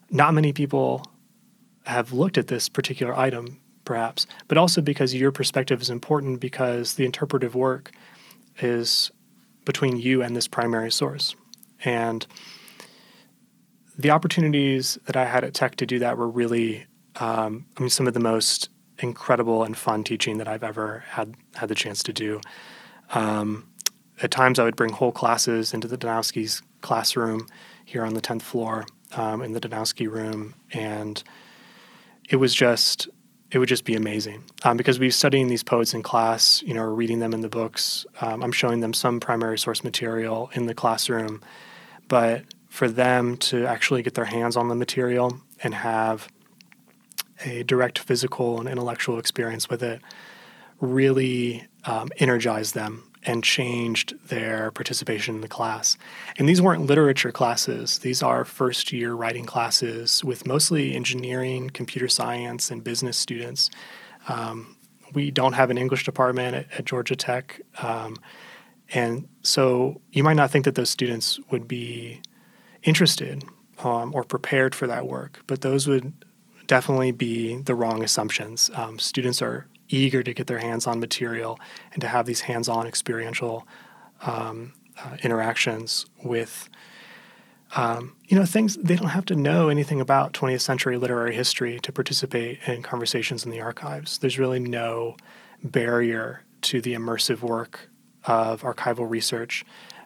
not 0.10 0.34
many 0.34 0.52
people 0.52 1.06
have 1.86 2.12
looked 2.12 2.38
at 2.38 2.48
this 2.48 2.70
particular 2.70 3.18
item, 3.18 3.60
perhaps, 3.86 4.28
but 4.48 4.58
also 4.58 4.82
because 4.82 5.14
your 5.14 5.32
perspective 5.32 5.82
is 5.82 5.89
important 5.89 6.39
because 6.39 6.96
the 6.96 7.06
interpretive 7.06 7.56
work 7.56 7.92
is 8.60 9.12
between 9.66 9.98
you 9.98 10.22
and 10.22 10.36
this 10.36 10.48
primary 10.48 10.92
source. 10.92 11.36
And 11.84 12.26
the 14.02 14.12
opportunities 14.12 14.97
that 15.06 15.16
I 15.16 15.26
had 15.26 15.43
at 15.43 15.54
Tech 15.54 15.76
to 15.78 15.86
do 15.86 15.99
that 15.99 16.18
were 16.18 16.30
really, 16.30 16.86
um, 17.18 17.66
I 17.78 17.82
mean, 17.82 17.89
some 17.89 18.08
of 18.08 18.14
the 18.14 18.20
most 18.20 18.70
incredible 18.99 19.64
and 19.64 19.78
fun 19.78 20.04
teaching 20.04 20.38
that 20.38 20.47
I've 20.47 20.64
ever 20.64 21.04
had 21.08 21.36
had 21.56 21.70
the 21.70 21.76
chance 21.76 22.04
to 22.04 22.14
do. 22.14 22.41
Um, 23.14 23.68
at 24.22 24.32
times, 24.32 24.60
I 24.60 24.64
would 24.64 24.76
bring 24.76 24.91
whole 24.91 25.12
classes 25.12 25.74
into 25.74 25.88
the 25.88 25.97
Danowski's 25.97 26.62
classroom 26.82 27.47
here 27.86 28.06
on 28.06 28.14
the 28.14 28.22
tenth 28.22 28.43
floor 28.43 28.86
um, 29.16 29.41
in 29.41 29.54
the 29.54 29.60
Danowski 29.60 30.10
room, 30.10 30.54
and 30.72 31.24
it 32.30 32.36
was 32.38 32.54
just 32.54 33.10
it 33.52 33.60
would 33.60 33.68
just 33.68 33.84
be 33.84 33.95
amazing 33.95 34.43
um, 34.64 34.78
because 34.78 34.97
we 34.97 35.08
are 35.08 35.12
studying 35.12 35.47
these 35.47 35.64
poets 35.64 35.93
in 35.93 36.02
class, 36.02 36.64
you 36.66 36.74
know, 36.74 36.84
reading 36.84 37.20
them 37.20 37.34
in 37.34 37.41
the 37.41 37.49
books. 37.49 38.06
Um, 38.22 38.41
I'm 38.43 38.54
showing 38.54 38.80
them 38.80 38.93
some 38.93 39.20
primary 39.20 39.60
source 39.60 39.84
material 39.84 40.49
in 40.54 40.68
the 40.68 40.74
classroom, 40.74 41.41
but 42.08 42.45
for 42.72 42.88
them 42.88 43.36
to 43.36 43.66
actually 43.66 44.02
get 44.02 44.14
their 44.14 44.26
hands 44.26 44.56
on 44.56 44.70
the 44.70 44.76
material 44.76 45.42
and 45.62 45.76
have 45.76 46.30
a 47.44 47.64
direct 47.64 48.00
physical 48.00 48.62
and 48.62 48.70
intellectual 48.70 49.20
experience 49.20 49.70
with 49.70 49.84
it 49.84 50.02
really 50.80 51.68
um, 51.84 52.08
energized 52.16 52.74
them 52.74 53.04
and 53.24 53.44
changed 53.44 54.14
their 54.30 54.72
participation 54.72 55.36
in 55.36 55.42
the 55.42 55.50
class. 55.50 55.98
And 56.38 56.48
these 56.48 56.62
weren't 56.62 56.86
literature 56.86 57.34
classes, 57.34 58.00
these 58.00 58.24
are 58.24 58.46
first 58.46 58.94
year 58.94 59.14
writing 59.16 59.46
classes 59.46 60.24
with 60.24 60.48
mostly 60.48 60.96
engineering, 60.96 61.72
computer 61.72 62.08
science, 62.08 62.72
and 62.72 62.82
business 62.82 63.18
students. 63.18 63.70
Um, 64.30 64.78
we 65.14 65.30
don't 65.30 65.54
have 65.54 65.72
an 65.72 65.78
English 65.78 66.06
department 66.06 66.56
at, 66.56 66.68
at 66.80 66.86
Georgia 66.86 67.18
Tech. 67.18 67.60
Um, 67.80 68.16
and 68.94 69.28
so 69.44 70.00
you 70.14 70.24
might 70.24 70.36
not 70.36 70.52
think 70.52 70.64
that 70.64 70.76
those 70.76 70.90
students 70.90 71.38
would 71.52 71.68
be 71.68 72.22
interested 72.84 73.44
um, 73.84 74.14
or 74.14 74.24
prepared 74.24 74.76
for 74.76 74.88
that 74.88 75.08
work, 75.08 75.42
but 75.48 75.62
those 75.62 75.88
would 75.88 76.14
definitely 76.68 77.12
be 77.12 77.58
the 77.58 77.76
wrong 77.76 78.04
assumptions. 78.04 78.70
Um, 78.76 79.00
students 79.00 79.42
are 79.42 79.68
eager 79.90 80.24
to 80.24 80.34
get 80.34 80.48
their 80.48 80.60
hands 80.60 80.88
on 80.88 81.00
material 81.00 81.60
and 81.94 82.02
to 82.02 82.08
have 82.08 82.26
these 82.26 82.42
hands 82.42 82.70
on 82.70 82.88
experiential 82.88 83.68
um, 84.22 84.74
uh, 85.04 85.18
interactions 85.24 86.06
with. 86.24 86.70
Um, 87.74 88.18
you 88.28 88.38
know, 88.38 88.46
things 88.46 88.76
they 88.76 88.98
don't 88.98 89.08
have 89.08 89.24
to 89.26 89.36
know 89.36 89.70
anything 89.70 90.02
about 90.02 90.34
20th 90.34 90.60
century 90.60 90.98
literary 90.98 91.34
history 91.34 91.80
to 91.80 91.92
participate 91.94 92.60
in 92.68 92.84
conversations 92.84 93.46
in 93.46 93.52
the 93.52 93.62
archives. 93.62 94.18
There's 94.18 94.38
really 94.38 94.60
no 94.60 95.16
barrier 95.64 96.44
to 96.64 96.82
the 96.82 96.94
immersive 96.94 97.40
work 97.40 97.90
of 98.26 98.62
archival 98.64 99.10
research 99.10 99.64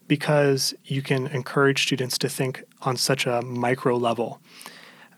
because 0.07 0.73
you 0.85 1.01
can 1.01 1.27
encourage 1.27 1.83
students 1.83 2.17
to 2.19 2.29
think 2.29 2.63
on 2.81 2.97
such 2.97 3.25
a 3.25 3.41
micro 3.41 3.97
level. 3.97 4.39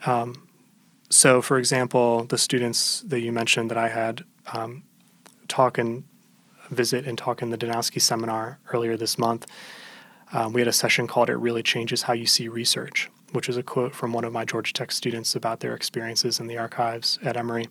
Um, 0.05 0.47
so, 1.09 1.41
for 1.41 1.57
example, 1.57 2.25
the 2.25 2.37
students 2.37 3.01
that 3.01 3.21
you 3.21 3.31
mentioned 3.31 3.71
that 3.71 3.77
I 3.77 3.89
had 3.89 4.23
um, 4.53 4.83
talk 5.47 5.77
and 5.77 6.03
visit 6.69 7.05
and 7.05 7.17
talk 7.17 7.41
in 7.41 7.49
the 7.49 7.57
Danowski 7.57 8.01
seminar 8.01 8.59
earlier 8.73 8.97
this 8.97 9.17
month, 9.17 9.45
um, 10.33 10.51
we 10.51 10.59
had 10.61 10.67
a 10.67 10.73
session 10.73 11.07
called 11.07 11.29
It 11.29 11.37
Really 11.37 11.63
Changes 11.63 12.03
How 12.03 12.13
You 12.13 12.25
See 12.25 12.49
Research, 12.49 13.09
which 13.31 13.47
is 13.47 13.55
a 13.55 13.63
quote 13.63 13.95
from 13.95 14.11
one 14.11 14.25
of 14.25 14.33
my 14.33 14.43
Georgia 14.43 14.73
Tech 14.73 14.91
students 14.91 15.35
about 15.35 15.61
their 15.61 15.73
experiences 15.73 16.39
in 16.39 16.47
the 16.47 16.57
archives 16.57 17.17
at 17.23 17.37
Emory. 17.37 17.67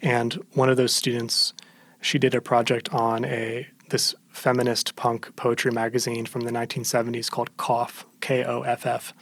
And 0.00 0.34
one 0.52 0.68
of 0.68 0.76
those 0.76 0.94
students, 0.94 1.52
she 2.00 2.18
did 2.18 2.34
a 2.34 2.40
project 2.40 2.92
on 2.92 3.24
a 3.24 3.66
this 3.88 4.14
feminist 4.36 4.96
punk 4.96 5.34
poetry 5.34 5.72
magazine 5.72 6.26
from 6.26 6.42
the 6.42 6.50
1970s 6.50 7.30
called 7.30 7.56
Koff, 7.56 8.06
K 8.20 8.44
O 8.44 8.60
F 8.62 8.86
F. 8.86 9.14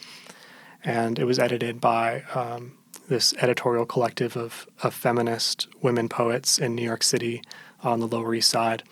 And 0.83 1.19
it 1.19 1.25
was 1.25 1.39
edited 1.39 1.81
by 1.81 2.23
um, 2.35 2.77
this 3.09 3.33
editorial 3.39 3.87
collective 3.87 4.37
of, 4.37 4.67
of 4.83 4.93
feminist 4.93 5.69
women 5.81 6.09
poets 6.09 6.59
in 6.59 6.75
New 6.75 6.83
York 6.83 7.03
City 7.03 7.43
on 7.83 8.01
the 8.01 8.09
Lower 8.09 8.35
East 8.35 8.51
Side. 8.51 8.83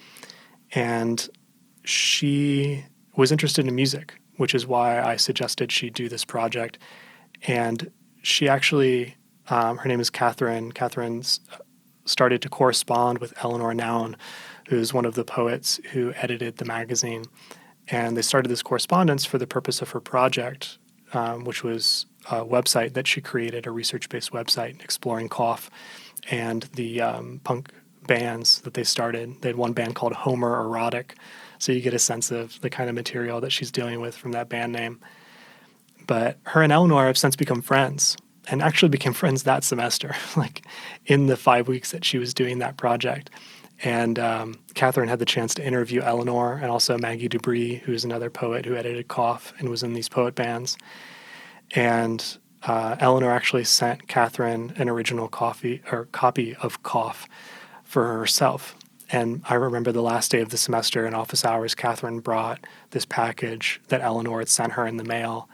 And 0.72 1.28
she 1.84 2.84
was 3.16 3.32
interested 3.32 3.66
in 3.66 3.74
music, 3.74 4.14
which 4.36 4.54
is 4.54 4.66
why 4.66 5.02
I 5.02 5.16
suggested 5.16 5.72
she 5.72 5.90
do 5.90 6.08
this 6.08 6.24
project. 6.24 6.78
And 7.46 7.90
she 8.22 8.48
actually, 8.48 9.16
um, 9.50 9.78
her 9.78 9.88
name 9.88 10.00
is 10.00 10.08
Catherine. 10.08 10.72
Catherine 10.72 11.22
started 12.04 12.40
to 12.42 12.48
correspond 12.48 13.18
with 13.18 13.34
Eleanor 13.42 13.74
Nauen, 13.74 14.14
who's 14.68 14.92
one 14.92 15.04
of 15.04 15.14
the 15.14 15.24
poets 15.24 15.80
who 15.92 16.12
edited 16.14 16.56
the 16.56 16.64
magazine. 16.64 17.24
And 17.88 18.16
they 18.16 18.22
started 18.22 18.48
this 18.48 18.62
correspondence 18.62 19.24
for 19.24 19.38
the 19.38 19.46
purpose 19.46 19.82
of 19.82 19.90
her 19.90 20.00
project, 20.00 20.78
um, 21.12 21.44
which 21.44 21.64
was 21.64 22.06
a 22.30 22.44
website 22.44 22.94
that 22.94 23.06
she 23.06 23.20
created, 23.20 23.66
a 23.66 23.70
research 23.70 24.08
based 24.08 24.32
website 24.32 24.82
exploring 24.82 25.28
Koff 25.28 25.70
and 26.30 26.62
the 26.74 27.00
um, 27.00 27.40
punk 27.44 27.72
bands 28.06 28.60
that 28.60 28.74
they 28.74 28.84
started. 28.84 29.40
They 29.42 29.48
had 29.48 29.56
one 29.56 29.72
band 29.72 29.94
called 29.94 30.12
Homer 30.12 30.60
Erotic. 30.60 31.16
So 31.58 31.72
you 31.72 31.80
get 31.80 31.94
a 31.94 31.98
sense 31.98 32.30
of 32.30 32.60
the 32.60 32.70
kind 32.70 32.88
of 32.88 32.94
material 32.94 33.40
that 33.40 33.50
she's 33.50 33.70
dealing 33.70 34.00
with 34.00 34.16
from 34.16 34.32
that 34.32 34.48
band 34.48 34.72
name. 34.72 35.00
But 36.06 36.38
her 36.44 36.62
and 36.62 36.72
Eleanor 36.72 37.06
have 37.06 37.18
since 37.18 37.36
become 37.36 37.62
friends 37.62 38.16
and 38.48 38.60
actually 38.60 38.88
became 38.88 39.12
friends 39.12 39.44
that 39.44 39.64
semester, 39.64 40.16
like 40.36 40.64
in 41.06 41.26
the 41.26 41.36
five 41.36 41.68
weeks 41.68 41.92
that 41.92 42.04
she 42.04 42.18
was 42.18 42.34
doing 42.34 42.58
that 42.58 42.76
project. 42.76 43.30
And 43.82 44.18
um, 44.18 44.58
Catherine 44.74 45.08
had 45.08 45.18
the 45.18 45.24
chance 45.24 45.54
to 45.54 45.64
interview 45.64 46.02
Eleanor 46.02 46.54
and 46.54 46.70
also 46.70 46.96
Maggie 46.96 47.28
Dubris, 47.28 47.80
who's 47.80 48.04
another 48.04 48.30
poet 48.30 48.64
who 48.64 48.76
edited 48.76 49.08
Koff 49.08 49.52
and 49.58 49.68
was 49.68 49.82
in 49.82 49.92
these 49.92 50.08
poet 50.08 50.34
bands. 50.34 50.76
And 51.72 52.38
uh, 52.62 52.96
Eleanor 53.00 53.32
actually 53.32 53.64
sent 53.64 54.06
Catherine 54.06 54.72
an 54.76 54.88
original 54.88 55.28
coffee 55.28 55.82
or 55.90 56.06
copy 56.06 56.54
of 56.56 56.82
Koff 56.82 57.28
for 57.82 58.18
herself. 58.18 58.76
And 59.10 59.42
I 59.48 59.54
remember 59.54 59.92
the 59.92 60.02
last 60.02 60.30
day 60.30 60.40
of 60.40 60.50
the 60.50 60.56
semester 60.56 61.06
in 61.06 61.12
office 61.12 61.44
hours, 61.44 61.74
Catherine 61.74 62.20
brought 62.20 62.64
this 62.90 63.04
package 63.04 63.80
that 63.88 64.00
Eleanor 64.00 64.38
had 64.38 64.48
sent 64.48 64.72
her 64.72 64.86
in 64.86 64.96
the 64.96 65.04
mail. 65.04 65.48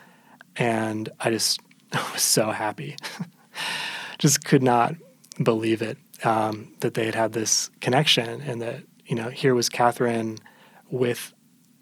And 0.57 1.09
I 1.19 1.31
just 1.31 1.61
was 2.13 2.23
so 2.23 2.51
happy. 2.51 2.97
just 4.19 4.45
could 4.45 4.63
not 4.63 4.95
believe 5.43 5.83
it 5.83 5.97
um, 6.25 6.73
that 6.81 6.95
they 6.95 7.05
had 7.05 7.15
had 7.15 7.33
this 7.33 7.71
connection 7.81 8.41
and 8.41 8.61
that, 8.61 8.83
you 9.07 9.15
know, 9.15 9.29
here 9.29 9.55
was 9.55 9.69
Catherine 9.69 10.39
with 10.91 11.33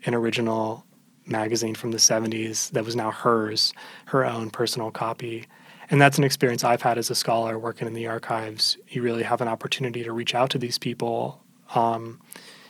an 0.04 0.14
original 0.14 0.84
magazine 1.26 1.74
from 1.74 1.90
the 1.90 1.98
70s 1.98 2.70
that 2.70 2.84
was 2.84 2.94
now 2.94 3.10
hers, 3.10 3.72
her 4.06 4.24
own 4.24 4.50
personal 4.50 4.90
copy. 4.90 5.46
And 5.90 6.00
that's 6.00 6.18
an 6.18 6.24
experience 6.24 6.64
I've 6.64 6.82
had 6.82 6.98
as 6.98 7.10
a 7.10 7.14
scholar 7.14 7.58
working 7.58 7.86
in 7.86 7.94
the 7.94 8.06
archives. 8.06 8.76
You 8.88 9.02
really 9.02 9.22
have 9.22 9.40
an 9.40 9.48
opportunity 9.48 10.02
to 10.04 10.12
reach 10.12 10.34
out 10.34 10.50
to 10.50 10.58
these 10.58 10.78
people 10.78 11.42
um, 11.74 12.20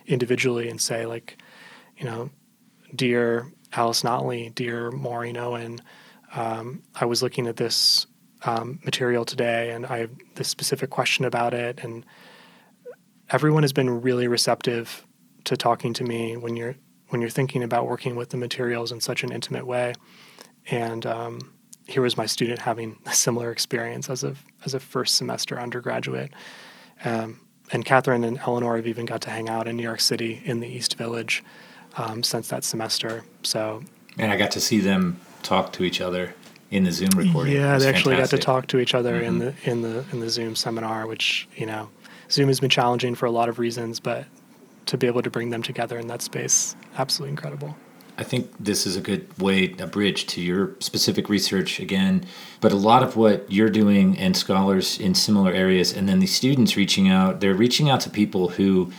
individually 0.07 0.69
and 0.69 0.81
say, 0.81 1.07
like, 1.07 1.39
you 1.97 2.05
know, 2.05 2.31
dear 2.95 3.51
Alice 3.73 4.03
Notley, 4.03 4.55
dear 4.55 4.91
Maureen 4.91 5.37
Owen, 5.37 5.81
um, 6.35 6.83
I 6.95 7.07
was 7.07 7.23
looking 7.23 7.47
at 7.47 7.57
this 7.57 8.07
um, 8.45 8.81
material 8.85 9.25
today 9.25 9.71
and 9.71 9.87
I 9.87 9.99
have 9.99 10.11
this 10.35 10.49
specific 10.49 10.91
question 10.91 11.25
about 11.25 11.55
it. 11.55 11.81
And 11.83 12.05
everyone 13.31 13.63
has 13.63 13.73
been 13.73 14.03
really 14.03 14.29
receptive 14.29 15.07
to 15.45 15.57
talking 15.57 15.93
to 15.95 16.05
me 16.05 16.37
when 16.37 16.57
you're 16.57 16.77
when 17.09 17.21
you're 17.21 17.31
thinking 17.31 17.63
about 17.63 17.87
working 17.87 18.17
with 18.17 18.31
the 18.31 18.37
materials 18.37 18.91
in 18.91 19.01
such 19.01 19.23
an 19.23 19.31
intimate 19.31 19.65
way. 19.65 19.95
And 20.69 21.07
um, 21.07 21.53
here 21.87 22.03
was 22.03 22.17
my 22.17 22.27
student 22.27 22.59
having 22.59 22.99
a 23.07 23.13
similar 23.13 23.53
experience 23.53 24.11
as 24.11 24.25
a 24.25 24.35
as 24.65 24.75
a 24.75 24.81
first 24.81 25.15
semester 25.17 25.59
undergraduate. 25.59 26.33
Um, 27.05 27.41
and 27.73 27.85
Catherine 27.85 28.25
and 28.25 28.39
Eleanor 28.39 28.77
have 28.77 28.87
even 28.87 29.07
got 29.07 29.21
to 29.23 29.31
hang 29.31 29.49
out 29.49 29.67
in 29.67 29.77
New 29.77 29.83
York 29.83 30.01
City 30.01 30.41
in 30.45 30.61
the 30.61 30.69
East 30.69 30.97
Village 30.97 31.43
um, 31.97 32.23
since 32.23 32.49
that 32.49 32.65
semester. 32.65 33.25
So, 33.43 33.83
and 34.19 34.31
I 34.31 34.37
got 34.37 34.53
to 34.53 34.61
see 34.61 34.79
them 34.79 35.21
talk 35.43 35.73
to 35.75 35.85
each 35.85 36.01
other 36.01 36.35
in 36.71 36.85
the 36.85 36.93
Zoom 36.93 37.11
recording. 37.15 37.55
Yeah, 37.55 37.79
they 37.79 37.89
actually 37.89 38.15
fantastic. 38.15 38.41
got 38.41 38.43
to 38.43 38.45
talk 38.45 38.67
to 38.69 38.79
each 38.79 38.95
other 38.95 39.15
mm-hmm. 39.15 39.25
in 39.25 39.39
the 39.39 39.55
in 39.65 39.83
the 39.83 40.05
in 40.13 40.21
the 40.21 40.31
Zoom 40.31 40.57
seminar, 40.57 41.07
which 41.07 41.49
you 41.57 41.67
know, 41.67 41.89
Zoom 42.31 42.49
has 42.49 42.61
been 42.61 42.71
challenging 42.71 43.15
for 43.15 43.27
a 43.27 43.31
lot 43.31 43.49
of 43.49 43.59
reasons, 43.59 44.01
but 44.01 44.27
to 44.87 44.97
be 44.97 45.07
able 45.07 45.23
to 45.23 45.31
bring 45.31 45.51
them 45.51 45.63
together 45.63 45.99
in 45.99 46.07
that 46.09 46.23
space, 46.23 46.77
absolutely 46.97 47.31
incredible. 47.31 47.77
I 48.19 48.23
think 48.23 48.51
this 48.59 48.87
is 48.87 48.97
a 48.97 49.01
good 49.01 49.27
way, 49.39 49.75
a 49.79 49.87
bridge 49.87 50.27
to 50.29 50.41
your 50.41 50.75
specific 50.79 51.29
research 51.29 51.81
again. 51.81 52.25
But 52.61 52.73
a 52.73 52.77
lot 52.77 53.03
of 53.03 53.17
what 53.17 53.51
you're 53.53 53.69
doing 53.69 54.17
and 54.17 54.35
scholars 54.35 54.99
in 54.99 55.15
similar 55.15 55.53
areas, 55.53 55.93
and 55.93 56.09
then 56.09 56.21
the 56.21 56.27
students 56.27 56.77
reaching 56.77 57.09
out, 57.09 57.41
they're 57.41 57.55
reaching 57.55 57.91
out 57.91 58.01
to 58.03 58.11
people 58.11 58.51
who, 58.51 58.91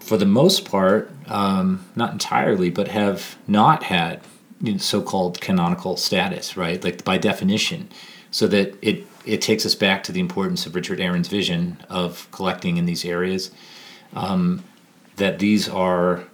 for 0.00 0.16
the 0.16 0.24
most 0.24 0.64
part, 0.64 1.10
um, 1.28 1.84
not 1.96 2.12
entirely, 2.12 2.70
but 2.70 2.88
have 2.88 3.36
not 3.46 3.84
had 3.84 4.22
you 4.64 4.72
know, 4.72 4.78
so 4.78 5.02
called 5.02 5.40
canonical 5.40 5.96
status, 5.96 6.56
right? 6.56 6.82
Like 6.82 7.04
by 7.04 7.18
definition. 7.18 7.88
So 8.30 8.46
that 8.48 8.74
it 8.82 9.06
it 9.24 9.40
takes 9.40 9.64
us 9.64 9.74
back 9.74 10.02
to 10.04 10.12
the 10.12 10.20
importance 10.20 10.66
of 10.66 10.74
Richard 10.74 11.00
Aaron's 11.00 11.28
vision 11.28 11.78
of 11.88 12.28
collecting 12.30 12.76
in 12.76 12.86
these 12.86 13.04
areas. 13.04 13.50
Um, 14.14 14.62
that 15.16 15.38
these 15.38 15.68
are, 15.68 16.24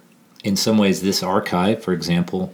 in 0.43 0.55
some 0.55 0.77
ways, 0.77 1.01
this 1.01 1.23
archive, 1.23 1.83
for 1.83 1.93
example, 1.93 2.53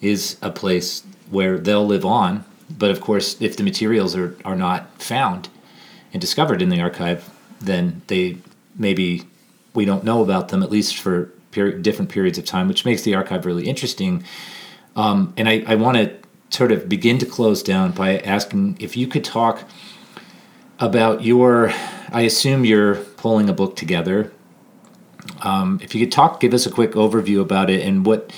is 0.00 0.36
a 0.42 0.50
place 0.50 1.02
where 1.30 1.58
they'll 1.58 1.86
live 1.86 2.04
on. 2.04 2.44
But 2.70 2.90
of 2.90 3.00
course, 3.00 3.40
if 3.40 3.56
the 3.56 3.62
materials 3.62 4.16
are, 4.16 4.36
are 4.44 4.56
not 4.56 5.00
found 5.00 5.48
and 6.12 6.20
discovered 6.20 6.62
in 6.62 6.68
the 6.68 6.80
archive, 6.80 7.30
then 7.60 8.02
they 8.08 8.38
maybe 8.76 9.22
we 9.74 9.84
don't 9.84 10.04
know 10.04 10.22
about 10.22 10.48
them, 10.48 10.62
at 10.62 10.70
least 10.70 10.96
for 10.96 11.30
peri- 11.52 11.80
different 11.80 12.10
periods 12.10 12.38
of 12.38 12.44
time, 12.44 12.68
which 12.68 12.84
makes 12.84 13.02
the 13.02 13.14
archive 13.14 13.46
really 13.46 13.68
interesting. 13.68 14.24
Um, 14.96 15.34
and 15.36 15.48
I, 15.48 15.62
I 15.66 15.74
want 15.76 15.98
to 15.98 16.12
sort 16.50 16.72
of 16.72 16.88
begin 16.88 17.18
to 17.18 17.26
close 17.26 17.62
down 17.62 17.92
by 17.92 18.18
asking 18.18 18.78
if 18.80 18.96
you 18.96 19.06
could 19.06 19.24
talk 19.24 19.68
about 20.80 21.22
your. 21.22 21.70
I 22.10 22.22
assume 22.22 22.64
you're 22.64 22.96
pulling 22.96 23.48
a 23.48 23.52
book 23.52 23.76
together. 23.76 24.32
Um, 25.42 25.80
if 25.82 25.94
you 25.94 26.04
could 26.04 26.12
talk, 26.12 26.40
give 26.40 26.54
us 26.54 26.66
a 26.66 26.70
quick 26.70 26.92
overview 26.92 27.40
about 27.40 27.68
it 27.68 27.84
and 27.84 28.06
what 28.06 28.32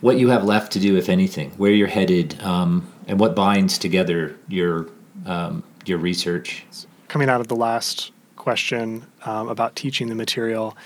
what 0.00 0.18
you 0.18 0.30
have 0.30 0.44
left 0.44 0.72
to 0.72 0.80
do, 0.80 0.96
if 0.96 1.08
anything, 1.08 1.50
where 1.52 1.70
you're 1.70 1.88
headed, 1.88 2.40
um, 2.42 2.90
and 3.06 3.20
what 3.20 3.36
binds 3.36 3.78
together 3.78 4.36
your 4.48 4.88
um, 5.26 5.62
your 5.84 5.98
research. 5.98 6.64
Coming 7.08 7.28
out 7.28 7.40
of 7.40 7.48
the 7.48 7.56
last 7.56 8.12
question 8.36 9.04
um, 9.24 9.48
about 9.48 9.76
teaching 9.76 10.08
the 10.08 10.14
material, 10.14 10.76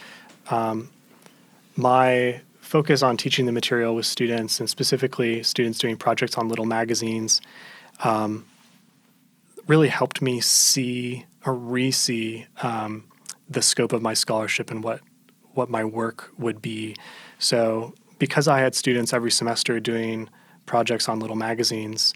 um, 0.51 0.91
my 1.77 2.41
focus 2.65 3.03
on 3.03 3.17
teaching 3.17 3.47
the 3.47 3.53
material 3.53 3.95
with 3.95 4.07
students, 4.07 4.59
and 4.59 4.69
specifically 4.69 5.43
students 5.43 5.79
doing 5.79 5.97
projects 5.97 6.37
on 6.39 6.49
little 6.49 6.65
magazines, 6.65 7.41
um, 8.03 8.47
really 9.67 9.89
helped 9.89 10.21
me 10.23 10.41
see 10.41 11.27
or 11.45 11.55
re-see 11.55 12.47
um, 12.63 13.05
the 13.49 13.63
scope 13.63 13.93
of 13.93 14.03
my 14.03 14.15
scholarship 14.15 14.71
and 14.71 14.83
what 14.83 15.01
what 15.53 15.71
my 15.71 15.85
work 15.85 16.31
would 16.37 16.61
be. 16.61 16.97
So, 17.39 17.95
because 18.19 18.49
I 18.49 18.59
had 18.59 18.75
students 18.75 19.13
every 19.13 19.31
semester 19.31 19.79
doing 19.79 20.29
projects 20.67 21.09
on 21.09 21.21
little 21.21 21.37
magazines, 21.37 22.13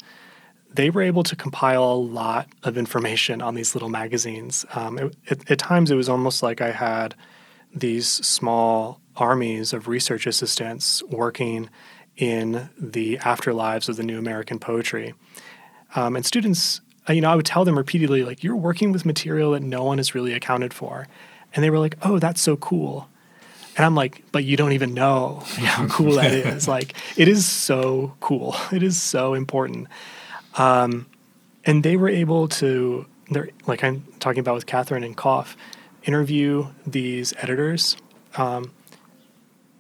they 0.75 0.91
were 0.91 1.03
able 1.03 1.23
to 1.23 1.37
compile 1.37 1.85
a 1.85 1.95
lot 1.95 2.49
of 2.65 2.77
information 2.77 3.41
on 3.41 3.55
these 3.55 3.77
little 3.77 3.91
magazines. 3.91 4.65
Um, 4.75 4.99
it, 4.99 5.17
it, 5.27 5.51
at 5.51 5.59
times, 5.59 5.93
it 5.93 5.95
was 5.95 6.09
almost 6.09 6.43
like 6.43 6.61
I 6.61 6.73
had 6.73 7.15
these 7.81 8.09
small 8.09 9.01
armies 9.17 9.73
of 9.73 9.89
research 9.89 10.27
assistants 10.27 11.03
working 11.05 11.69
in 12.17 12.69
the 12.79 13.17
afterlives 13.19 13.89
of 13.89 13.97
the 13.97 14.03
new 14.03 14.19
American 14.19 14.59
poetry. 14.59 15.15
Um, 15.95 16.17
and 16.17 16.27
students, 16.27 16.81
uh, 17.09 17.13
you 17.13 17.21
know, 17.21 17.31
I 17.31 17.37
would 17.37 17.47
tell 17.47 17.65
them 17.65 17.79
repeatedly, 17.79 18.25
like, 18.25 18.43
you're 18.43 18.57
working 18.57 18.93
with 18.93 19.07
material 19.07 19.53
that 19.53 19.63
no 19.63 19.85
one 19.85 19.99
has 19.99 20.15
really 20.15 20.35
accounted 20.35 20.75
for. 20.75 21.07
And 21.55 21.65
they 21.65 21.71
were 21.71 21.79
like, 21.79 21.97
oh, 22.03 22.19
that's 22.19 22.41
so 22.41 22.57
cool. 22.57 23.09
And 23.77 23.87
I'm 23.87 23.95
like, 23.95 24.25
but 24.33 24.45
you 24.45 24.57
don't 24.57 24.73
even 24.73 24.93
know 24.93 25.43
how 25.47 25.87
cool 25.87 26.17
that 26.17 26.33
is. 26.33 26.67
Like, 26.67 26.95
it 27.17 27.29
is 27.29 27.47
so 27.47 28.15
cool. 28.21 28.57
It 28.73 28.83
is 28.83 29.01
so 29.01 29.35
important. 29.35 29.89
Um, 30.57 31.07
and 31.65 31.85
they 31.85 31.97
were 31.97 32.09
able 32.09 32.49
to, 32.49 33.07
they're, 33.31 33.49
like 33.67 33.85
I'm 33.85 34.05
talking 34.19 34.41
about 34.41 34.57
with 34.57 34.67
Catherine 34.67 35.05
and 35.05 35.17
Koff, 35.17 35.57
interview 36.05 36.67
these 36.87 37.35
editors, 37.39 37.97
um, 38.37 38.73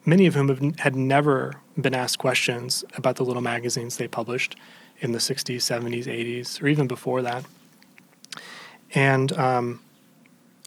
many 0.05 0.27
of 0.27 0.35
whom 0.35 0.49
have, 0.49 0.79
had 0.81 0.97
never 0.97 1.55
been 1.81 1.95
asked 1.95 2.19
questions 2.19 2.85
about 2.95 3.17
the 3.17 3.25
little 3.25 3.43
magazines 3.43 3.97
they 3.97 4.09
published 4.09 4.57
in 5.01 5.13
the 5.13 5.19
60s, 5.19 5.57
70s, 5.57 6.07
80s, 6.07 6.63
or 6.63 6.69
even 6.69 6.87
before 6.87 7.23
that. 7.23 7.45
And 8.95 9.33
um, 9.33 9.81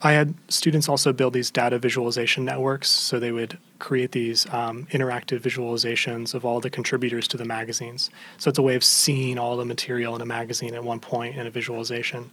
I 0.03 0.13
had 0.13 0.33
students 0.47 0.89
also 0.89 1.13
build 1.13 1.33
these 1.33 1.51
data 1.51 1.77
visualization 1.77 2.43
networks. 2.43 2.89
So 2.89 3.19
they 3.19 3.31
would 3.31 3.57
create 3.79 4.11
these 4.11 4.51
um, 4.53 4.87
interactive 4.91 5.41
visualizations 5.41 6.33
of 6.33 6.43
all 6.43 6.59
the 6.59 6.69
contributors 6.69 7.27
to 7.29 7.37
the 7.37 7.45
magazines. 7.45 8.09
So 8.37 8.49
it's 8.49 8.57
a 8.57 8.63
way 8.63 8.75
of 8.75 8.83
seeing 8.83 9.37
all 9.37 9.57
the 9.57 9.65
material 9.65 10.15
in 10.15 10.21
a 10.21 10.25
magazine 10.25 10.73
at 10.73 10.83
one 10.83 10.99
point 10.99 11.35
in 11.35 11.45
a 11.45 11.51
visualization. 11.51 12.31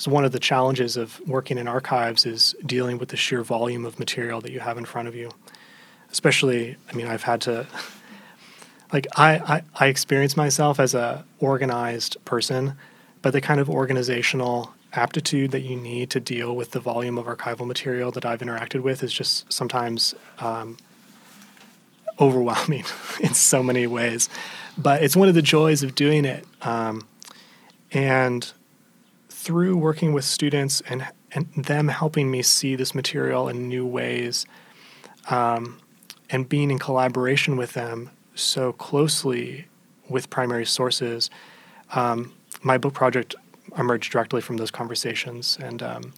So 0.00 0.10
one 0.10 0.24
of 0.24 0.32
the 0.32 0.40
challenges 0.40 0.96
of 0.96 1.20
working 1.28 1.58
in 1.58 1.68
archives 1.68 2.24
is 2.24 2.56
dealing 2.64 2.96
with 2.96 3.10
the 3.10 3.18
sheer 3.18 3.42
volume 3.42 3.84
of 3.84 3.98
material 3.98 4.40
that 4.40 4.50
you 4.50 4.60
have 4.60 4.78
in 4.78 4.86
front 4.86 5.08
of 5.08 5.14
you. 5.14 5.30
Especially, 6.10 6.74
I 6.90 6.94
mean, 6.94 7.06
I've 7.06 7.24
had 7.24 7.42
to, 7.42 7.66
like, 8.94 9.06
I, 9.18 9.34
I, 9.36 9.62
I 9.74 9.86
experience 9.88 10.38
myself 10.38 10.80
as 10.80 10.94
a 10.94 11.26
organized 11.38 12.16
person, 12.24 12.78
but 13.20 13.34
the 13.34 13.42
kind 13.42 13.60
of 13.60 13.68
organizational 13.68 14.72
aptitude 14.94 15.50
that 15.50 15.60
you 15.60 15.76
need 15.76 16.08
to 16.10 16.18
deal 16.18 16.56
with 16.56 16.70
the 16.70 16.80
volume 16.80 17.18
of 17.18 17.26
archival 17.26 17.66
material 17.66 18.10
that 18.12 18.24
I've 18.24 18.40
interacted 18.40 18.80
with 18.80 19.02
is 19.02 19.12
just 19.12 19.52
sometimes 19.52 20.14
um, 20.38 20.78
overwhelming 22.18 22.84
in 23.20 23.34
so 23.34 23.62
many 23.62 23.86
ways. 23.86 24.30
But 24.78 25.02
it's 25.02 25.14
one 25.14 25.28
of 25.28 25.34
the 25.34 25.42
joys 25.42 25.82
of 25.82 25.94
doing 25.94 26.24
it. 26.24 26.46
Um, 26.62 27.06
and 27.92 28.50
through 29.40 29.74
working 29.74 30.12
with 30.12 30.24
students 30.24 30.82
and, 30.82 31.06
and 31.32 31.48
them 31.56 31.88
helping 31.88 32.30
me 32.30 32.42
see 32.42 32.76
this 32.76 32.94
material 32.94 33.48
in 33.48 33.68
new 33.68 33.86
ways 33.86 34.44
um, 35.30 35.80
and 36.28 36.46
being 36.46 36.70
in 36.70 36.78
collaboration 36.78 37.56
with 37.56 37.72
them 37.72 38.10
so 38.34 38.74
closely 38.74 39.66
with 40.10 40.28
primary 40.28 40.66
sources, 40.66 41.30
um, 41.94 42.34
my 42.62 42.76
book 42.76 42.92
project 42.92 43.34
emerged 43.78 44.12
directly 44.12 44.42
from 44.42 44.58
those 44.58 44.70
conversations. 44.70 45.56
And 45.58 45.82
um, 45.82 46.12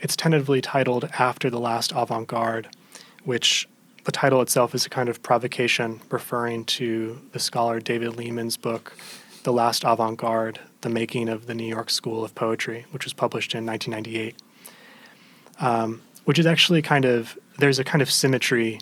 it's 0.00 0.16
tentatively 0.16 0.62
titled 0.62 1.10
After 1.18 1.50
the 1.50 1.60
Last 1.60 1.92
Avant 1.94 2.26
Garde, 2.26 2.68
which 3.22 3.68
the 4.04 4.12
title 4.12 4.40
itself 4.40 4.74
is 4.74 4.86
a 4.86 4.88
kind 4.88 5.10
of 5.10 5.22
provocation 5.22 6.00
referring 6.10 6.64
to 6.64 7.20
the 7.32 7.38
scholar 7.38 7.80
David 7.80 8.16
Lehman's 8.16 8.56
book, 8.56 8.96
The 9.42 9.52
Last 9.52 9.84
Avant 9.84 10.16
Garde 10.16 10.58
The 10.80 10.88
Making 10.88 11.28
of 11.28 11.46
the 11.46 11.54
New 11.54 11.66
York 11.66 11.90
School 11.90 12.24
of 12.24 12.34
Poetry, 12.34 12.86
which 12.90 13.04
was 13.04 13.12
published 13.12 13.54
in 13.54 13.66
1998. 13.66 14.36
Um, 15.60 16.02
which 16.24 16.38
is 16.38 16.46
actually 16.46 16.80
kind 16.80 17.04
of, 17.04 17.38
there's 17.58 17.78
a 17.78 17.84
kind 17.84 18.00
of 18.00 18.10
symmetry 18.10 18.80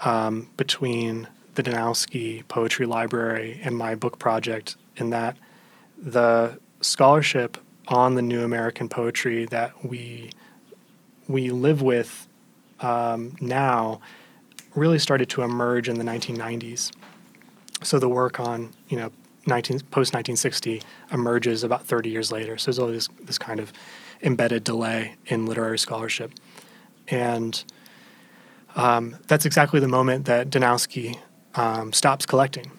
um, 0.00 0.48
between 0.56 1.28
the 1.54 1.62
Danowski 1.62 2.46
Poetry 2.48 2.86
Library 2.86 3.60
and 3.62 3.76
my 3.76 3.94
book 3.94 4.18
project 4.18 4.76
in 4.96 5.10
that 5.10 5.36
the 5.98 6.58
scholarship 6.80 7.58
on 7.88 8.14
the 8.14 8.22
new 8.22 8.42
American 8.42 8.88
poetry 8.88 9.44
that 9.46 9.84
we 9.84 10.30
we 11.28 11.50
live 11.50 11.82
with 11.82 12.26
um, 12.80 13.36
now 13.40 14.00
really 14.74 14.98
started 14.98 15.28
to 15.28 15.42
emerge 15.42 15.88
in 15.88 15.98
the 15.98 16.04
1990s. 16.04 16.90
So 17.82 17.98
the 17.98 18.08
work 18.08 18.40
on 18.40 18.70
you 18.88 18.98
know 18.98 19.12
19, 19.46 19.80
post 19.90 20.14
1960 20.14 20.82
emerges 21.12 21.64
about 21.64 21.84
30 21.84 22.10
years 22.10 22.30
later. 22.30 22.56
So 22.58 22.66
there's 22.66 22.78
always 22.78 23.08
this, 23.08 23.26
this 23.26 23.38
kind 23.38 23.60
of 23.60 23.72
embedded 24.22 24.64
delay 24.64 25.16
in 25.26 25.46
literary 25.46 25.78
scholarship, 25.78 26.32
and 27.08 27.64
um, 28.76 29.16
that's 29.26 29.44
exactly 29.44 29.80
the 29.80 29.88
moment 29.88 30.24
that 30.26 30.50
Danowski 30.50 31.18
um, 31.54 31.92
stops 31.92 32.24
collecting 32.24 32.70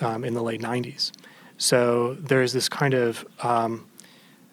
um, 0.00 0.24
in 0.24 0.34
the 0.34 0.42
late 0.42 0.60
90s. 0.60 1.10
So 1.56 2.14
there's 2.14 2.52
this 2.52 2.68
kind 2.68 2.94
of 2.94 3.26
um, 3.42 3.86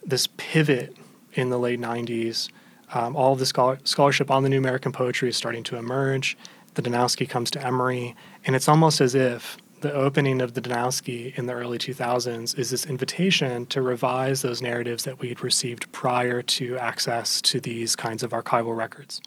this 0.06 0.28
pivot 0.38 0.96
in 1.34 1.50
the 1.50 1.60
late 1.60 1.80
90s. 1.80 2.50
Um, 2.94 3.16
all 3.16 3.34
of 3.34 3.40
the 3.40 3.46
scholar- 3.46 3.80
scholarship 3.84 4.30
on 4.30 4.44
the 4.44 4.50
new 4.50 4.58
American 4.58 4.92
poetry 4.92 5.30
is 5.30 5.38
starting 5.38 5.64
to 5.64 5.78
emerge. 5.78 6.38
The 6.74 6.82
Danowski 6.82 7.28
comes 7.30 7.52
to 7.52 7.66
Emory, 7.66 8.16
and 8.46 8.56
it's 8.56 8.68
almost 8.68 9.02
as 9.02 9.16
if 9.16 9.58
the 9.82 9.94
opening 9.94 10.42
of 10.42 10.54
the 10.54 10.62
Danowski 10.62 11.36
in 11.38 11.48
the 11.48 11.54
early 11.54 11.78
2000s 11.78 12.58
is 12.58 12.70
this 12.70 12.86
invitation 12.86 13.66
to 13.68 13.82
revise 13.82 14.42
those 14.42 14.62
narratives 14.62 15.04
that 15.04 15.20
we 15.20 15.30
had 15.30 15.44
received 15.44 15.92
prior 15.92 16.42
to 16.44 16.78
access 16.78 17.42
to 17.42 17.60
these 17.60 17.96
kinds 17.96 18.22
of 18.24 18.32
archival 18.32 18.78
records. 18.78 19.22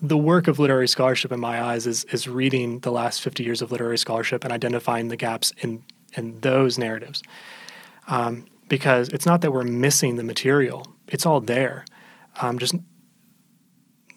The 0.00 0.16
work 0.16 0.48
of 0.48 0.58
literary 0.58 0.88
scholarship, 0.88 1.30
in 1.30 1.40
my 1.40 1.62
eyes, 1.62 1.86
is, 1.86 2.04
is 2.04 2.26
reading 2.26 2.78
the 2.80 2.90
last 2.90 3.20
50 3.20 3.44
years 3.44 3.60
of 3.60 3.70
literary 3.70 3.98
scholarship 3.98 4.44
and 4.44 4.52
identifying 4.52 5.08
the 5.08 5.16
gaps 5.16 5.52
in 5.58 5.82
and 6.16 6.40
those 6.40 6.78
narratives. 6.78 7.22
Um, 8.06 8.46
because 8.68 9.10
it's 9.10 9.26
not 9.26 9.42
that 9.42 9.52
we're 9.52 9.62
missing 9.62 10.16
the 10.16 10.24
material, 10.24 10.86
it's 11.06 11.26
all 11.26 11.40
there. 11.40 11.84
Um, 12.40 12.58
just 12.58 12.74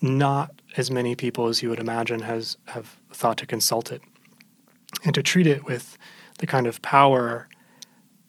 not 0.01 0.51
as 0.77 0.89
many 0.89 1.15
people 1.15 1.47
as 1.47 1.61
you 1.61 1.69
would 1.69 1.79
imagine 1.79 2.21
has 2.21 2.57
have 2.67 2.97
thought 3.11 3.37
to 3.39 3.45
consult 3.45 3.91
it 3.91 4.01
and 5.03 5.13
to 5.15 5.23
treat 5.23 5.47
it 5.47 5.65
with 5.65 5.97
the 6.39 6.47
kind 6.47 6.67
of 6.67 6.81
power 6.81 7.47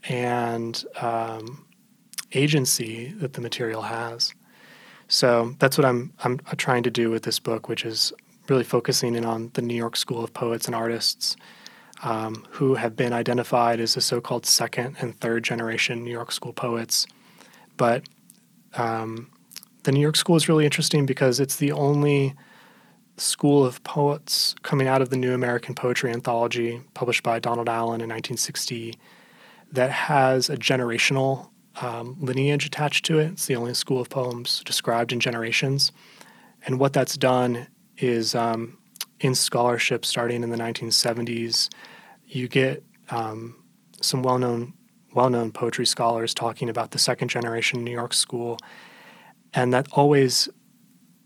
and 0.09 0.85
um, 1.01 1.67
agency 2.33 3.13
that 3.19 3.35
the 3.35 3.41
material 3.41 3.83
has. 3.83 4.35
So 5.09 5.55
that's 5.59 5.77
what 5.77 5.85
I'm 5.85 6.13
I'm 6.25 6.39
trying 6.57 6.83
to 6.85 6.91
do 6.91 7.11
with 7.11 7.25
this 7.25 7.39
book, 7.39 7.69
which 7.69 7.85
is 7.85 8.13
really 8.49 8.65
focusing 8.65 9.15
in 9.15 9.25
on 9.25 9.51
the 9.55 9.63
New 9.63 9.75
York 9.75 9.97
School 9.97 10.25
of 10.25 10.33
Poets 10.33 10.67
and 10.67 10.75
Artists 10.75 11.37
um, 12.03 12.47
who 12.51 12.75
have 12.75 12.97
been 12.97 13.13
identified 13.13 13.81
as 13.81 13.95
the 13.95 14.01
so 14.01 14.21
called 14.21 14.47
second 14.47 14.97
and 15.01 15.19
third 15.21 15.45
generation 15.45 16.03
New 16.03 16.11
York 16.11 16.33
School 16.33 16.53
poets 16.53 17.07
but 17.77 18.05
um, 18.75 19.31
the 19.85 19.93
New 19.93 20.01
York 20.01 20.17
School 20.17 20.37
is 20.37 20.49
really 20.49 20.65
interesting 20.65 21.07
because 21.07 21.41
it's 21.41 21.57
the 21.57 21.73
only 21.73 22.35
school 23.17 23.65
of 23.65 23.83
poets 23.85 24.55
coming 24.63 24.89
out 24.89 25.03
of 25.03 25.11
the 25.11 25.17
New 25.17 25.35
American 25.35 25.75
Poetry 25.75 26.11
Anthology, 26.11 26.81
published 26.95 27.23
by 27.23 27.39
Donald 27.39 27.69
Allen 27.69 28.01
in 28.01 28.09
1960, 28.09 28.99
that 29.73 29.91
has 29.91 30.51
a 30.51 30.57
generational 30.57 31.51
um, 31.81 32.17
lineage 32.21 32.67
attached 32.67 33.05
to 33.07 33.19
it. 33.19 33.33
It's 33.33 33.47
the 33.47 33.57
only 33.57 33.75
school 33.75 34.01
of 34.01 34.11
poems 34.11 34.63
described 34.65 35.13
in 35.13 35.21
generations. 35.21 35.93
And 36.67 36.79
what 36.79 36.93
that's 36.93 37.17
done 37.17 37.67
is 37.99 38.35
um, 38.35 38.79
in 39.21 39.35
scholarship 39.35 40.05
starting 40.05 40.43
in 40.43 40.51
the 40.51 40.57
1970s, 40.57 41.69
you 42.27 42.49
get 42.49 42.85
um, 43.11 43.57
some 44.01 44.23
well 44.23 44.39
known 44.39 44.75
well 45.15 45.29
known 45.29 45.53
poetry 45.53 45.85
scholars 45.85 46.33
talking 46.33 46.71
about 46.71 46.93
the 46.93 46.99
second 46.99 47.29
generation 47.29 47.85
New 47.85 47.91
York 47.91 48.15
school. 48.15 48.59
And 49.53 49.73
that 49.75 49.87
always 49.93 50.49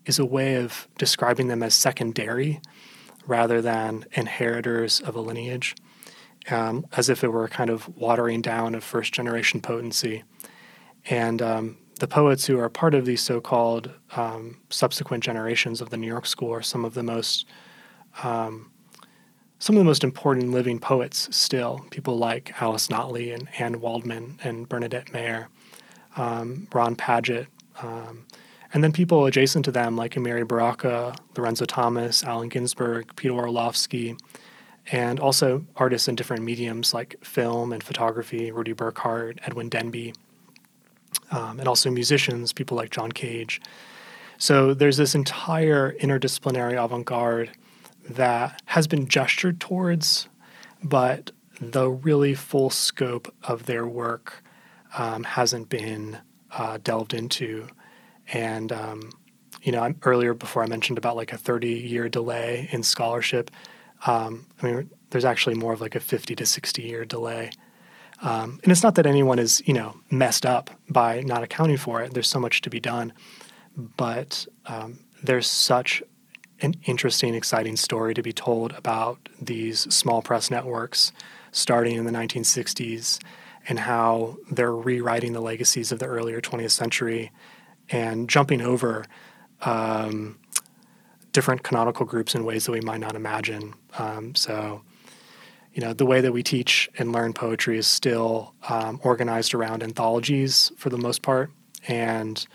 is 0.07 0.19
a 0.19 0.25
way 0.25 0.55
of 0.55 0.89
describing 0.99 1.49
them 1.49 1.63
as 1.63 1.75
secondary 1.75 2.61
rather 3.27 3.61
than 3.61 4.05
inheritors 4.13 5.01
of 5.01 5.17
a 5.17 5.21
lineage, 5.21 5.75
um, 6.51 6.87
as 6.97 7.09
if 7.09 7.25
it 7.25 7.29
were 7.29 7.45
a 7.45 7.49
kind 7.49 7.71
of 7.71 7.89
watering 7.97 8.41
down 8.41 8.75
of 8.75 8.85
first 8.85 9.13
generation 9.13 9.61
potency. 9.61 10.23
And 11.11 11.43
um, 11.43 11.79
the 11.99 12.09
poets 12.09 12.47
who 12.47 12.59
are 12.59 12.69
part 12.69 12.95
of 12.95 13.05
these 13.05 13.21
so 13.21 13.41
called 13.41 13.91
um, 14.17 14.61
subsequent 14.71 15.25
generations 15.25 15.81
of 15.81 15.91
the 15.91 15.97
New 15.97 16.07
York 16.07 16.27
School 16.27 16.53
are 16.53 16.63
some 16.63 16.85
of 16.85 16.95
the 16.95 17.03
most 17.03 17.47
um, 18.23 18.71
some 19.59 19.75
of 19.75 19.81
the 19.81 19.85
most 19.85 20.05
important 20.05 20.53
living 20.53 20.79
poets 20.79 21.35
still. 21.35 21.85
People 21.91 22.19
like 22.19 22.61
Alice 22.61 22.89
Notley 22.89 23.35
and 23.35 23.49
Anne 23.59 23.81
Waldman 23.81 24.39
and 24.45 24.69
Bernadette 24.69 25.13
Mayer, 25.15 25.49
um, 26.17 26.69
Ron 26.75 26.95
Padgett, 26.95 27.47
um, 27.83 28.27
and 28.77 28.85
then 28.85 28.93
people 28.93 29.25
adjacent 29.25 29.65
to 29.65 29.73
them 29.73 29.97
like 29.97 30.17
Amiri 30.17 30.47
Baraka, 30.47 31.17
Lorenzo 31.35 31.65
Thomas, 31.65 32.23
Allen 32.23 32.51
Ginsberg, 32.51 33.17
Peter 33.17 33.33
Orlovsky, 33.33 34.19
and 34.93 35.19
also 35.19 35.65
artists 35.77 36.09
in 36.09 36.15
different 36.15 36.43
mediums 36.43 36.93
like 36.93 37.17
film 37.25 37.73
and 37.73 37.83
photography, 37.83 38.53
Rudy 38.53 38.75
Burckhardt, 38.75 39.39
Edwin 39.47 39.71
Denby, 39.71 40.13
um, 41.31 41.59
and 41.59 41.67
also 41.67 41.91
musicians, 41.91 42.53
people 42.53 42.77
like 42.77 42.91
John 42.91 43.11
Cage. 43.11 43.63
So 44.37 44.75
there's 44.75 44.99
this 44.99 45.15
entire 45.15 45.93
interdisciplinary 45.93 46.75
avant 46.77 47.07
garde 47.07 47.53
that 48.11 48.61
has 48.67 48.87
been 48.87 49.09
gestured 49.09 49.59
towards, 49.59 50.29
but 50.83 51.31
the 51.63 51.89
really 51.89 52.35
full 52.35 52.69
scope 52.69 53.35
of 53.43 53.65
their 53.65 53.87
work 53.87 54.45
um, 54.99 55.25
hasn't 55.25 55.71
been 55.71 56.19
uh, 56.51 56.77
delved 56.85 57.15
into. 57.15 57.69
And, 58.33 58.73
um, 58.73 59.11
you 59.63 59.73
know, 59.73 59.95
earlier 60.03 60.35
before 60.35 60.63
I 60.63 60.67
mentioned 60.67 60.99
about 60.99 61.17
like 61.17 61.33
a 61.33 61.39
30 61.39 61.69
year 61.69 62.09
delay 62.09 62.69
in 62.73 62.83
scholarship, 62.83 63.51
um, 64.07 64.47
I 64.63 64.67
mean, 64.67 64.91
there's 65.11 65.25
actually 65.25 65.55
more 65.55 65.73
of 65.73 65.81
like 65.81 65.95
a 65.95 66.01
50 66.01 66.35
to 66.37 66.47
60 66.47 66.83
year 66.83 67.05
delay. 67.05 67.51
Um, 68.23 68.61
and 68.63 68.73
it's 68.73 68.83
not 68.83 68.95
that 68.95 69.07
anyone 69.07 69.39
is, 69.39 69.63
you 69.67 69.75
know, 69.75 69.97
messed 70.11 70.47
up 70.47 70.71
by 70.89 71.21
not 71.21 71.43
accounting 71.43 71.77
for 71.77 72.03
it. 72.03 72.15
There's 72.15 72.29
so 72.29 72.41
much 72.41 72.63
to 72.63 72.71
be 72.71 72.81
done. 72.81 73.13
But 73.77 74.47
um, 74.67 75.01
there's 75.23 75.47
such 75.47 76.03
an 76.61 76.75
interesting, 76.85 77.35
exciting 77.35 77.77
story 77.77 78.15
to 78.15 78.23
be 78.23 78.33
told 78.33 78.73
about 78.73 79.29
these 79.41 79.81
small 79.95 80.23
press 80.23 80.51
networks 80.51 81.13
starting 81.53 81.97
in 81.97 82.05
the 82.05 82.13
1960s 82.13 83.19
and 83.69 83.81
how 83.81 84.37
they're 84.51 84.75
rewriting 84.75 85.33
the 85.33 85.41
legacies 85.41 85.93
of 85.93 85.99
the 85.99 86.07
earlier 86.07 86.41
20th 86.41 86.71
century 86.71 87.33
and 87.91 88.29
jumping 88.29 88.61
over 88.61 89.05
um, 89.63 90.39
different 91.33 91.63
canonical 91.63 92.07
groups 92.07 92.35
in 92.35 92.45
ways 92.45 92.67
that 92.67 92.73
we 92.73 92.81
might 92.81 93.01
not 93.01 93.15
imagine. 93.15 93.75
Um, 93.99 94.35
so, 94.35 94.83
you 95.73 95.83
know, 95.83 95.93
the 95.93 96.07
way 96.07 96.21
that 96.21 96.33
we 96.33 96.43
teach 96.43 96.89
and 96.99 97.13
learn 97.13 97.33
poetry 97.33 97.79
is 97.79 97.87
still 97.87 98.55
um, 98.69 99.01
organized 99.03 99.55
around 99.55 99.83
anthologies 99.83 100.73
for 100.77 100.89
the 100.89 100.99
most 100.99 101.23
part. 101.23 101.51
And 101.89 102.47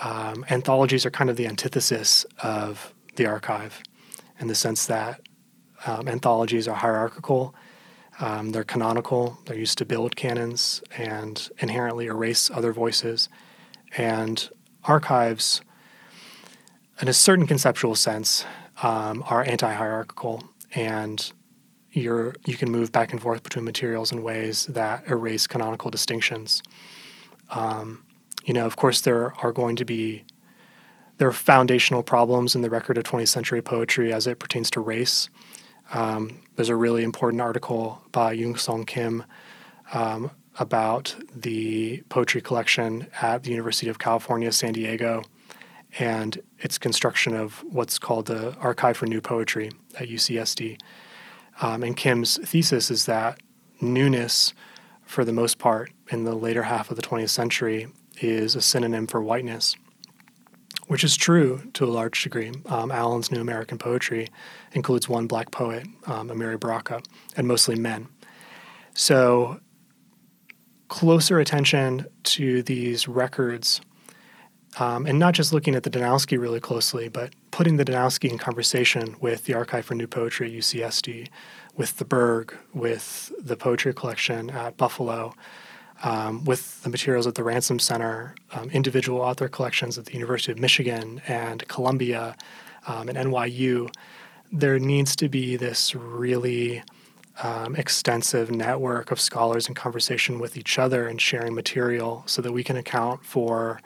um, 0.00 0.44
anthologies 0.48 1.04
are 1.04 1.10
kind 1.10 1.28
of 1.28 1.36
the 1.36 1.46
antithesis 1.46 2.24
of 2.42 2.94
the 3.16 3.26
archive 3.26 3.82
in 4.38 4.46
the 4.46 4.54
sense 4.54 4.86
that 4.86 5.20
um, 5.86 6.08
anthologies 6.08 6.68
are 6.68 6.76
hierarchical, 6.76 7.54
um, 8.20 8.50
they're 8.50 8.64
canonical, 8.64 9.38
they're 9.46 9.58
used 9.58 9.78
to 9.78 9.84
build 9.84 10.16
canons 10.16 10.82
and 10.96 11.50
inherently 11.58 12.06
erase 12.06 12.50
other 12.50 12.72
voices. 12.72 13.28
And 13.96 14.48
archives, 14.84 15.62
in 17.00 17.08
a 17.08 17.12
certain 17.12 17.46
conceptual 17.46 17.94
sense, 17.94 18.44
um, 18.82 19.24
are 19.26 19.42
anti 19.42 19.72
hierarchical 19.72 20.44
and 20.74 21.32
you're, 21.90 22.34
you 22.44 22.56
can 22.56 22.70
move 22.70 22.92
back 22.92 23.12
and 23.12 23.20
forth 23.20 23.42
between 23.42 23.64
materials 23.64 24.12
in 24.12 24.22
ways 24.22 24.66
that 24.66 25.08
erase 25.08 25.46
canonical 25.46 25.90
distinctions. 25.90 26.62
Um, 27.50 28.04
you 28.44 28.54
know, 28.54 28.66
of 28.66 28.76
course, 28.76 29.00
there 29.00 29.32
are 29.42 29.52
going 29.52 29.76
to 29.76 29.84
be 29.84 30.24
there 31.18 31.26
are 31.26 31.32
foundational 31.32 32.04
problems 32.04 32.54
in 32.54 32.62
the 32.62 32.70
record 32.70 32.96
of 32.96 33.02
20th 33.04 33.28
century 33.28 33.60
poetry 33.60 34.12
as 34.12 34.26
it 34.28 34.38
pertains 34.38 34.70
to 34.70 34.80
race. 34.80 35.28
Um, 35.92 36.40
there's 36.54 36.68
a 36.68 36.76
really 36.76 37.02
important 37.02 37.40
article 37.42 38.00
by 38.12 38.36
Yoon 38.36 38.58
Sung 38.58 38.84
Kim 38.84 39.24
um, 39.92 40.30
about 40.58 41.16
the 41.34 42.02
poetry 42.08 42.40
collection 42.40 43.06
at 43.20 43.42
the 43.42 43.50
University 43.50 43.88
of 43.88 43.98
California, 43.98 44.50
San 44.52 44.72
Diego, 44.72 45.22
and 45.98 46.40
its 46.58 46.78
construction 46.78 47.34
of 47.34 47.64
what's 47.70 47.98
called 47.98 48.26
the 48.26 48.54
Archive 48.56 48.96
for 48.96 49.06
New 49.06 49.20
Poetry 49.20 49.70
at 49.98 50.08
UCSD. 50.08 50.78
Um, 51.60 51.82
and 51.82 51.96
Kim's 51.96 52.38
thesis 52.48 52.90
is 52.90 53.06
that 53.06 53.40
newness, 53.80 54.54
for 55.04 55.24
the 55.24 55.32
most 55.32 55.58
part, 55.58 55.90
in 56.10 56.24
the 56.24 56.34
later 56.34 56.64
half 56.64 56.90
of 56.90 56.96
the 56.96 57.02
20th 57.02 57.30
century, 57.30 57.88
is 58.20 58.54
a 58.54 58.60
synonym 58.60 59.06
for 59.06 59.22
whiteness 59.22 59.76
which 60.88 61.04
is 61.04 61.16
true 61.16 61.62
to 61.74 61.84
a 61.84 61.86
large 61.86 62.22
degree. 62.22 62.50
Um, 62.66 62.90
Allen's 62.90 63.30
New 63.30 63.40
American 63.40 63.78
Poetry 63.78 64.28
includes 64.72 65.08
one 65.08 65.26
black 65.26 65.50
poet, 65.50 65.86
um, 66.06 66.28
Amiri 66.30 66.58
Baraka, 66.58 67.02
and 67.36 67.46
mostly 67.46 67.76
men. 67.76 68.08
So, 68.94 69.60
closer 70.88 71.38
attention 71.38 72.06
to 72.24 72.62
these 72.62 73.06
records, 73.06 73.80
um, 74.78 75.06
and 75.06 75.18
not 75.18 75.34
just 75.34 75.52
looking 75.52 75.74
at 75.74 75.82
the 75.82 75.90
Danowski 75.90 76.38
really 76.38 76.60
closely, 76.60 77.08
but 77.08 77.34
putting 77.50 77.76
the 77.76 77.84
Danowski 77.84 78.30
in 78.30 78.38
conversation 78.38 79.16
with 79.20 79.44
the 79.44 79.54
Archive 79.54 79.84
for 79.84 79.94
New 79.94 80.06
Poetry 80.06 80.48
at 80.48 80.52
UCSD, 80.52 81.28
with 81.76 81.96
the 81.96 82.04
Berg, 82.04 82.56
with 82.74 83.32
the 83.38 83.56
poetry 83.56 83.94
collection 83.94 84.50
at 84.50 84.76
Buffalo, 84.76 85.34
um, 86.02 86.44
with 86.44 86.82
the 86.82 86.90
materials 86.90 87.26
at 87.26 87.34
the 87.34 87.42
Ransom 87.42 87.78
Center, 87.78 88.34
um, 88.52 88.70
individual 88.70 89.20
author 89.20 89.48
collections 89.48 89.98
at 89.98 90.06
the 90.06 90.12
University 90.12 90.52
of 90.52 90.58
Michigan 90.58 91.20
and 91.26 91.66
Columbia 91.68 92.36
um, 92.86 93.08
and 93.08 93.18
NYU, 93.18 93.90
there 94.52 94.78
needs 94.78 95.14
to 95.16 95.28
be 95.28 95.56
this 95.56 95.94
really 95.94 96.82
um, 97.42 97.76
extensive 97.76 98.50
network 98.50 99.10
of 99.10 99.20
scholars 99.20 99.68
in 99.68 99.74
conversation 99.74 100.38
with 100.38 100.56
each 100.56 100.78
other 100.78 101.06
and 101.06 101.20
sharing 101.20 101.54
material 101.54 102.22
so 102.26 102.42
that 102.42 102.52
we 102.52 102.64
can 102.64 102.76
account 102.76 103.24
for 103.24 103.80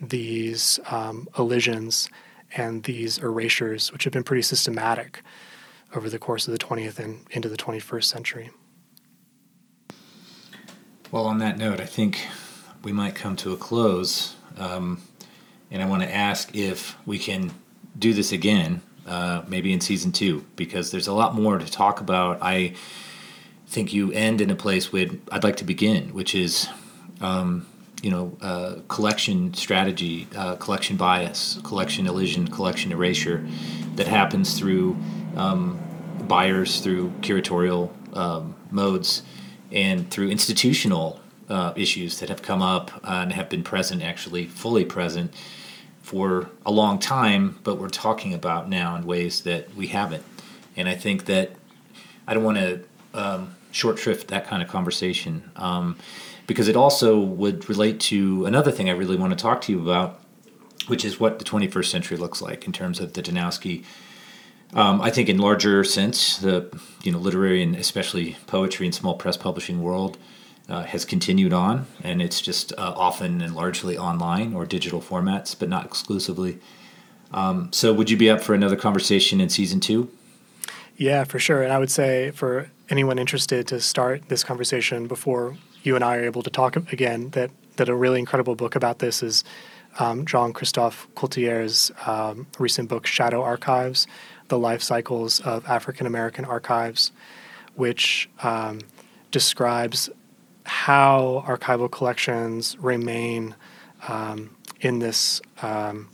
these 0.00 0.80
um, 0.90 1.28
elisions 1.38 2.08
and 2.56 2.84
these 2.84 3.18
erasures, 3.18 3.92
which 3.92 4.04
have 4.04 4.12
been 4.12 4.24
pretty 4.24 4.42
systematic 4.42 5.22
over 5.94 6.08
the 6.10 6.18
course 6.18 6.46
of 6.46 6.52
the 6.52 6.58
20th 6.58 6.98
and 6.98 7.26
into 7.30 7.48
the 7.48 7.56
21st 7.56 8.04
century. 8.04 8.50
Well, 11.10 11.24
on 11.26 11.38
that 11.38 11.56
note, 11.56 11.80
I 11.80 11.86
think 11.86 12.26
we 12.82 12.92
might 12.92 13.14
come 13.14 13.36
to 13.36 13.52
a 13.52 13.56
close. 13.56 14.36
Um, 14.58 15.00
and 15.70 15.82
I 15.82 15.86
want 15.86 16.02
to 16.02 16.14
ask 16.14 16.54
if 16.54 16.96
we 17.06 17.18
can 17.18 17.52
do 17.98 18.12
this 18.12 18.32
again, 18.32 18.82
uh, 19.08 19.42
maybe 19.48 19.72
in 19.72 19.80
season 19.80 20.12
two, 20.12 20.44
because 20.56 20.90
there's 20.90 21.08
a 21.08 21.12
lot 21.12 21.34
more 21.34 21.58
to 21.58 21.66
talk 21.66 22.00
about. 22.00 22.38
I 22.42 22.74
think 23.66 23.92
you 23.92 24.12
end 24.12 24.40
in 24.40 24.50
a 24.50 24.54
place 24.54 24.92
where 24.92 25.08
I'd 25.32 25.44
like 25.44 25.56
to 25.56 25.64
begin, 25.64 26.14
which 26.14 26.34
is, 26.34 26.68
um, 27.20 27.66
you 28.02 28.10
know, 28.10 28.36
uh, 28.40 28.76
collection 28.88 29.54
strategy, 29.54 30.28
uh, 30.36 30.56
collection 30.56 30.96
bias, 30.96 31.58
collection 31.64 32.06
elision, 32.06 32.48
collection 32.48 32.92
erasure 32.92 33.46
that 33.96 34.06
happens 34.06 34.58
through 34.58 34.96
um, 35.36 35.78
buyers, 36.26 36.80
through 36.80 37.10
curatorial 37.20 37.90
um, 38.16 38.54
modes 38.70 39.22
and 39.72 40.10
through 40.10 40.30
institutional 40.30 41.20
uh, 41.48 41.72
issues 41.76 42.20
that 42.20 42.28
have 42.28 42.42
come 42.42 42.62
up 42.62 42.90
and 43.04 43.32
have 43.32 43.48
been 43.48 43.62
present, 43.62 44.02
actually 44.02 44.46
fully 44.46 44.84
present 44.84 45.32
for 46.08 46.48
a 46.64 46.72
long 46.72 46.98
time, 46.98 47.58
but 47.64 47.74
we're 47.74 47.90
talking 47.90 48.32
about 48.32 48.66
now 48.66 48.96
in 48.96 49.04
ways 49.04 49.42
that 49.42 49.74
we 49.74 49.88
haven't. 49.88 50.24
And 50.74 50.88
I 50.88 50.94
think 50.94 51.26
that 51.26 51.50
I 52.26 52.32
don't 52.32 52.44
want 52.44 52.56
to 52.56 52.80
um, 53.12 53.54
short 53.72 53.98
shrift 53.98 54.28
that 54.28 54.46
kind 54.46 54.62
of 54.62 54.70
conversation 54.70 55.50
um, 55.56 55.98
because 56.46 56.66
it 56.66 56.76
also 56.76 57.20
would 57.20 57.68
relate 57.68 58.00
to 58.00 58.46
another 58.46 58.70
thing 58.72 58.88
I 58.88 58.94
really 58.94 59.18
want 59.18 59.36
to 59.36 59.42
talk 59.42 59.60
to 59.62 59.72
you 59.72 59.82
about, 59.82 60.18
which 60.86 61.04
is 61.04 61.20
what 61.20 61.38
the 61.40 61.44
21st 61.44 61.90
century 61.90 62.16
looks 62.16 62.40
like 62.40 62.64
in 62.66 62.72
terms 62.72 63.00
of 63.00 63.12
the 63.12 63.22
Danowski. 63.22 63.84
Um, 64.72 65.02
I 65.02 65.10
think 65.10 65.28
in 65.28 65.36
larger 65.36 65.84
sense, 65.84 66.38
the 66.38 66.74
you 67.02 67.12
know 67.12 67.18
literary 67.18 67.62
and 67.62 67.76
especially 67.76 68.38
poetry 68.46 68.86
and 68.86 68.94
small 68.94 69.14
press 69.14 69.36
publishing 69.36 69.82
world 69.82 70.16
uh, 70.68 70.84
has 70.84 71.04
continued 71.04 71.52
on, 71.52 71.86
and 72.02 72.20
it's 72.20 72.40
just 72.40 72.72
uh, 72.72 72.92
often 72.96 73.40
and 73.40 73.54
largely 73.54 73.96
online 73.96 74.54
or 74.54 74.66
digital 74.66 75.00
formats, 75.00 75.58
but 75.58 75.68
not 75.68 75.84
exclusively. 75.84 76.58
Um, 77.32 77.72
so, 77.72 77.92
would 77.92 78.10
you 78.10 78.16
be 78.16 78.30
up 78.30 78.40
for 78.40 78.54
another 78.54 78.76
conversation 78.76 79.40
in 79.40 79.48
season 79.48 79.80
two? 79.80 80.10
Yeah, 80.96 81.24
for 81.24 81.38
sure. 81.38 81.62
And 81.62 81.72
I 81.72 81.78
would 81.78 81.90
say 81.90 82.32
for 82.32 82.70
anyone 82.90 83.18
interested 83.18 83.66
to 83.68 83.80
start 83.80 84.28
this 84.28 84.42
conversation 84.42 85.06
before 85.06 85.56
you 85.82 85.94
and 85.94 86.04
I 86.04 86.16
are 86.16 86.24
able 86.24 86.42
to 86.42 86.50
talk 86.50 86.76
again, 86.92 87.30
that 87.30 87.50
that 87.76 87.88
a 87.88 87.94
really 87.94 88.18
incredible 88.18 88.56
book 88.56 88.74
about 88.74 88.98
this 88.98 89.22
is 89.22 89.44
um, 89.98 90.26
Jean 90.26 90.52
Christophe 90.52 91.06
Cloutier's 91.14 91.90
um, 92.06 92.46
recent 92.58 92.88
book, 92.88 93.06
Shadow 93.06 93.42
Archives 93.42 94.06
The 94.48 94.58
Life 94.58 94.82
Cycles 94.82 95.40
of 95.40 95.64
African 95.66 96.06
American 96.06 96.44
Archives, 96.44 97.12
which 97.74 98.28
um, 98.42 98.80
describes 99.30 100.10
how 100.68 101.44
archival 101.46 101.90
collections 101.90 102.76
remain 102.78 103.54
um, 104.06 104.54
in 104.80 104.98
this 104.98 105.40
um, 105.62 106.08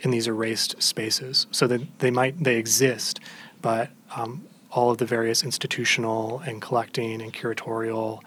in 0.00 0.10
these 0.10 0.28
erased 0.28 0.80
spaces. 0.80 1.46
So 1.50 1.66
that 1.66 1.98
they 1.98 2.10
might 2.10 2.42
they 2.42 2.56
exist, 2.56 3.20
but 3.62 3.90
um, 4.14 4.46
all 4.70 4.90
of 4.90 4.98
the 4.98 5.06
various 5.06 5.42
institutional 5.42 6.40
and 6.40 6.60
collecting 6.60 7.22
and 7.22 7.32
curatorial 7.32 8.20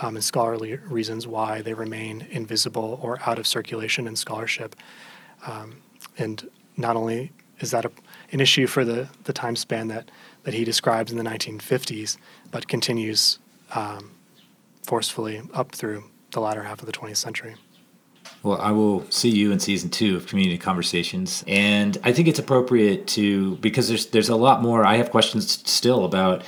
um, 0.00 0.14
and 0.14 0.24
scholarly 0.24 0.76
reasons 0.76 1.26
why 1.26 1.62
they 1.62 1.74
remain 1.74 2.26
invisible 2.30 3.00
or 3.02 3.18
out 3.26 3.38
of 3.38 3.46
circulation 3.46 4.06
in 4.06 4.14
scholarship. 4.14 4.76
Um, 5.46 5.82
and 6.16 6.48
not 6.76 6.96
only 6.96 7.32
is 7.58 7.72
that 7.72 7.84
a, 7.84 7.90
an 8.30 8.40
issue 8.40 8.68
for 8.68 8.84
the, 8.84 9.08
the 9.24 9.32
time 9.32 9.56
span 9.56 9.88
that, 9.88 10.10
that 10.44 10.54
he 10.54 10.64
describes 10.64 11.10
in 11.10 11.18
the 11.18 11.24
1950s, 11.24 12.16
but 12.52 12.68
continues 12.68 13.40
um, 13.74 14.12
forcefully 14.88 15.42
up 15.52 15.72
through 15.72 16.02
the 16.30 16.40
latter 16.40 16.62
half 16.62 16.80
of 16.80 16.86
the 16.86 16.92
20th 16.92 17.18
century. 17.18 17.54
Well, 18.42 18.58
I 18.58 18.70
will 18.70 19.08
see 19.10 19.28
you 19.28 19.52
in 19.52 19.60
season 19.60 19.90
two 19.90 20.16
of 20.16 20.26
Community 20.26 20.56
Conversations, 20.56 21.44
and 21.46 21.98
I 22.04 22.12
think 22.12 22.26
it's 22.26 22.38
appropriate 22.38 23.06
to 23.08 23.56
because 23.56 23.88
there's 23.88 24.06
there's 24.06 24.28
a 24.28 24.36
lot 24.36 24.62
more. 24.62 24.86
I 24.86 24.96
have 24.96 25.10
questions 25.10 25.62
still 25.70 26.04
about 26.04 26.42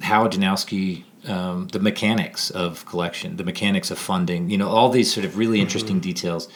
how 0.00 0.26
Danowski, 0.26 1.04
um, 1.28 1.68
the 1.68 1.78
mechanics 1.78 2.50
of 2.50 2.84
collection, 2.86 3.36
the 3.36 3.44
mechanics 3.44 3.90
of 3.90 3.98
funding, 3.98 4.50
you 4.50 4.58
know, 4.58 4.68
all 4.68 4.88
these 4.88 5.12
sort 5.12 5.24
of 5.24 5.36
really 5.36 5.60
interesting 5.60 5.96
mm-hmm. 5.96 6.10
details. 6.10 6.48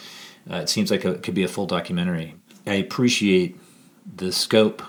Uh, 0.50 0.56
it 0.56 0.68
seems 0.68 0.90
like 0.90 1.04
a, 1.04 1.10
it 1.10 1.22
could 1.22 1.34
be 1.34 1.44
a 1.44 1.48
full 1.48 1.66
documentary. 1.66 2.34
I 2.66 2.74
appreciate 2.74 3.60
the 4.16 4.32
scope 4.32 4.82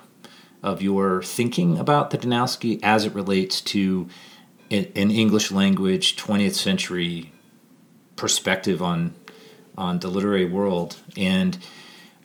of 0.64 0.82
your 0.82 1.22
thinking 1.22 1.78
about 1.78 2.10
the 2.10 2.18
Danowski 2.18 2.80
as 2.82 3.06
it 3.06 3.14
relates 3.14 3.62
to 3.62 4.08
an 4.72 5.12
English 5.12 5.52
language 5.52 6.16
20th 6.16 6.54
century 6.54 7.32
perspective 8.16 8.82
on 8.82 9.16
on 9.78 10.00
the 10.00 10.10
literary 10.10 10.46
world. 10.46 10.98
And 11.16 11.58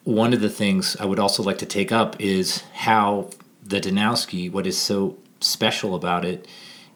one 0.03 0.32
of 0.32 0.40
the 0.40 0.51
things 0.51 0.97
I 0.99 1.05
would 1.05 1.20
also 1.20 1.42
like 1.42 1.59
to 1.59 1.66
take 1.66 1.92
up 1.92 2.20
is 2.20 2.62
how 2.72 3.30
the 3.62 3.80
Danowski, 3.80 4.51
what 4.51 4.66
is 4.66 4.76
so 4.76 5.16
special 5.40 5.95
about 5.95 6.24
it, 6.24 6.49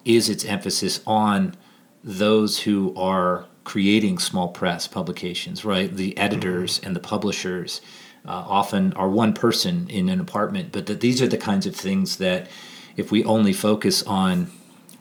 is 0.05 0.29
its 0.29 0.45
emphasis 0.45 1.01
on 1.07 1.55
those 2.03 2.61
who 2.61 2.93
are 2.97 3.47
creating 3.65 4.19
small 4.19 4.49
press 4.49 4.89
publications, 4.89 5.65
right? 5.65 5.95
The 5.95 6.17
editors 6.19 6.79
mm-hmm. 6.79 6.87
and 6.87 6.97
the 6.97 7.01
publishers 7.01 7.81
uh, 8.27 8.45
often 8.47 8.93
are 8.95 9.09
one 9.09 9.33
person 9.33 9.89
in 9.89 10.09
an 10.09 10.21
apartment, 10.21 10.73
but 10.73 10.87
that 10.87 11.01
these 11.01 11.23
are 11.23 11.29
the 11.29 11.39
kinds 11.39 11.67
of 11.67 11.77
things 11.77 12.17
that 12.17 12.49
if 12.97 13.13
we 13.13 13.25
only 13.25 13.53
focus 13.53 14.03
on 14.03 14.51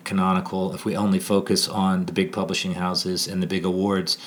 canonical, 0.07 0.73
if 0.73 0.85
we 0.85 0.95
only 0.95 1.19
focus 1.19 1.67
on 1.67 2.05
the 2.05 2.13
big 2.13 2.31
publishing 2.31 2.73
houses 2.73 3.27
and 3.27 3.43
the 3.43 3.47
big 3.47 3.63
awards, 3.65 4.17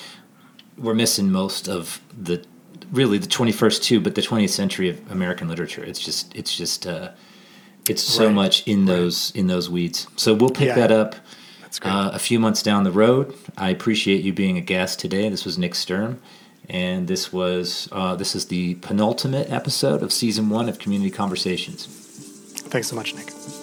we're 0.79 0.95
missing 0.95 1.33
most 1.33 1.69
of 1.69 2.01
the 2.17 2.45
really 2.93 3.19
the 3.19 3.27
21st 3.27 3.83
too, 3.83 4.01
but 4.01 4.15
the 4.15 4.23
20th 4.23 4.51
century 4.51 4.89
of 4.89 5.11
American 5.11 5.49
literature. 5.49 5.83
It's 5.83 5.99
just 5.99 6.35
it's 6.37 6.57
just 6.57 6.87
uh, 6.87 7.11
it's 7.89 8.03
so 8.03 8.27
right. 8.27 8.35
much 8.35 8.67
in 8.67 8.85
those 8.85 9.33
in 9.33 9.47
those 9.47 9.69
weeds. 9.69 10.07
So 10.17 10.35
we'll 10.35 10.51
pick 10.51 10.69
yeah. 10.69 10.75
that 10.77 10.93
up 10.93 11.17
uh, 11.83 12.11
a 12.13 12.19
few 12.19 12.39
months 12.39 12.63
down 12.63 12.85
the 12.85 12.93
road. 12.93 13.35
I 13.57 13.71
appreciate 13.71 14.23
you 14.23 14.33
being 14.33 14.57
a 14.57 14.61
guest 14.61 15.01
today. 15.01 15.29
This 15.29 15.45
was 15.45 15.59
Nick 15.59 15.75
Sturm, 15.75 16.21
and 16.69 17.09
this 17.09 17.33
was 17.33 17.89
uh, 17.93 18.17
this 18.17 18.35
is 18.35 18.47
the 18.47 18.75
penultimate 18.77 19.51
episode 19.51 20.03
of 20.03 20.13
season 20.13 20.51
one 20.51 20.69
of 20.69 20.79
Community 20.79 21.11
Conversations. 21.11 21.87
Thanks 22.71 22.89
so 22.89 22.97
much, 22.97 23.15
Nick. 23.15 23.60